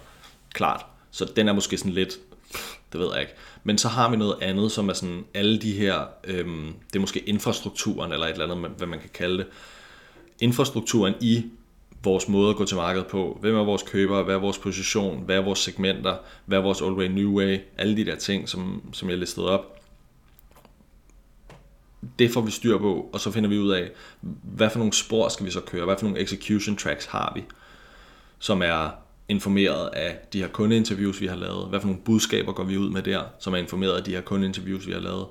Klart. 0.53 0.87
Så 1.11 1.33
den 1.37 1.49
er 1.49 1.53
måske 1.53 1.79
sådan 1.79 1.93
lidt, 1.93 2.19
det 2.93 3.01
ved 3.01 3.09
jeg 3.13 3.21
ikke. 3.21 3.33
Men 3.65 3.79
så 3.79 3.89
har 3.89 4.11
vi 4.11 4.17
noget 4.17 4.37
andet, 4.43 4.73
som 4.73 4.89
er 4.89 4.93
sådan 4.93 5.25
alle 5.35 5.59
de 5.59 5.73
her, 5.73 6.01
øh, 6.25 6.47
det 6.87 6.97
er 6.97 7.01
måske 7.01 7.21
infrastrukturen, 7.21 8.13
eller 8.13 8.27
et 8.27 8.33
eller 8.33 8.55
andet, 8.55 8.71
hvad 8.71 8.87
man 8.87 8.99
kan 8.99 9.11
kalde 9.15 9.39
det. 9.39 9.47
Infrastrukturen 10.41 11.15
i 11.21 11.45
vores 12.03 12.29
måde 12.29 12.51
at 12.51 12.57
gå 12.57 12.65
til 12.65 12.77
markedet 12.77 13.07
på. 13.07 13.39
Hvem 13.41 13.55
er 13.55 13.65
vores 13.65 13.83
købere? 13.83 14.23
Hvad 14.23 14.35
er 14.35 14.39
vores 14.39 14.59
position? 14.59 15.23
Hvad 15.25 15.37
er 15.37 15.43
vores 15.43 15.59
segmenter? 15.59 16.17
Hvad 16.45 16.59
er 16.59 16.63
vores 16.63 16.83
old 16.83 16.97
way, 16.97 17.07
new 17.07 17.33
way? 17.33 17.59
Alle 17.79 17.97
de 17.97 18.05
der 18.05 18.17
ting, 18.17 18.49
som, 18.49 18.83
som 18.93 19.11
jeg 19.11 19.19
listede 19.19 19.51
op 19.51 19.76
det 22.19 22.31
får 22.31 22.41
vi 22.41 22.51
styr 22.51 22.79
på, 22.79 23.11
og 23.13 23.21
så 23.21 23.31
finder 23.31 23.49
vi 23.49 23.59
ud 23.59 23.71
af, 23.71 23.91
hvad 24.43 24.71
for 24.71 24.79
nogle 24.79 24.93
spor 24.93 25.29
skal 25.29 25.47
vi 25.47 25.51
så 25.51 25.61
køre, 25.61 25.85
hvad 25.85 25.97
for 25.99 26.07
nogle 26.07 26.21
execution 26.21 26.77
tracks 26.77 27.07
har 27.07 27.33
vi, 27.35 27.45
som 28.39 28.63
er 28.63 28.91
informeret 29.29 29.89
af 29.93 30.19
de 30.33 30.41
her 30.41 30.49
kundeinterviews, 30.49 31.21
vi 31.21 31.27
har 31.27 31.37
lavet, 31.37 31.69
hvad 31.69 31.81
for 31.81 31.87
nogle 31.87 32.03
budskaber 32.05 32.53
går 32.53 32.65
vi 32.65 32.77
ud 32.77 32.91
med 32.91 33.03
der, 33.03 33.23
som 33.39 33.53
er 33.53 33.59
informeret 33.59 33.93
af 33.93 34.05
de 34.05 34.11
her 34.11 34.21
kundeinterviews, 34.21 34.87
vi 34.87 34.93
har 34.93 35.01
lavet. 35.01 35.27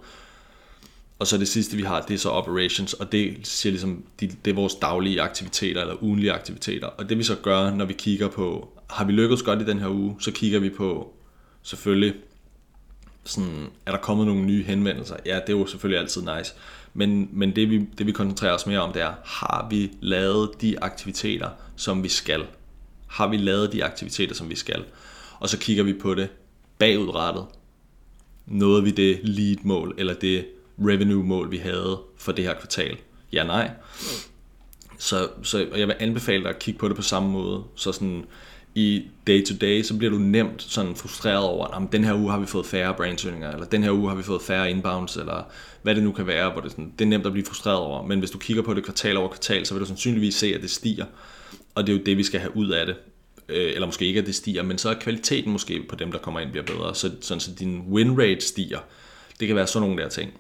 Og 1.20 1.28
så 1.28 1.38
det 1.38 1.48
sidste, 1.48 1.78
vi 1.78 1.84
har, 1.84 2.02
det 2.02 2.14
er 2.14 2.18
så 2.18 2.30
operations, 2.30 2.94
og 2.94 3.12
det 3.12 3.38
siger 3.44 3.72
ligesom, 3.72 4.04
det 4.20 4.48
er 4.48 4.54
vores 4.54 4.76
daglige 4.76 5.22
aktiviteter, 5.22 5.82
eller 5.82 6.04
ugenlige 6.04 6.32
aktiviteter. 6.32 6.88
Og 6.88 7.10
det 7.10 7.18
vi 7.18 7.24
så 7.24 7.36
gør, 7.36 7.72
når 7.72 7.86
vi 7.86 7.94
kigger 7.94 8.28
på, 8.28 8.70
har 8.90 9.06
vi 9.06 9.12
lykkedes 9.12 9.44
godt 9.44 9.62
i 9.62 9.66
den 9.66 9.80
her 9.80 9.90
uge, 9.90 10.16
så 10.20 10.32
kigger 10.32 10.60
vi 10.60 10.70
på 10.70 11.14
selvfølgelig 11.64 12.14
sådan, 13.26 13.68
er 13.86 13.92
der 13.92 13.98
kommet 13.98 14.28
nogle 14.28 14.46
nye 14.46 14.64
henvendelser? 14.64 15.16
Ja, 15.26 15.36
det 15.36 15.54
er 15.54 15.58
jo 15.58 15.66
selvfølgelig 15.66 16.02
altid 16.02 16.22
nice. 16.22 16.54
Men, 16.94 17.30
men 17.32 17.56
det, 17.56 17.70
vi, 17.70 17.86
det 17.98 18.06
vi 18.06 18.12
koncentrerer 18.12 18.54
os 18.54 18.68
mere 18.68 18.80
om, 18.80 18.94
det 18.94 19.02
er, 19.02 19.14
har 19.26 19.68
vi 19.70 19.92
lavet 20.02 20.62
de 20.62 20.84
aktiviteter, 20.84 21.50
som 21.76 22.04
vi 22.04 22.10
skal? 22.10 22.46
Har 23.08 23.28
vi 23.28 23.38
lavet 23.38 23.74
de 23.74 23.84
aktiviteter, 23.84 24.36
som 24.36 24.50
vi 24.50 24.56
skal? 24.56 24.84
Og 25.40 25.50
så 25.50 25.58
kigger 25.58 25.84
vi 25.84 25.94
på 25.94 26.14
det 26.14 26.30
bagudrettet. 26.78 27.46
Nåede 28.46 28.84
vi 28.84 28.92
det 28.92 29.20
lead-mål, 29.24 29.96
eller 29.98 30.14
det 30.14 30.46
revenue-mål, 30.80 31.52
vi 31.52 31.58
havde 31.58 32.02
for 32.18 32.32
det 32.32 32.46
her 32.46 32.54
kvartal? 32.54 32.98
Ja, 33.34 33.44
nej. 33.44 33.72
Så, 34.98 35.30
så 35.44 35.68
jeg 35.76 35.88
vil 35.88 35.96
anbefale 36.00 36.44
dig 36.44 36.50
at 36.50 36.60
kigge 36.60 36.80
på 36.80 36.88
det 36.88 36.96
på 36.96 37.02
samme 37.02 37.30
måde. 37.30 37.64
Så 37.76 37.92
sådan, 37.92 38.26
i 38.76 39.04
day 39.28 39.46
to 39.46 39.56
day, 39.62 39.82
så 39.82 39.98
bliver 39.98 40.12
du 40.12 40.18
nemt 40.18 40.62
sådan 40.62 40.96
frustreret 40.96 41.44
over, 41.44 41.68
at 41.68 41.92
den 41.92 42.04
her 42.04 42.14
uge 42.14 42.32
har 42.32 42.40
vi 42.40 42.46
fået 42.46 42.66
færre 42.66 42.94
brandsøgninger, 42.94 43.52
eller 43.52 43.66
den 43.66 43.84
her 43.84 43.92
uge 43.92 44.10
har 44.10 44.16
vi 44.16 44.24
fået 44.24 44.42
færre 44.42 44.72
inbounds, 44.72 45.16
eller 45.16 45.44
hvad 45.82 45.96
det 45.96 46.04
nu 46.04 46.12
kan 46.12 46.28
være, 46.28 46.52
hvor 46.52 46.62
det, 46.62 46.72
sådan, 46.72 46.94
det 47.00 47.06
er 47.06 47.10
nemt 47.10 47.26
at 47.26 47.32
blive 47.32 47.46
frustreret 47.46 47.78
over. 47.78 48.08
Men 48.08 48.20
hvis 48.20 48.32
du 48.32 48.38
kigger 48.38 48.64
på 48.64 48.74
det 48.74 48.84
kvartal 48.84 49.18
over 49.18 49.28
kvartal, 49.28 49.66
så 49.66 49.74
vil 49.74 49.82
du 49.82 49.88
sandsynligvis 49.88 50.36
se, 50.36 50.56
at 50.56 50.62
det 50.62 50.72
stiger. 50.72 51.06
Og 51.76 51.88
det 51.88 51.94
er 51.94 51.98
jo 51.98 52.04
det, 52.04 52.18
vi 52.18 52.24
skal 52.24 52.40
have 52.40 52.56
ud 52.58 52.70
af 52.70 52.86
det. 52.86 52.96
Øh, 53.50 53.74
eller 53.74 53.86
måske 53.86 54.06
ikke, 54.06 54.20
at 54.20 54.26
det 54.26 54.36
stiger, 54.36 54.64
men 54.64 54.78
så 54.78 54.90
er 54.90 54.94
kvaliteten 54.94 55.52
måske 55.52 55.84
på 55.90 55.96
dem, 55.96 56.12
der 56.12 56.20
kommer 56.20 56.40
ind, 56.40 56.52
bliver 56.52 56.66
bedre. 56.66 56.96
Så, 56.96 57.12
sådan, 57.22 57.42
så 57.42 57.52
din 57.60 57.82
win 57.90 58.22
rate 58.22 58.42
stiger. 58.42 58.80
Det 59.40 59.48
kan 59.48 59.56
være 59.56 59.68
sådan 59.68 59.88
nogle 59.88 60.04
der 60.04 60.10
ting. 60.10 60.34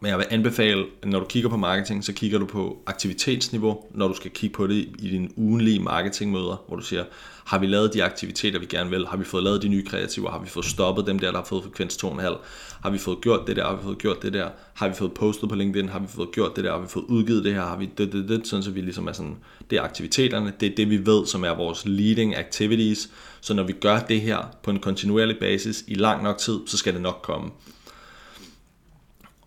Men 0.00 0.10
jeg 0.10 0.18
vil 0.18 0.26
anbefale, 0.30 0.86
at 1.02 1.08
når 1.08 1.18
du 1.18 1.26
kigger 1.26 1.48
på 1.48 1.56
marketing, 1.56 2.04
så 2.04 2.12
kigger 2.12 2.38
du 2.38 2.46
på 2.46 2.82
aktivitetsniveau, 2.86 3.84
når 3.94 4.08
du 4.08 4.14
skal 4.14 4.30
kigge 4.30 4.54
på 4.54 4.66
det 4.66 4.74
i 4.74 5.10
dine 5.10 5.38
ugenlige 5.38 5.80
marketingmøder, 5.80 6.64
hvor 6.68 6.76
du 6.76 6.82
siger, 6.82 7.04
har 7.44 7.58
vi 7.58 7.66
lavet 7.66 7.94
de 7.94 8.04
aktiviteter, 8.04 8.58
vi 8.58 8.66
gerne 8.66 8.90
vil? 8.90 9.06
Har 9.06 9.16
vi 9.16 9.24
fået 9.24 9.44
lavet 9.44 9.62
de 9.62 9.68
nye 9.68 9.84
kreativer? 9.84 10.30
Har 10.30 10.38
vi 10.38 10.48
fået 10.48 10.66
stoppet 10.66 11.06
dem 11.06 11.18
der, 11.18 11.30
der 11.30 11.38
har 11.38 11.44
fået 11.44 11.64
frekvens 11.64 12.04
2,5? 12.04 12.36
Har 12.82 12.90
vi 12.90 12.98
fået 12.98 13.20
gjort 13.20 13.46
det 13.46 13.56
der? 13.56 13.64
Har 13.64 13.76
vi 13.76 13.82
fået 13.82 13.98
gjort 13.98 14.22
det 14.22 14.32
der? 14.32 14.48
Har 14.74 14.88
vi 14.88 14.94
fået 14.94 15.12
postet 15.12 15.48
på 15.48 15.54
LinkedIn? 15.54 15.88
Har 15.88 15.98
vi 15.98 16.06
fået 16.08 16.32
gjort 16.32 16.56
det 16.56 16.64
der? 16.64 16.72
Har 16.72 16.80
vi 16.80 16.88
fået 16.88 17.04
udgivet 17.04 17.44
det 17.44 17.54
her? 17.54 17.62
Har 17.62 17.76
vi 17.76 17.90
det, 17.98 18.12
det, 18.12 18.28
det? 18.28 18.46
Sådan 18.46 18.62
så 18.62 18.70
vi 18.70 18.80
ligesom 18.80 19.08
er 19.08 19.12
sådan, 19.12 19.36
det 19.70 19.78
er 19.78 19.82
aktiviteterne, 19.82 20.52
det 20.60 20.72
er 20.72 20.74
det 20.76 20.90
vi 20.90 21.06
ved, 21.06 21.26
som 21.26 21.44
er 21.44 21.54
vores 21.54 21.82
leading 21.86 22.36
activities. 22.36 23.10
Så 23.40 23.54
når 23.54 23.62
vi 23.62 23.72
gør 23.72 23.98
det 23.98 24.20
her 24.20 24.38
på 24.62 24.70
en 24.70 24.78
kontinuerlig 24.78 25.36
basis 25.40 25.84
i 25.86 25.94
lang 25.94 26.22
nok 26.22 26.38
tid, 26.38 26.58
så 26.66 26.76
skal 26.76 26.94
det 26.94 27.02
nok 27.02 27.20
komme. 27.22 27.50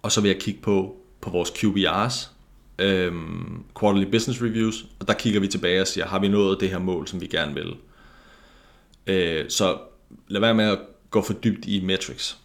Og 0.03 0.11
så 0.11 0.21
vil 0.21 0.29
jeg 0.29 0.39
kigge 0.39 0.61
på, 0.61 0.95
på 1.21 1.29
vores 1.29 1.49
QBRs, 1.49 2.31
øhm, 2.79 3.63
Quarterly 3.79 4.05
Business 4.11 4.41
Reviews, 4.41 4.85
og 4.99 5.07
der 5.07 5.13
kigger 5.13 5.39
vi 5.39 5.47
tilbage 5.47 5.81
og 5.81 5.87
siger, 5.87 6.05
har 6.05 6.19
vi 6.19 6.27
nået 6.27 6.59
det 6.59 6.69
her 6.69 6.79
mål, 6.79 7.07
som 7.07 7.21
vi 7.21 7.27
gerne 7.27 7.53
vil? 7.53 7.75
Øh, 9.07 9.49
så 9.49 9.77
lad 10.27 10.41
være 10.41 10.53
med 10.53 10.65
at 10.65 10.79
gå 11.09 11.21
for 11.21 11.33
dybt 11.33 11.65
i 11.65 11.81
metrics, 11.85 12.37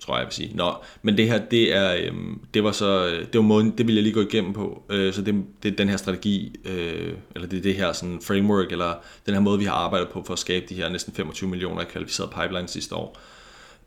tror 0.00 0.14
jeg, 0.14 0.20
jeg 0.20 0.26
vil 0.26 0.34
sige. 0.34 0.56
Nå, 0.56 0.74
men 1.02 1.16
det 1.16 1.28
her, 1.28 1.46
det 1.46 1.74
er, 1.74 1.96
øhm, 2.00 2.40
det 2.54 2.64
var 2.64 2.72
så, 2.72 3.06
det 3.08 3.34
var 3.34 3.42
måden, 3.42 3.78
det 3.78 3.86
vil 3.86 3.94
jeg 3.94 4.02
lige 4.02 4.14
gå 4.14 4.20
igennem 4.20 4.52
på. 4.52 4.82
Øh, 4.90 5.12
så 5.12 5.22
det, 5.22 5.44
det 5.62 5.72
er 5.72 5.76
den 5.76 5.88
her 5.88 5.96
strategi, 5.96 6.56
øh, 6.64 7.14
eller 7.34 7.48
det 7.48 7.58
er 7.58 7.62
det 7.62 7.74
her 7.74 7.92
sådan 7.92 8.20
framework, 8.20 8.72
eller 8.72 8.94
den 9.26 9.34
her 9.34 9.40
måde, 9.40 9.58
vi 9.58 9.64
har 9.64 9.74
arbejdet 9.74 10.08
på 10.08 10.22
for 10.26 10.32
at 10.32 10.38
skabe 10.38 10.66
de 10.68 10.74
her 10.74 10.88
næsten 10.88 11.14
25 11.14 11.50
millioner 11.50 11.84
kvalificerede 11.84 12.32
pipelines 12.40 12.70
sidste 12.70 12.94
år. 12.94 13.18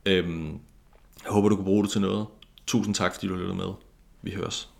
Øhm, 0.06 0.60
jeg 1.24 1.32
håber, 1.32 1.50
du 1.50 1.56
kan 1.56 1.66
bruge 1.66 1.84
det 1.84 1.92
til 1.92 2.02
noget. 2.02 2.26
Tusind 2.68 2.96
tak, 2.96 3.14
fordi 3.14 3.28
du 3.28 3.36
lyttede 3.36 3.58
med. 3.58 3.74
Vi 4.22 4.32
høres. 4.32 4.75